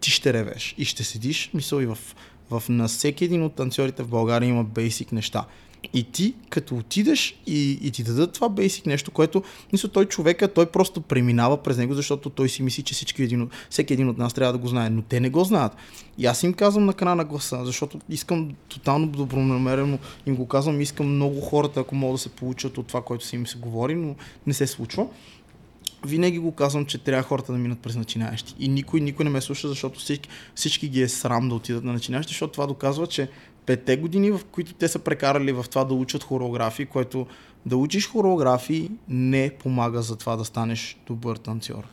[0.00, 1.98] ти ще ревеш и ще седиш, мисъл и в,
[2.50, 5.44] в на всеки един от танцорите в България има бейсик неща.
[5.94, 10.48] И ти, като отидеш и, и ти дадат това бейсик нещо, което, мисля, той човека,
[10.48, 14.18] той просто преминава през него, защото той си мисли, че всички един, всеки един от
[14.18, 15.76] нас трябва да го знае, но те не го знаят.
[16.18, 20.80] И аз им казвам на края на гласа, защото искам тотално добронамерено им го казвам,
[20.80, 23.94] искам много хората, ако могат да се получат от това, което си им се говори,
[23.94, 24.14] но
[24.46, 25.06] не се случва
[26.06, 28.54] винаги го казвам, че трябва хората да минат през начинаещи.
[28.58, 31.92] И никой, никой не ме слуша, защото всички, всички ги е срам да отидат на
[31.92, 33.28] начинаещи, защото това доказва, че
[33.66, 37.26] петте години, в които те са прекарали в това да учат хореографии, което
[37.66, 41.84] да учиш хореографии не помага за това да станеш добър танцор.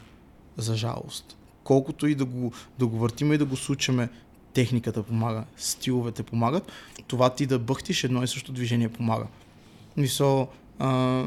[0.58, 1.38] За жалост.
[1.64, 4.10] Колкото и да го, да го въртиме и да го сучаме,
[4.54, 6.72] техниката помага, стиловете помагат,
[7.08, 9.28] това ти да бъхтиш едно и също движение помага.
[9.98, 10.48] Мисъл,
[10.80, 11.26] а,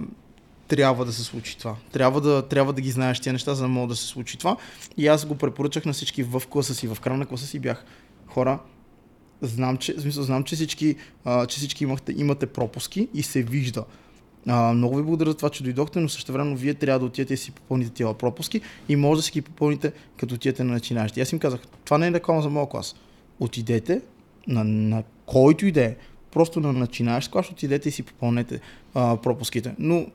[0.70, 1.76] трябва да се случи това.
[1.92, 4.56] Трябва да, трябва да ги знаеш тия неща, за да мога да се случи това.
[4.96, 7.84] И аз го препоръчах на всички в класа си, в края на класа си бях
[8.26, 8.58] хора.
[9.42, 13.42] Знам, че, в смисъл, знам, че всички, а, че всички имахте, имате пропуски и се
[13.42, 13.84] вижда.
[14.46, 17.34] А, много ви благодаря за това, че дойдохте, но също време вие трябва да отидете
[17.34, 21.20] и си попълните тия пропуски и може да си ги попълните като отидете на начинаещи.
[21.20, 22.94] Аз им казах, това не е реклама за моят клас.
[23.40, 24.00] Отидете
[24.46, 25.96] на, на който и да е,
[26.32, 28.60] просто на начинаещ клас, отидете и си попълнете
[28.94, 29.74] а, пропуските.
[29.78, 30.06] Но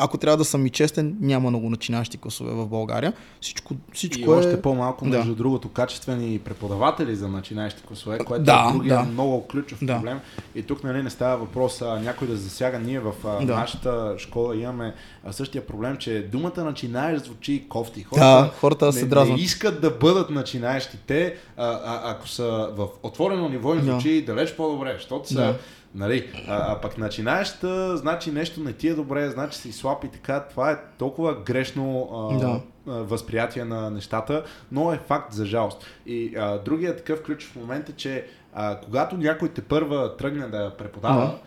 [0.00, 3.12] ако трябва да съм и честен, няма много начинащи класове в България.
[3.40, 4.36] Всичко, всичко И е...
[4.36, 5.16] още по-малко, Да.
[5.18, 9.02] между другото, качествени преподаватели за начинаещи класове, което Да, е другия да.
[9.02, 9.94] много ключов Да.
[9.94, 10.20] проблем.
[10.54, 12.78] И тук нали, не става въпрос а, някой да засяга.
[12.78, 13.54] Ние в а, Да.
[13.54, 14.94] нашата школа имаме
[15.24, 18.06] а, същия проблем, че думата начинаеш звучи кофти.
[18.14, 19.36] Да, хората се дразнат.
[19.36, 20.96] не искат да бъдат начинаещи.
[21.06, 23.90] Те, а, а, ако са в отворено ниво, им Да.
[23.92, 25.56] звучи далеч по-добре, защото са Да.
[25.94, 30.08] Нали, а, а пък начинаеща, значи нещо не ти е добре, значи си слаб и
[30.08, 30.40] така.
[30.40, 32.60] Това е толкова грешно а, Да.
[32.86, 35.84] възприятие на нещата, но е факт за жалост.
[36.06, 40.74] И а, другият такъв ключов момент е, че а, когато някой те първа тръгне да
[40.78, 41.38] преподава, Да.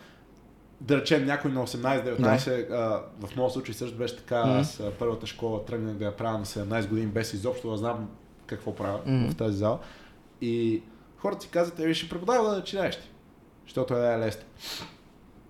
[0.80, 4.58] да речем някой на 18-19, а, в моят случай също беше така, Мгм.
[4.58, 8.08] аз първата школа тръгнах да я правя на 17 години, без изобщо да знам
[8.46, 9.30] какво правя Мгм.
[9.30, 9.78] в тази зала.
[10.40, 10.82] И
[11.16, 13.10] хората си казват, е, ще преподава да начинаещи,
[13.64, 14.42] защото е лесно.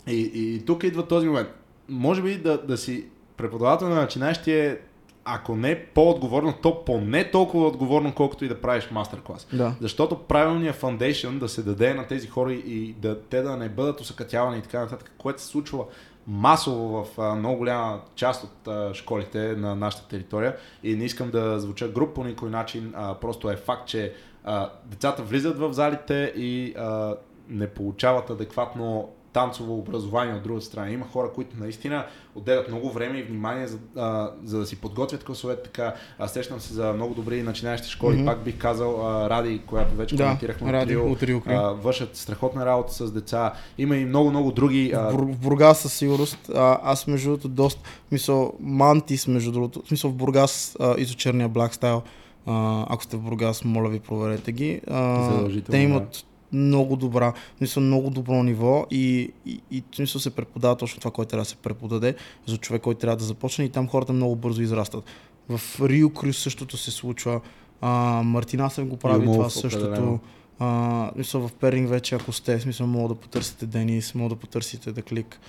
[0.06, 1.48] И, и тук идва този момент.
[1.88, 3.04] Може би да, да си
[3.36, 4.78] преподавател на начинаещи е,
[5.24, 9.46] ако не по-отговорно, то поне толкова отговорно, колкото и да правиш мастер-клас.
[9.52, 9.74] Да.
[9.80, 14.00] Защото правилният фундейшън да се даде на тези хора и да, те да не бъдат
[14.00, 15.84] усъкътявани и така нататък, което се случва
[16.26, 21.30] масово в а, много голяма част от а, школите на нашата територия и не искам
[21.30, 24.14] да звуча груп по никой начин, а, просто е факт, че
[24.44, 27.14] а, децата влизат в залите и а,
[27.48, 30.90] не получават адекватно танцово образование от другата страна.
[30.90, 35.24] Има хора, които наистина отделят много време и внимание за, а, за да си подготвят
[35.24, 35.94] класовете така.
[36.18, 38.16] Аз сещам се за много добри начинаещи школи.
[38.16, 38.24] Мгм.
[38.24, 42.66] Пак бих казал а, Ради, която вече Да, коментирахме Ради, от Рио а, вършат страхотна
[42.66, 43.52] работа с деца.
[43.78, 44.92] Има и много, много други.
[44.94, 46.50] В, А, Бур, в Бургас със сигурност.
[46.54, 51.06] А, аз между другото доста, мисъл, Мантис между другото, в смисъл в Бургас а, и
[51.06, 52.02] черния Black Style,
[52.46, 54.80] а, ако сте в Бургас, моля ви проверете ги.
[54.90, 56.24] А, те имат
[56.54, 61.30] много добра, смисъл, много добро ниво и, и, и смисъл се преподава точно това, което
[61.30, 62.14] трябва да се преподаде
[62.46, 65.04] за човек, който трябва да започне и там хората много бързо израстат.
[65.48, 67.40] В Рио Крюс същото се случва.
[67.80, 69.84] А, Мартина съм го прави Юмов, това същото.
[69.84, 70.20] определено.
[70.58, 74.92] А, мисля, в Перинг вече, ако сте, смисъл, мога да потърсите Денис, мога да потърсите
[74.92, 75.40] да клик.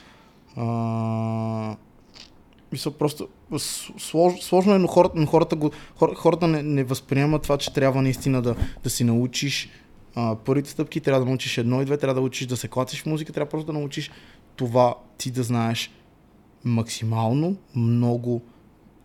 [0.56, 1.76] А,
[2.72, 3.28] мисля, просто
[3.98, 7.74] слож, сложно е, но хората, но хората, го, хор, хората не, не възприемат това, че
[7.74, 9.70] трябва наистина да, да си научиш
[10.16, 13.02] а, първите стъпки, трябва да научиш едно и две, трябва да учиш да се клатиш
[13.02, 14.12] в музика, трябва просто да научиш
[14.56, 15.92] това ти да знаеш
[16.64, 18.42] максимално много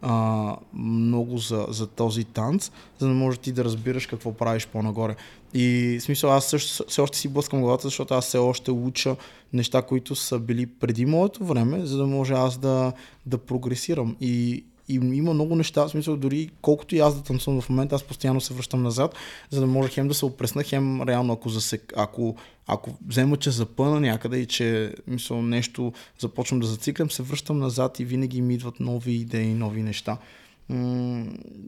[0.03, 5.16] а, много за, за този танц, за да можеш ти да разбираш какво правиш по-нагоре.
[5.55, 9.16] И в смисъл аз също все още си блъскам главата, защото аз все още уча
[9.53, 12.93] неща, които са били преди моето време, за да може аз да,
[13.27, 14.16] да прогресирам.
[14.20, 17.95] И, И има много неща, в смисъл дори колкото и аз да танцувам в момента,
[17.95, 19.15] аз постоянно се връщам назад,
[19.51, 22.37] за да може хем да се опресна, хем реално ако, засек, ако,
[22.67, 28.01] ако взема, че запъна някъде и че мисъл, нещо започвам да зациклям, се връщам назад
[28.01, 30.19] и винаги ми идват нови идеи, нови неща.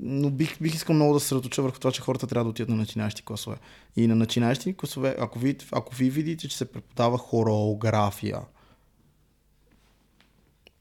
[0.03, 2.69] Но бих, бих искал много да се съсредоточа върху това, че хората трябва да отидат
[2.69, 3.57] на начинаещи класове.
[3.97, 8.39] И на начинаещи класове, ако, видите, ако ви видите, че се преподава хореография,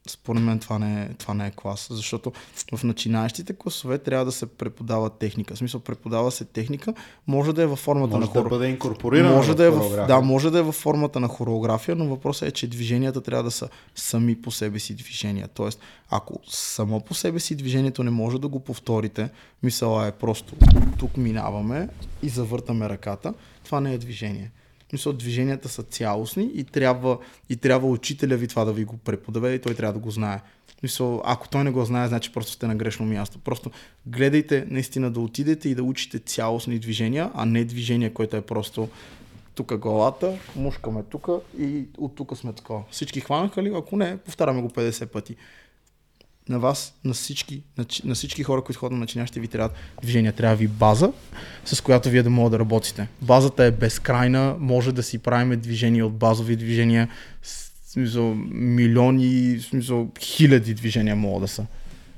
[0.08, 2.32] според мен това не, е, това не е клас, защото
[2.74, 5.54] в начинаещите класове трябва да се преподава техника.
[5.54, 6.94] В смисъл, преподава се техника,
[7.26, 8.48] може да е във формата Може на да хоро...
[8.48, 12.06] бъде инкорпорирана може да е в, да, може да е във формата на хореография, но
[12.06, 15.48] въпросът е, че движенията трябва да са сами по себе си движения.
[15.48, 15.80] Тоест,
[16.10, 19.30] ако само по себе си движението не може да го повторите,
[19.62, 20.56] мисъла е просто
[20.98, 21.88] тук минаваме
[22.22, 23.34] и завъртаме ръката,
[23.64, 24.50] това не е движение.
[24.92, 29.54] Мисля, движенията са цялостни и трябва, и трябва учителя ви това да ви го преподаве
[29.54, 30.40] и той трябва да го знае.
[30.82, 33.38] Мисля, ако той не го знае, значи просто сте на грешно място.
[33.38, 33.70] Просто
[34.06, 38.88] гледайте наистина да отидете и да учите цялостни движения, а не движение, което е просто
[39.54, 41.28] тук главата, мушкаме тук
[41.58, 42.82] и от тук сме такова.
[42.90, 43.72] Всички хванаха ли?
[43.76, 45.36] Ако не, повтаряме го 50 пъти.
[46.48, 49.70] На вас, на всички, на, на всички хора, които ходят на начинаещи, ви трябва
[50.02, 50.32] движения.
[50.32, 51.12] Трябва ви база,
[51.64, 53.08] с която вие да могат да работите.
[53.20, 57.08] Базата е безкрайна, може да си правим движения от базови движения,
[57.86, 61.66] смисъл, милиони, смисъл, хиляди движения могат да са.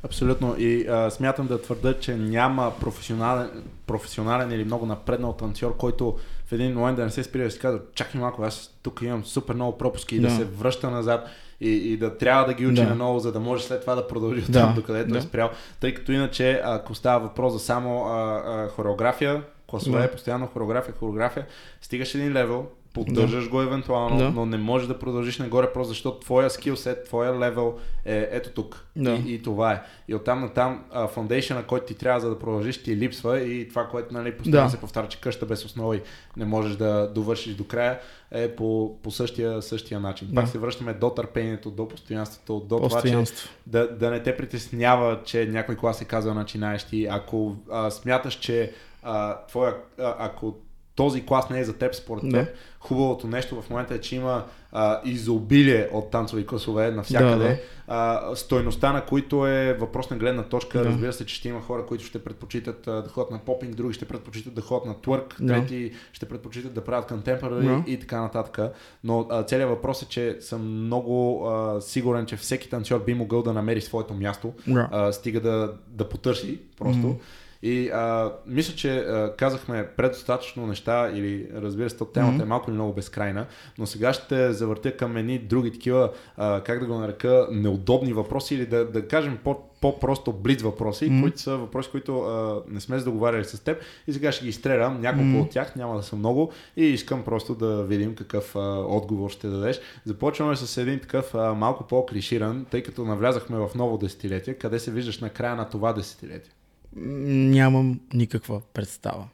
[0.03, 0.57] Абсолютно.
[0.59, 3.51] И а, смятам да твърда, че няма професионален,
[3.87, 7.59] професионален или много напреднал танцор, който в един момент да не се спира да си
[7.59, 10.35] казва, чакай малко, аз тук имам супер много пропуски и да, Да.
[10.35, 11.29] се връща назад
[11.61, 12.89] и, и да трябва да ги учи Да.
[12.89, 14.53] наново, за да може след това да продължи Да.
[14.53, 15.19] там, докъдето Да.
[15.19, 15.51] е спрял.
[15.81, 20.11] Тъй като иначе, ако става въпрос за само а, а, хореография, класове, Да.
[20.11, 21.47] постоянно хореография, хореография,
[21.81, 24.31] стигаш един левел, поддържаш го евентуално, Да.
[24.31, 28.85] но не можеш да продължиш нагоре, просто защото твоя скилсет, твоя левел е ето тук.
[28.97, 29.11] Да.
[29.27, 29.83] И, и това е.
[30.09, 33.89] И оттам на там фундейшъна, който ти трябва за да продължиш, ти липсва и това,
[33.89, 34.71] което нали, постоянно Да.
[34.71, 36.03] се повтаря, че къща без основи
[36.37, 37.99] не можеш да довършиш до края,
[38.31, 40.29] е по, по същия, същия начин.
[40.35, 40.51] Пак Да.
[40.51, 43.49] се връщаме до търпението, до постоянството, до това, че Постоянство.
[43.67, 47.07] да, да не те притеснява, че някой клас се казва начинаещи.
[47.11, 48.73] Ако а, смяташ, че
[49.03, 50.55] а, твоя, а, ако
[50.97, 52.39] този клас не е за теб според Да.
[52.39, 57.49] теб, хубавото нещо в момента е, че има а, изобилие от танцови класове навсякъде, Да,
[57.49, 57.57] да.
[57.89, 60.79] А, стойността на които е въпрос на гледна точка.
[60.79, 60.85] Да.
[60.85, 63.95] Разбира се, че ще има хора, които ще предпочитат а, да ходят на попинг, други
[63.95, 65.53] ще предпочитат да ходят на твърк, Да.
[65.55, 67.85] трети ще предпочитат да правят контемпорари Да.
[67.87, 68.73] и така нататък.
[69.05, 73.43] Но а, целият въпрос е, че съм много а, сигурен, че всеки танцор би могъл
[73.43, 74.89] да намери своето място, Да.
[74.93, 76.99] а, стига да, да потърси просто.
[76.99, 77.17] Мгм.
[77.65, 82.43] И а, мисля, че а, казахме предостатъчно неща или разбира се, темата Мгм.
[82.43, 83.47] е малко или много безкрайна,
[83.79, 88.55] но сега ще завъртя към едни други такива, а, как да го нарека, неудобни въпроси
[88.55, 91.23] или да, да кажем по, по-просто блиц въпроси, Мгм.
[91.23, 95.01] които са въпроси, които а, не сме договаряли с теб и сега ще ги изстрелям,
[95.01, 95.41] няколко Мгм.
[95.41, 99.49] от тях, няма да са много и искам просто да видим какъв а, отговор ще
[99.49, 99.81] дадеш.
[100.05, 104.91] Започваме с един такъв а, малко по-клиширан, тъй като навлязахме в ново десетилетие, къде се
[104.91, 106.53] виждаш на края на това десетилетие.
[106.97, 109.25] Нямам никаква представа.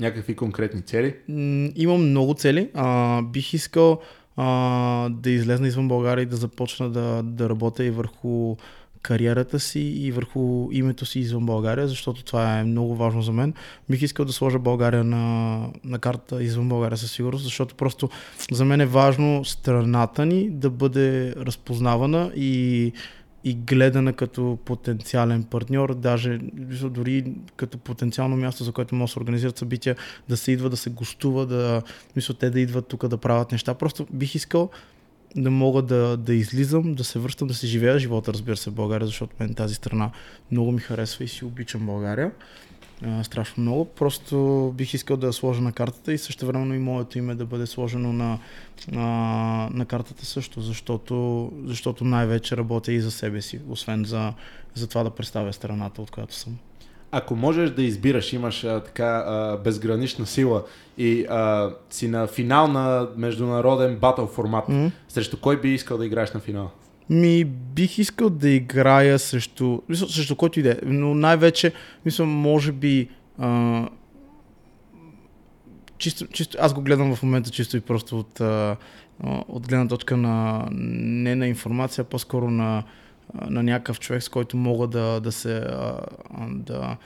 [0.00, 1.14] Някакви конкретни цели?
[1.76, 2.70] Имам много цели.
[2.74, 4.00] А, бих искал
[4.36, 8.56] а, да излезна извън България и да започна да, да работя и върху
[9.02, 13.54] кариерата си и върху името си извън България, защото това е много важно за мен.
[13.90, 18.08] Бих искал да сложа България на, на карта извън България със сигурност, защото просто
[18.50, 22.92] за мен е важно страната ни да бъде разпознавана и
[23.46, 26.38] и гледана като потенциален партньор, даже
[26.90, 27.24] дори
[27.56, 29.96] като потенциално място, за което може да се организират събития,
[30.28, 31.82] да се идва, да се гостува, да
[32.16, 33.74] мисля, те да идват тук да правят неща.
[33.74, 34.70] Просто бих искал
[35.36, 38.74] да мога да, да излизам, да се връщам, да се живея живота, разбира се, в
[38.74, 40.10] България, защото мен тази страна
[40.50, 42.32] много ми харесва и си обичам България.
[43.04, 43.84] А, страшно много.
[43.84, 47.44] Просто бих искал да я сложа на картата и също времено и моето име да
[47.44, 48.38] бъде сложено на,
[48.92, 54.32] на, на картата също, защото, защото най-вече работя и за себе си, освен за,
[54.74, 56.56] за това да представя страната, от която съм.
[57.10, 60.64] Ако можеш да избираш, имаш а, така а, безгранична сила
[60.98, 64.90] и а, си на финал на международен батъл формат, М?
[65.08, 66.70] срещу кой би искал да играеш на финал?
[67.10, 71.72] Ми, бих искал да играя срещу, мисля, срещу който иде, но най-вече,
[72.04, 73.08] мисля, може би,
[73.38, 73.88] а,
[75.98, 78.76] чисто, чисто, аз го гледам в момента чисто и просто от, а,
[79.48, 82.82] от гледна точка на, не на информация, а по-скоро на,
[83.50, 86.00] на някакъв човек, с който мога да, да се, а,
[86.48, 86.96] да,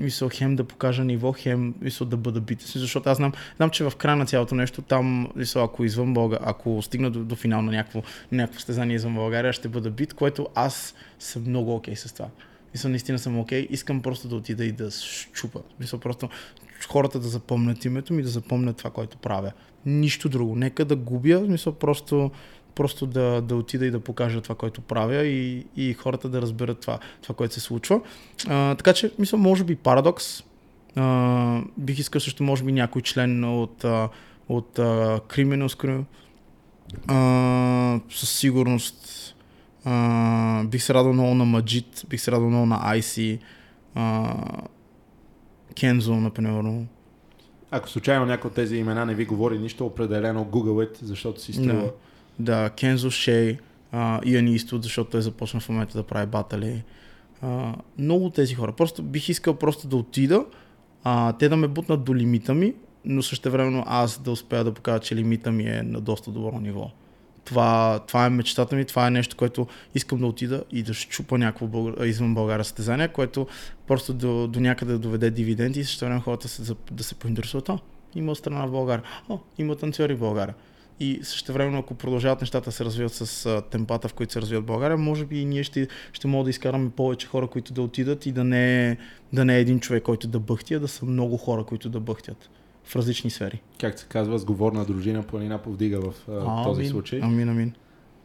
[0.00, 2.60] мисъл, хем да покажа ниво, хем мисъл, да бъда бит.
[2.60, 6.46] Защото аз знам, знам, че в края на цялото нещо, там, мисъл, ако извън България,
[6.50, 8.02] ако стигна до, до финал на някакво,
[8.32, 12.28] някакво стезание извън България, ще бъда бит, което аз съм много окей okay с това.
[12.74, 13.66] Мисля, наистина съм окей.
[13.66, 13.70] Okay.
[13.70, 15.60] Искам просто да отида и да щупа.
[15.80, 16.28] Мисля, просто
[16.88, 19.52] хората да запомнят името ми, да запомнят това, което правя.
[19.86, 20.56] Нищо друго.
[20.56, 22.30] Нека да губя, мисля, просто
[22.78, 26.80] просто да, да отида и да покажа това, което правя и, и хората да разберат
[26.80, 28.00] това, това което се случва.
[28.48, 30.44] А, така че, мисля, може би парадокс.
[30.96, 33.84] А, бих искал също, може би, някой член от,
[34.48, 36.04] от а, Criminals Crew.
[37.06, 39.34] А, със сигурност
[39.84, 43.38] а, бих се радвал много на Маджит, бих се радвал много на IC,
[43.94, 44.34] а,
[45.80, 46.84] Кензо, например.
[47.70, 51.52] Ако случайно някой от тези имена не ви говори нищо, определено Google it, защото си
[51.52, 51.72] струва.
[51.72, 51.92] Да
[52.38, 53.58] да, Кензо Шей,
[54.24, 56.84] Иан Иствуд, защото той започна в момента да прави батали.
[57.42, 58.72] А, много от тези хора.
[58.72, 60.44] Просто бих искал просто да отида,
[61.04, 62.74] а, те да ме бутнат до лимита ми,
[63.04, 66.60] но също времено аз да успея да покажа, че лимита ми е на доста добро
[66.60, 66.90] ниво.
[67.44, 71.38] Това, това е мечтата ми, това е нещо, което искам да отида и да щупа
[71.38, 72.06] някакво българ...
[72.06, 73.46] извън България състезание, което
[73.86, 77.68] просто до, до някъде да доведе дивиденти и също време хората се, да се поинтересуват.
[77.68, 77.78] А,
[78.14, 79.04] има страна в България.
[79.28, 80.54] О, има танцори в България.
[81.00, 84.64] И също време, ако продължават нещата да се развиват с темпата, в които се развиват
[84.64, 88.26] България, може би и ние ще, ще можем да изкараме повече хора, които да отидат
[88.26, 88.96] и да не,
[89.32, 92.00] да не е един човек, който да бъхти, а да са много хора, които да
[92.00, 92.50] бъхтят
[92.84, 93.62] в различни сфери.
[93.80, 97.20] Как се казва, сговорна дружина планина повдига в а, този амин, случай.
[97.22, 97.74] Амин, амин.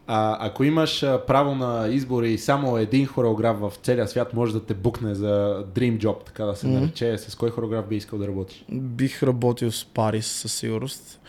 [0.06, 4.64] А, ако имаш право на избори и само един хореограф в целия свят може да
[4.64, 6.80] те букне за Dream Job, така да се mm-hmm.
[6.80, 8.64] нарече, с кой хореограф би искал да работиш?
[8.70, 11.20] Бих работил с Парис със сигурност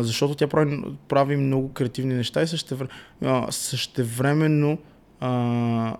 [0.00, 2.86] защото тя прави, прави много креативни неща и също,
[3.24, 4.78] а, същевременно
[5.20, 5.96] а,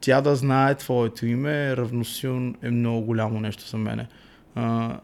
[0.00, 4.06] тя да знае твоето име, равносилно е много голямо нещо за мене.
[4.54, 4.98] А,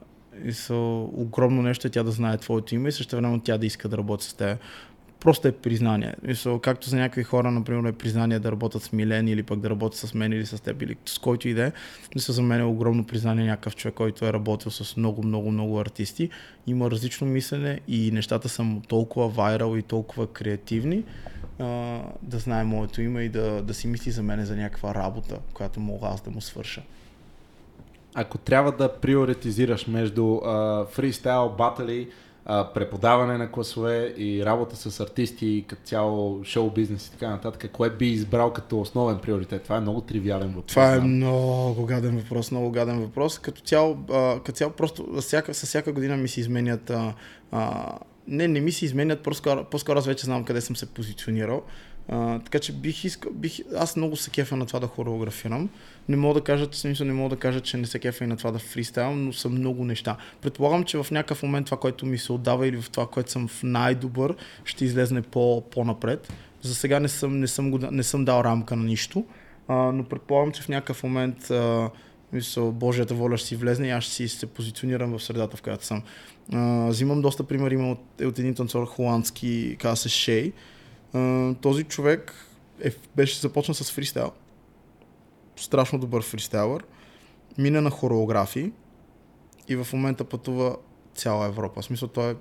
[0.44, 0.74] и са
[1.12, 3.98] огромно нещо е тя да знае твоето име и също време тя да иска да
[3.98, 4.58] работи с теб
[5.20, 6.14] просто е признание.
[6.22, 9.70] Мисъл, както за някои хора, например, е признание да работят с Милен или пък да
[9.70, 11.72] работят с мен или с теб или с който и да е.
[12.14, 15.80] Мисля, за мен е огромно признание някакъв човек, който е работил с много, много, много
[15.80, 16.30] артисти.
[16.66, 21.04] Има различно мислене и нещата са толкова вайрал и толкова креативни,
[21.58, 21.64] а,
[22.22, 25.80] да знае моето име и да, да си мисли за мен за някаква работа, която
[25.80, 26.82] мога аз да му свърша.
[28.14, 30.40] Ако трябва да приоритизираш между
[30.92, 32.08] фристайл, батали,
[32.50, 37.70] а, преподаване на класове и работа с артисти, като цяло шоу бизнес и така нататък,
[37.72, 39.62] кое би избрал като основен приоритет?
[39.62, 40.66] Това е много тривиален въпрос.
[40.66, 43.38] Това е много гаден въпрос, много гаден въпрос.
[43.38, 47.14] Като цяло, а, като цяло просто всяка, с всяка година ми се изменят а,
[47.52, 47.92] а,
[48.28, 51.62] не, не ми се изменят, по-скоро, по-скоро аз вече знам къде съм се позиционирал.
[52.44, 55.68] Така че бих искал, бих, аз много се кефа на това да хореографирам.
[56.08, 58.36] Не мога да кажа, смисъл, не мога да кажа, че не се кефа и на
[58.36, 60.16] това да фристайл, но са много неща.
[60.40, 63.48] Предполагам, че в някакъв момент това, което ми се отдава или в това, което съм
[63.48, 66.32] в най-добър, ще излезне по, по-напред.
[66.62, 69.24] За сега не съм, не съм, го, не съм дал рамка на нищо,
[69.68, 71.90] а, но предполагам, че в някакъв момент а,
[72.32, 75.62] мисъл, Божията воля ще си влезне и аз ще си се позиционирам в средата, в
[75.62, 76.02] която съм.
[76.52, 80.52] А, взимам доста примери, от, от един танцор холандски, казва се Шей,
[81.60, 82.34] този човек
[82.84, 84.32] е, беше започна с фристайл.
[85.56, 86.84] Страшно добър фристайлър.
[87.58, 88.72] Мина на хореографии
[89.68, 90.76] и в момента пътува
[91.14, 91.82] цяла Европа.
[91.82, 92.36] В смисъл той е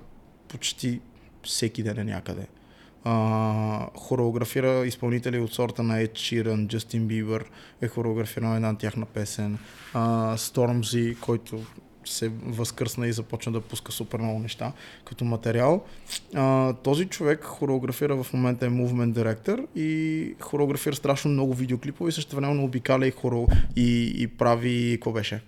[0.48, 1.00] почти
[1.44, 2.46] всеки ден е някъде.
[3.04, 7.44] А, хореографира изпълнители от сорта на Ed Sheeran, Justin Bieber
[7.80, 9.58] е хореографирал една тяхна песен.
[9.94, 11.60] А, Stormzy, който
[12.04, 14.72] се възкръсна и започна да пуска супер много неща
[15.04, 15.84] като материал.
[16.34, 22.12] А, този човек хореографира в момента е Movement Director и хореографира страшно много видеоклипове и
[22.12, 23.46] също време обикаля и, хоро,
[23.76, 25.40] и, и прави, какво беше?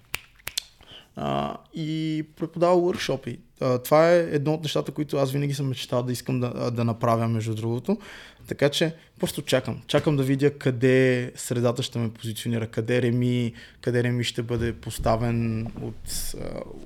[1.16, 3.38] А, и преподава workshopи.
[3.84, 7.28] Това е едно от нещата, които аз винаги съм мечтал да искам да, да направя,
[7.28, 7.98] между другото.
[8.46, 9.82] Така че просто чакам.
[9.86, 15.66] Чакам да видя къде средата ще ме позиционира, къде Реми, къде Реми ще бъде поставен
[15.66, 16.34] от,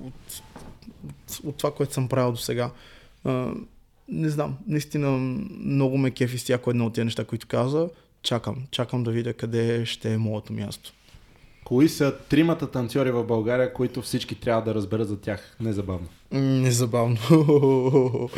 [0.01, 0.41] от,
[1.03, 2.71] от, от това, което съм правил до сега.
[4.07, 5.11] Не знам, наистина
[5.59, 7.89] много ме кефи с всяко едно от тези неща, които каза.
[8.21, 10.93] Чакам, чакам да видя къде ще е моето място.
[11.65, 16.07] Кои са тримата танцори в България, които всички трябва да разберат за тях незабавно?
[16.31, 17.17] Незабавно.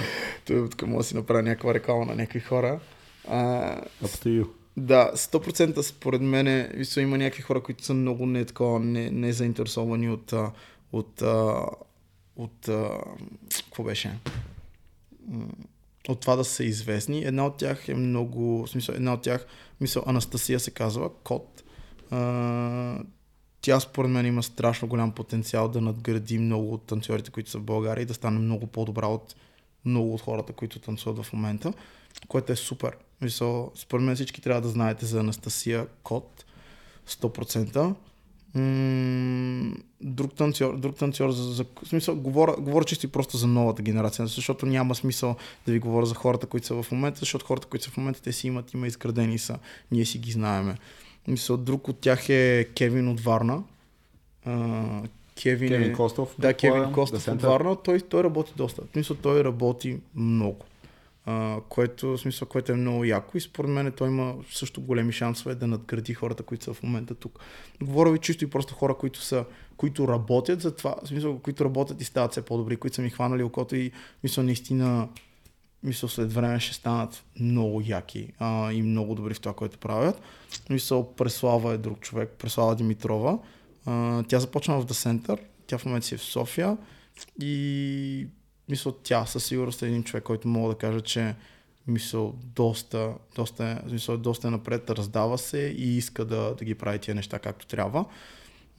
[0.45, 2.80] Тук мога да си направя някаква реклама на някакви хора.
[3.28, 4.48] А, Up to you.
[4.78, 6.48] Да, 100% според мен
[6.98, 10.34] има някакви хора, които са много не, такова, не, не заинтересовани от,
[10.91, 11.22] от,
[12.36, 12.70] от, от
[13.66, 14.20] какво беше?
[16.08, 17.24] От това да са известни.
[17.24, 19.45] Една от тях е много, в смисъл, една от тях,
[19.82, 21.64] мисъл, Анастасия се казва, Кот.
[22.12, 22.99] А,
[23.62, 27.64] тя според мен има страшно голям потенциал да надгради много от танцорите, които са в
[27.64, 29.36] България и да стане много по-добра от
[29.86, 31.74] много от хората, които танцуват в момента,
[32.28, 32.98] което е супер.
[33.22, 36.46] Мисъл, според мен всички трябва да знаете за Анастасия Кот,
[37.08, 37.94] 100%.
[38.56, 43.82] М- друг танцор, друг танцор за, за смисъл, говоря, говоря чисто и просто за новата
[43.82, 45.36] генерация, защото няма смисъл
[45.66, 48.22] да ви говоря за хората, които са в момента, защото хората, които са в момента,
[48.22, 49.60] те си имат, има изградени са,
[49.92, 50.76] ние си ги знаеме.
[51.28, 53.64] Мисля, друг от тях е Кевин от Варна.
[54.45, 54.84] А,
[55.41, 55.94] Кевин, Кевин е...
[55.94, 56.36] Костов.
[56.40, 57.41] Да, Кевин Костов от.
[57.41, 57.76] Варна.
[57.76, 58.82] Той, той работи доста.
[58.82, 60.66] В смисъл, той работи много.
[61.26, 65.12] А, което, в смисъл, което е много яко и според мен той има също големи
[65.12, 67.40] шансове да надгради хората, които са в момента тук.
[67.82, 69.45] Говоря ви чисто и просто хора, които са
[69.78, 73.10] които работят за това, в смисъл, които работят и стават все по-добри, които са ми
[73.10, 73.91] хванали окото и
[74.24, 75.08] мисля наистина
[75.88, 80.22] мисля след време ще станат много яки а, и много добри в това, което правят.
[80.70, 83.40] Мисъл Преслава е друг човек, Преслава Димитрова.
[83.86, 86.78] А, тя започна в The Center, тя в момента си е в София
[87.42, 88.28] и
[88.70, 91.36] мисля тя със сигурност е един човек, който мога да кажа, че
[91.88, 97.16] мисъл доста, доста, мисъл, доста напред, раздава се и иска да, да ги прави тия
[97.16, 98.06] неща както трябва.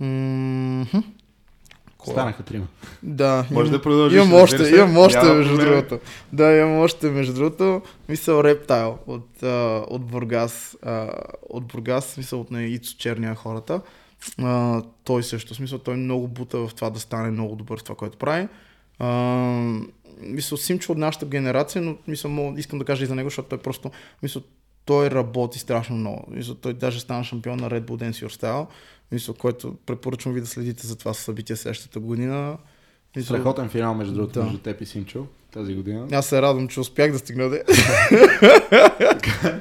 [0.01, 0.99] М-хм.
[1.99, 2.15] Кой е?
[2.15, 2.66] Станаха трима.
[3.03, 3.47] Да.
[3.51, 5.70] Може да продължиш, Имам още, имам още Няма между проблем.
[5.70, 5.99] другото.
[6.33, 7.83] Да, имам още между другото.
[8.09, 10.77] Мисъл Рептайл от, а, от Бургас.
[10.83, 11.09] А,
[11.49, 13.81] от Бургас, смисъл от на Ицо Черния хората.
[14.43, 17.97] А, той също, смисъл той много бута в това да стане много добър в това,
[17.97, 18.49] което прави.
[18.99, 19.09] А,
[20.20, 23.49] мисъл Симчо от нашата генерация, но мисъл, мога, искам да кажа и за него, защото
[23.49, 23.91] той просто,
[24.23, 24.43] мисъл,
[24.89, 26.24] той работи страшно много.
[26.31, 28.66] Мисъл, той даже стана шампион на Red Bull Dance Your Style,
[29.12, 32.59] мисъл, което препоръчвам ви да следите за това събитие следващата година.
[33.16, 34.44] Мисъл, Страхотен финал, между другото, Да.
[34.44, 35.27] между теб и Симчо
[35.59, 36.07] тази година.
[36.13, 37.59] аз се радвам, че успях да стигна да.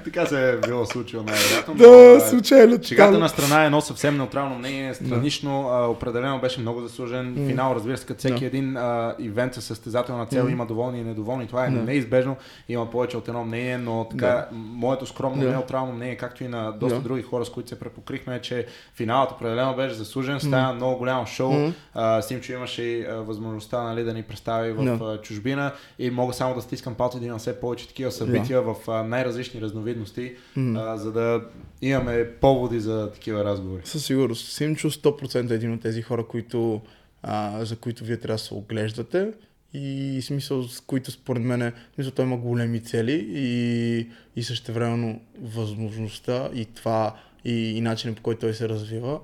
[0.04, 1.74] така се е било случило най-вероятно.
[1.74, 2.84] но, да, а, случайно.
[2.84, 7.36] Шегата на страна е едно съвсем неутрално мнение, странично, а, определено беше много заслужен.
[7.38, 7.48] М.
[7.48, 8.46] Финал, разбира се, като всеки Да.
[8.46, 10.52] един а, ивент със състезателна цел М.
[10.52, 11.48] има доволни и недоволни.
[11.48, 11.84] Това е Да.
[11.84, 12.36] неизбежно.
[12.70, 14.48] Има повече от едно мнение, но така, Да.
[14.54, 15.50] моето скромно Да.
[15.50, 17.04] неутрално мнение, както и на доста Да.
[17.04, 18.66] други хора, с които се препокрихме, е, че
[18.96, 20.40] финалът определено беше заслужен.
[20.40, 21.54] Стана много голямо шоу.
[21.94, 25.06] А, Симчо имаше и възможността нали, да ни представи в Да.
[25.06, 28.76] а, чужбина и мога само да стискам палци да има все повече такива събития в
[28.88, 30.82] а, най-различни разновидности, М.
[30.82, 31.42] а, за да
[31.82, 33.82] имаме поводи за такива разговори.
[33.86, 34.52] Със сигурност.
[34.52, 36.82] Симчо 100% е един от тези хора, които,
[37.24, 39.32] а, за които вие трябва да се оглеждате
[39.74, 45.22] и смисъл, с които според мен е, смисъл, той има големи цели и, и същевременно
[45.42, 47.16] възможността и това
[47.46, 49.20] и, и начинът по който той се развива,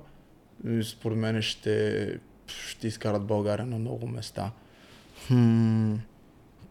[0.82, 4.50] според мен ще, ще изкарат България на много места.
[5.26, 5.94] Хм,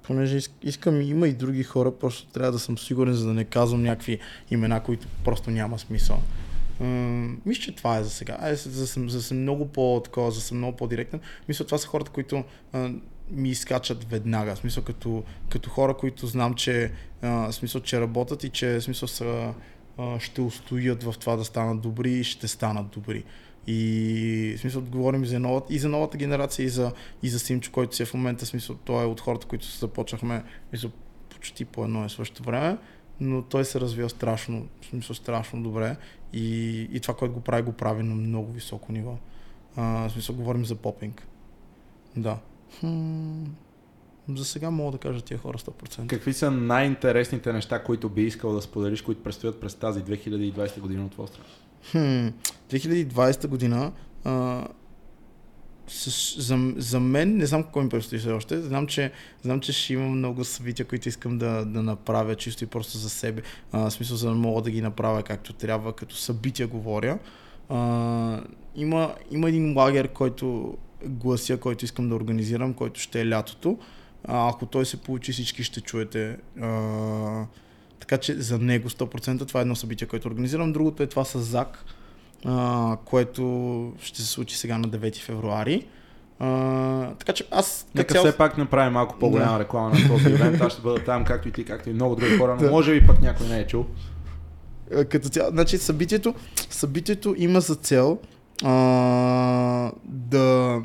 [0.03, 3.43] понеже иск- искам, има и други хора, просто трябва да съм сигурен, за да не
[3.43, 4.19] казвам някакви
[4.51, 6.21] имена, които просто няма смисъл.
[6.79, 8.37] М, Мисля, че това е за сега.
[8.41, 11.19] Е, за, за да съм много по-такова, за съм много по-директен.
[11.47, 12.43] Мисля, това са хората, които
[12.73, 12.91] а,
[13.31, 14.55] ми изкачат веднага.
[14.55, 19.53] Смисъл, като, като хора, които знам, че, а, смисъл, че работят и че смисъл, са,
[19.97, 23.23] а, ще устоят в това да станат добри и ще станат добри.
[23.67, 26.91] И в смисъл говорим за новата, и за новата генерация, и за,
[27.23, 29.77] и за Симчо, който си е в момента, в смисъл, той е от хората, които
[29.77, 30.91] започнахме мисъл,
[31.29, 32.77] почти по едно и също време,
[33.19, 35.97] но той се развива страшно, в смисъл страшно добре
[36.33, 39.17] и, и това, което го прави, го прави на много високо ниво.
[39.75, 41.27] А, в смисъл говорим за попинг.
[42.15, 42.39] Да.
[42.79, 43.43] Хм,
[44.29, 46.07] за сега мога да кажа тия хора 100%.
[46.07, 51.05] Какви са най-интересните неща, които би искал да споделиш, които предстоят през тази 2020 година
[51.05, 51.47] от твоя страна?
[51.91, 52.27] Хм,
[52.69, 53.91] 2020 година
[54.23, 54.63] а,
[55.87, 59.11] с, за, за мен, не знам какво ми предстои все още, знам че,
[59.41, 63.09] знам, че ще имам много събития, които искам да, да направя чисто и просто за
[63.09, 63.41] себе.
[63.71, 67.19] А, в смисъл, за да мога да ги направя както трябва, като събития говоря.
[67.69, 68.41] А,
[68.75, 73.77] има, има един лагер, който глася, който искам да организирам, който ще е лятото.
[74.23, 76.37] А, ако той се получи, всички ще чуете.
[76.61, 77.45] А,
[78.03, 80.73] така че за него 100% това е едно събитие, което организирам.
[80.73, 81.85] Другото е това с Зак,
[82.45, 83.43] а, което
[84.01, 85.87] ще се случи сега на 9 февруари.
[86.39, 89.59] А, така че аз Нека цяло- все пак направим малко по-голяма Да.
[89.59, 90.61] реклама на този ивент.
[90.61, 92.71] Аз ще бъда там, както и ти, както и много други хора, но Да.
[92.71, 93.85] може би пък някой не е чул.
[95.09, 96.33] Като цяло, значи събитието,
[96.69, 98.17] събитието има за цел
[98.63, 98.71] а,
[100.05, 100.81] да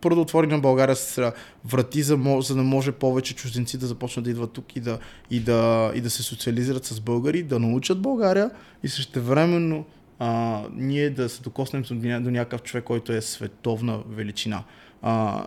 [0.00, 1.32] първо да отвори на България с
[1.64, 4.98] врати, за, за да може повече чужденци да започнат да идват тук и да,
[5.30, 8.50] и да, и да се социализират с българи, да научат България
[8.82, 9.84] и същевременно
[10.18, 14.64] а, ние да се докоснем до, до някакъв човек, който е световна величина.
[15.02, 15.46] А,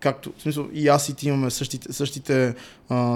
[0.00, 2.54] както, в смисъл, и аз и ти имаме същите, същите,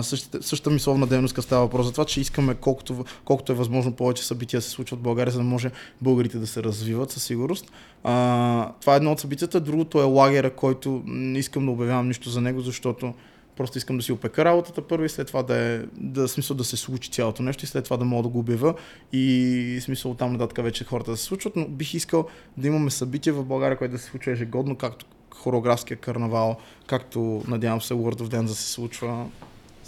[0.02, 3.92] същите, същата мисловна дейност, като става въпрос за това, че искаме колкото, колкото е възможно
[3.92, 5.70] повече събития се случват в България, за да може
[6.02, 7.72] българите да се развиват със сигурност.
[8.04, 9.60] А, това е едно от събитията.
[9.60, 13.14] Другото е лагера, който не искам да обявявам нищо за него, защото
[13.56, 16.64] Просто искам да си опека работата първо и след това да е, да, смисъл да
[16.64, 18.74] се случи цялото нещо и след това да мога да го обява
[19.12, 23.32] и смисъл там нататък вече хората да се случват, но бих искал да имаме събитие
[23.32, 26.56] в България, което да се случва ежегодно, както хореографския карнавал,
[26.86, 29.26] както надявам се World of Dance да се случва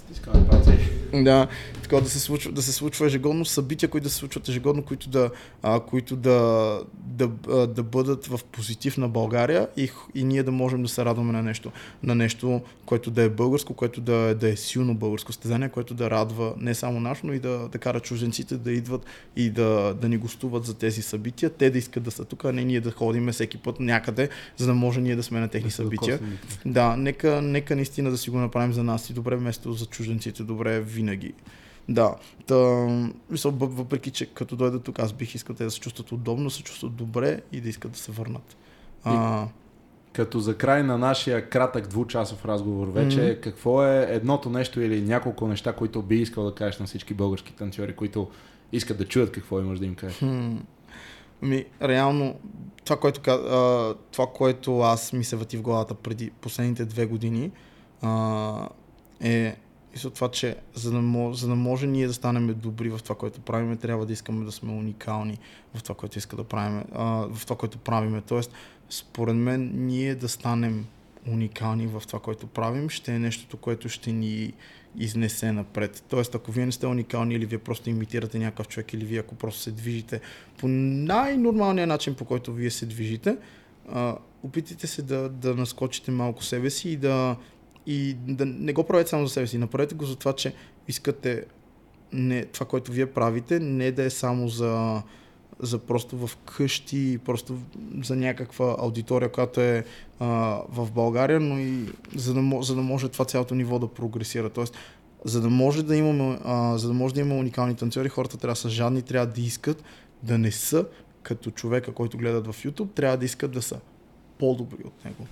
[0.07, 0.79] Стискаме палци.
[1.13, 1.47] да,
[1.83, 5.09] така да се случва, да се случва ежегодно събития, които да се случват ежегодно, които
[5.09, 5.31] да,
[5.63, 10.53] а, които да, да, а, да бъдат в позитив на България и, и ние да
[10.53, 11.73] можем да се радваме на нещо,
[12.03, 15.95] на нещо, което да е българско, което да, е- да е силно българско стезание, което
[15.95, 19.07] да радва не само наш, но и да, да кара чужденците да идват
[19.37, 21.51] и да, да ни гостуват за тези събития.
[21.51, 24.67] Те да искат да са тук, а не ние да ходим всеки път някъде, за
[24.67, 26.21] да може ние да сме на техни събития.
[26.67, 30.43] Да, нека, нека наистина да си го направим за нас и добре, вместо за чужденците,
[30.43, 31.33] добре винаги.
[31.89, 32.15] Да,
[32.47, 32.87] та,
[33.31, 36.63] мисъл, въпреки, че като дойдат тук, аз бих искал те да се чувстват удобно, се
[36.63, 38.57] чувстват добре и да искат да се върнат.
[39.05, 39.47] А,
[40.13, 43.41] Като за край на нашия кратък двучасов разговор вече, Мгм.
[43.41, 47.53] какво е едното нещо или няколко неща, които би искал да кажеш на всички български
[47.53, 48.31] танцори, които
[48.73, 50.19] искат да чуят какво имаш да им кажеш?
[50.19, 50.57] хм,
[51.43, 52.39] ми, реално,
[52.85, 57.51] това което, а, това, което аз ми се върти в главата преди последните две години,
[58.03, 58.69] а,
[59.21, 59.57] е
[59.97, 63.15] мисля това, че за да, може, за да може ние да станем добри в това,
[63.15, 65.39] което правиме, трябва да искаме да сме уникални
[65.75, 67.05] в това, което иска да правим, а,
[67.35, 68.21] в това, което правиме.
[68.21, 68.53] Тоест,
[68.91, 70.87] според мен, ние да станем
[71.29, 74.53] уникални в това, което правим, ще е нещото, което ще ни
[74.99, 76.05] изнесе напред.
[76.09, 79.35] Тоест, ако вие не сте уникални или вие просто имитирате някакъв човек или вие ако
[79.35, 80.21] просто се движите
[80.59, 83.37] по най-нормалния начин, по който вие се движите,
[83.89, 87.37] а, опитайте се да, да наскочите малко себе си и да,
[87.87, 89.59] и да не го правете само за себе си.
[89.59, 90.55] Направете го за това, че
[90.89, 91.45] искате
[92.13, 95.03] не, това, което вие правите, не да е само за,
[95.61, 97.59] за просто в къщи, просто
[98.03, 99.85] за някаква аудитория, която е
[100.19, 101.85] а, в България, но и
[102.15, 104.51] за да, за да може това цялото ниво да прогресира.
[104.51, 104.77] Тоест,
[105.25, 108.53] за да може да имаме, а, за да може да има уникални танцори, хората трябва
[108.53, 109.85] да са жадни, трябва да искат
[110.23, 110.87] да не са
[111.23, 113.81] като човека, който гледат в YouTube, трябва да искат да са
[114.39, 115.27] по-добри от него.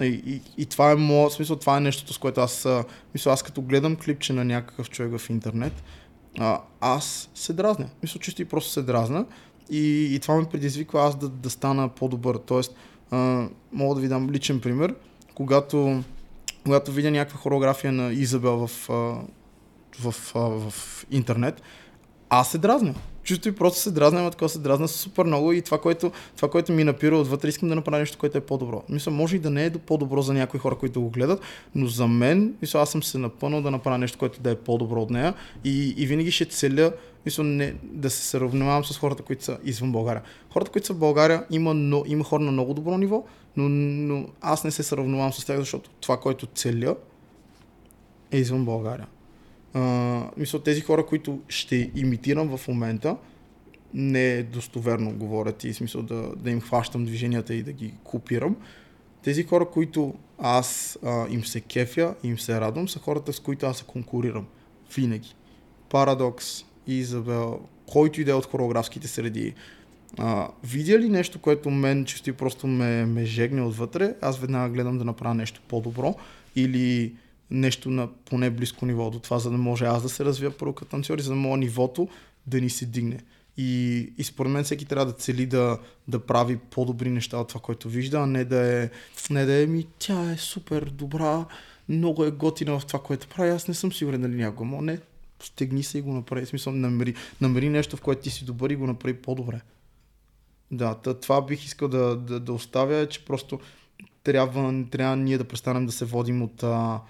[0.00, 2.68] И, и, и това е моят смисъл, това е нещото, с което аз,
[3.14, 5.82] мисля, аз като гледам клипче на някакъв човек в интернет,
[6.80, 7.88] аз се дразня.
[8.02, 9.26] Мисля, чисто и просто се дразна.
[9.70, 12.36] И, и това ме предизвиква аз да, да стана по-добър.
[12.36, 12.74] Тоест,
[13.10, 14.94] а, мога да ви дам личен пример.
[15.34, 16.02] Когато,
[16.64, 18.88] когато видя някаква хореография на Изабел в,
[20.00, 20.72] в, а, в
[21.10, 21.62] интернет,
[22.30, 22.94] аз се дразня.
[23.22, 26.50] Чисто и просто се дразня, ама така се дразня супер много и това което, това,
[26.50, 28.82] което ми напира отвътре, искам да направя нещо, което е по-добро.
[28.88, 31.40] Мисля, може и да не е до- по-добро за някои хора, които го гледат,
[31.74, 35.02] но за мен, мисля, аз съм се напънал да направя нещо, което да е по-добро
[35.02, 35.34] от нея
[35.64, 36.92] и, и винаги ще целя,
[37.26, 40.22] мисля, не, да се сравнявам с хората, които са извън България.
[40.50, 43.24] Хората, които са в България, има, но, има хора на много добро ниво,
[43.56, 46.96] но, но аз не се сравнявам с тях, защото това, което целя,
[48.30, 49.06] е извън България.
[49.74, 53.16] А, мисля, тези хора, които ще имитирам в момента,
[53.94, 58.56] не е достоверно говорят и смисъл да, да им хващам движенията и да ги копирам.
[59.22, 63.66] Тези хора, които аз а, им се кефя, им се радвам, са хората, с които
[63.66, 64.46] аз се конкурирам.
[64.96, 65.34] Винаги.
[65.88, 69.54] Парадокс, Изабел, който и да е от хореографските среди.
[70.18, 74.98] А, видя ли нещо, което мен чисто просто ме, ме жегне отвътре, аз веднага гледам
[74.98, 76.14] да направя нещо по-добро
[76.56, 77.14] или
[77.50, 80.72] нещо на поне близко ниво до това, за да може аз да се развия първо
[80.72, 82.08] като танцор и за да мога нивото
[82.46, 83.20] да ни се дигне.
[83.56, 87.60] И, и според мен всеки трябва да цели да, да прави по-добри неща от това,
[87.60, 88.90] което вижда, а не да е,
[89.30, 91.46] не да е ми, тя е супер добра,
[91.88, 93.50] много е готина в това, което прави.
[93.50, 94.70] Аз не съм сигурен дали някога.
[94.70, 94.98] Но не,
[95.42, 96.44] стегни се и го направи.
[96.44, 99.60] В смисъл, намери, намери нещо, в което ти си добър и го направи по-добре.
[100.70, 103.60] Да, това бих искал да, да, да оставя, че просто
[104.22, 107.00] трябва, трябва ние да престанем да се водим от, а,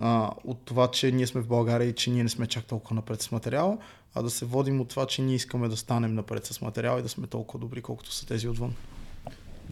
[0.00, 2.94] а, от това, че ние сме в България и че ние не сме чак толкова
[2.94, 3.78] напред с материала,
[4.14, 7.02] а да се водим от това, че ние искаме да станем напред с материала и
[7.02, 8.74] да сме толкова добри, колкото са тези отвън.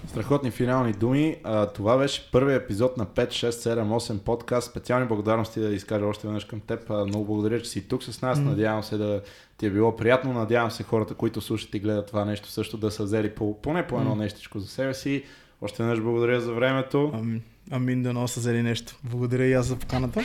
[0.06, 1.36] Страхотни финални думи.
[1.44, 4.70] А, това беше първият епизод на 5, 6, 7, 8 подкаст.
[4.70, 6.90] Специални благодарности да изкажа още веднъж към теб.
[6.90, 8.38] А, много благодаря, че си тук с нас.
[8.38, 8.44] М.
[8.44, 9.22] Надявам се да
[9.58, 10.32] ти е било приятно.
[10.32, 13.86] Надявам се хората, които слушат и гледат това нещо, също да са взели по, поне
[13.86, 14.22] по едно М.
[14.22, 15.24] нещичко за себе си.
[15.62, 17.10] Още веднъж благодаря за времето.
[17.14, 18.96] Амин, амин да носа взели нещо.
[19.04, 20.20] Благодаря и аз за поканата.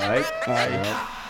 [0.00, 0.22] Ай.
[0.46, 0.72] Ай.
[0.74, 1.21] Ай.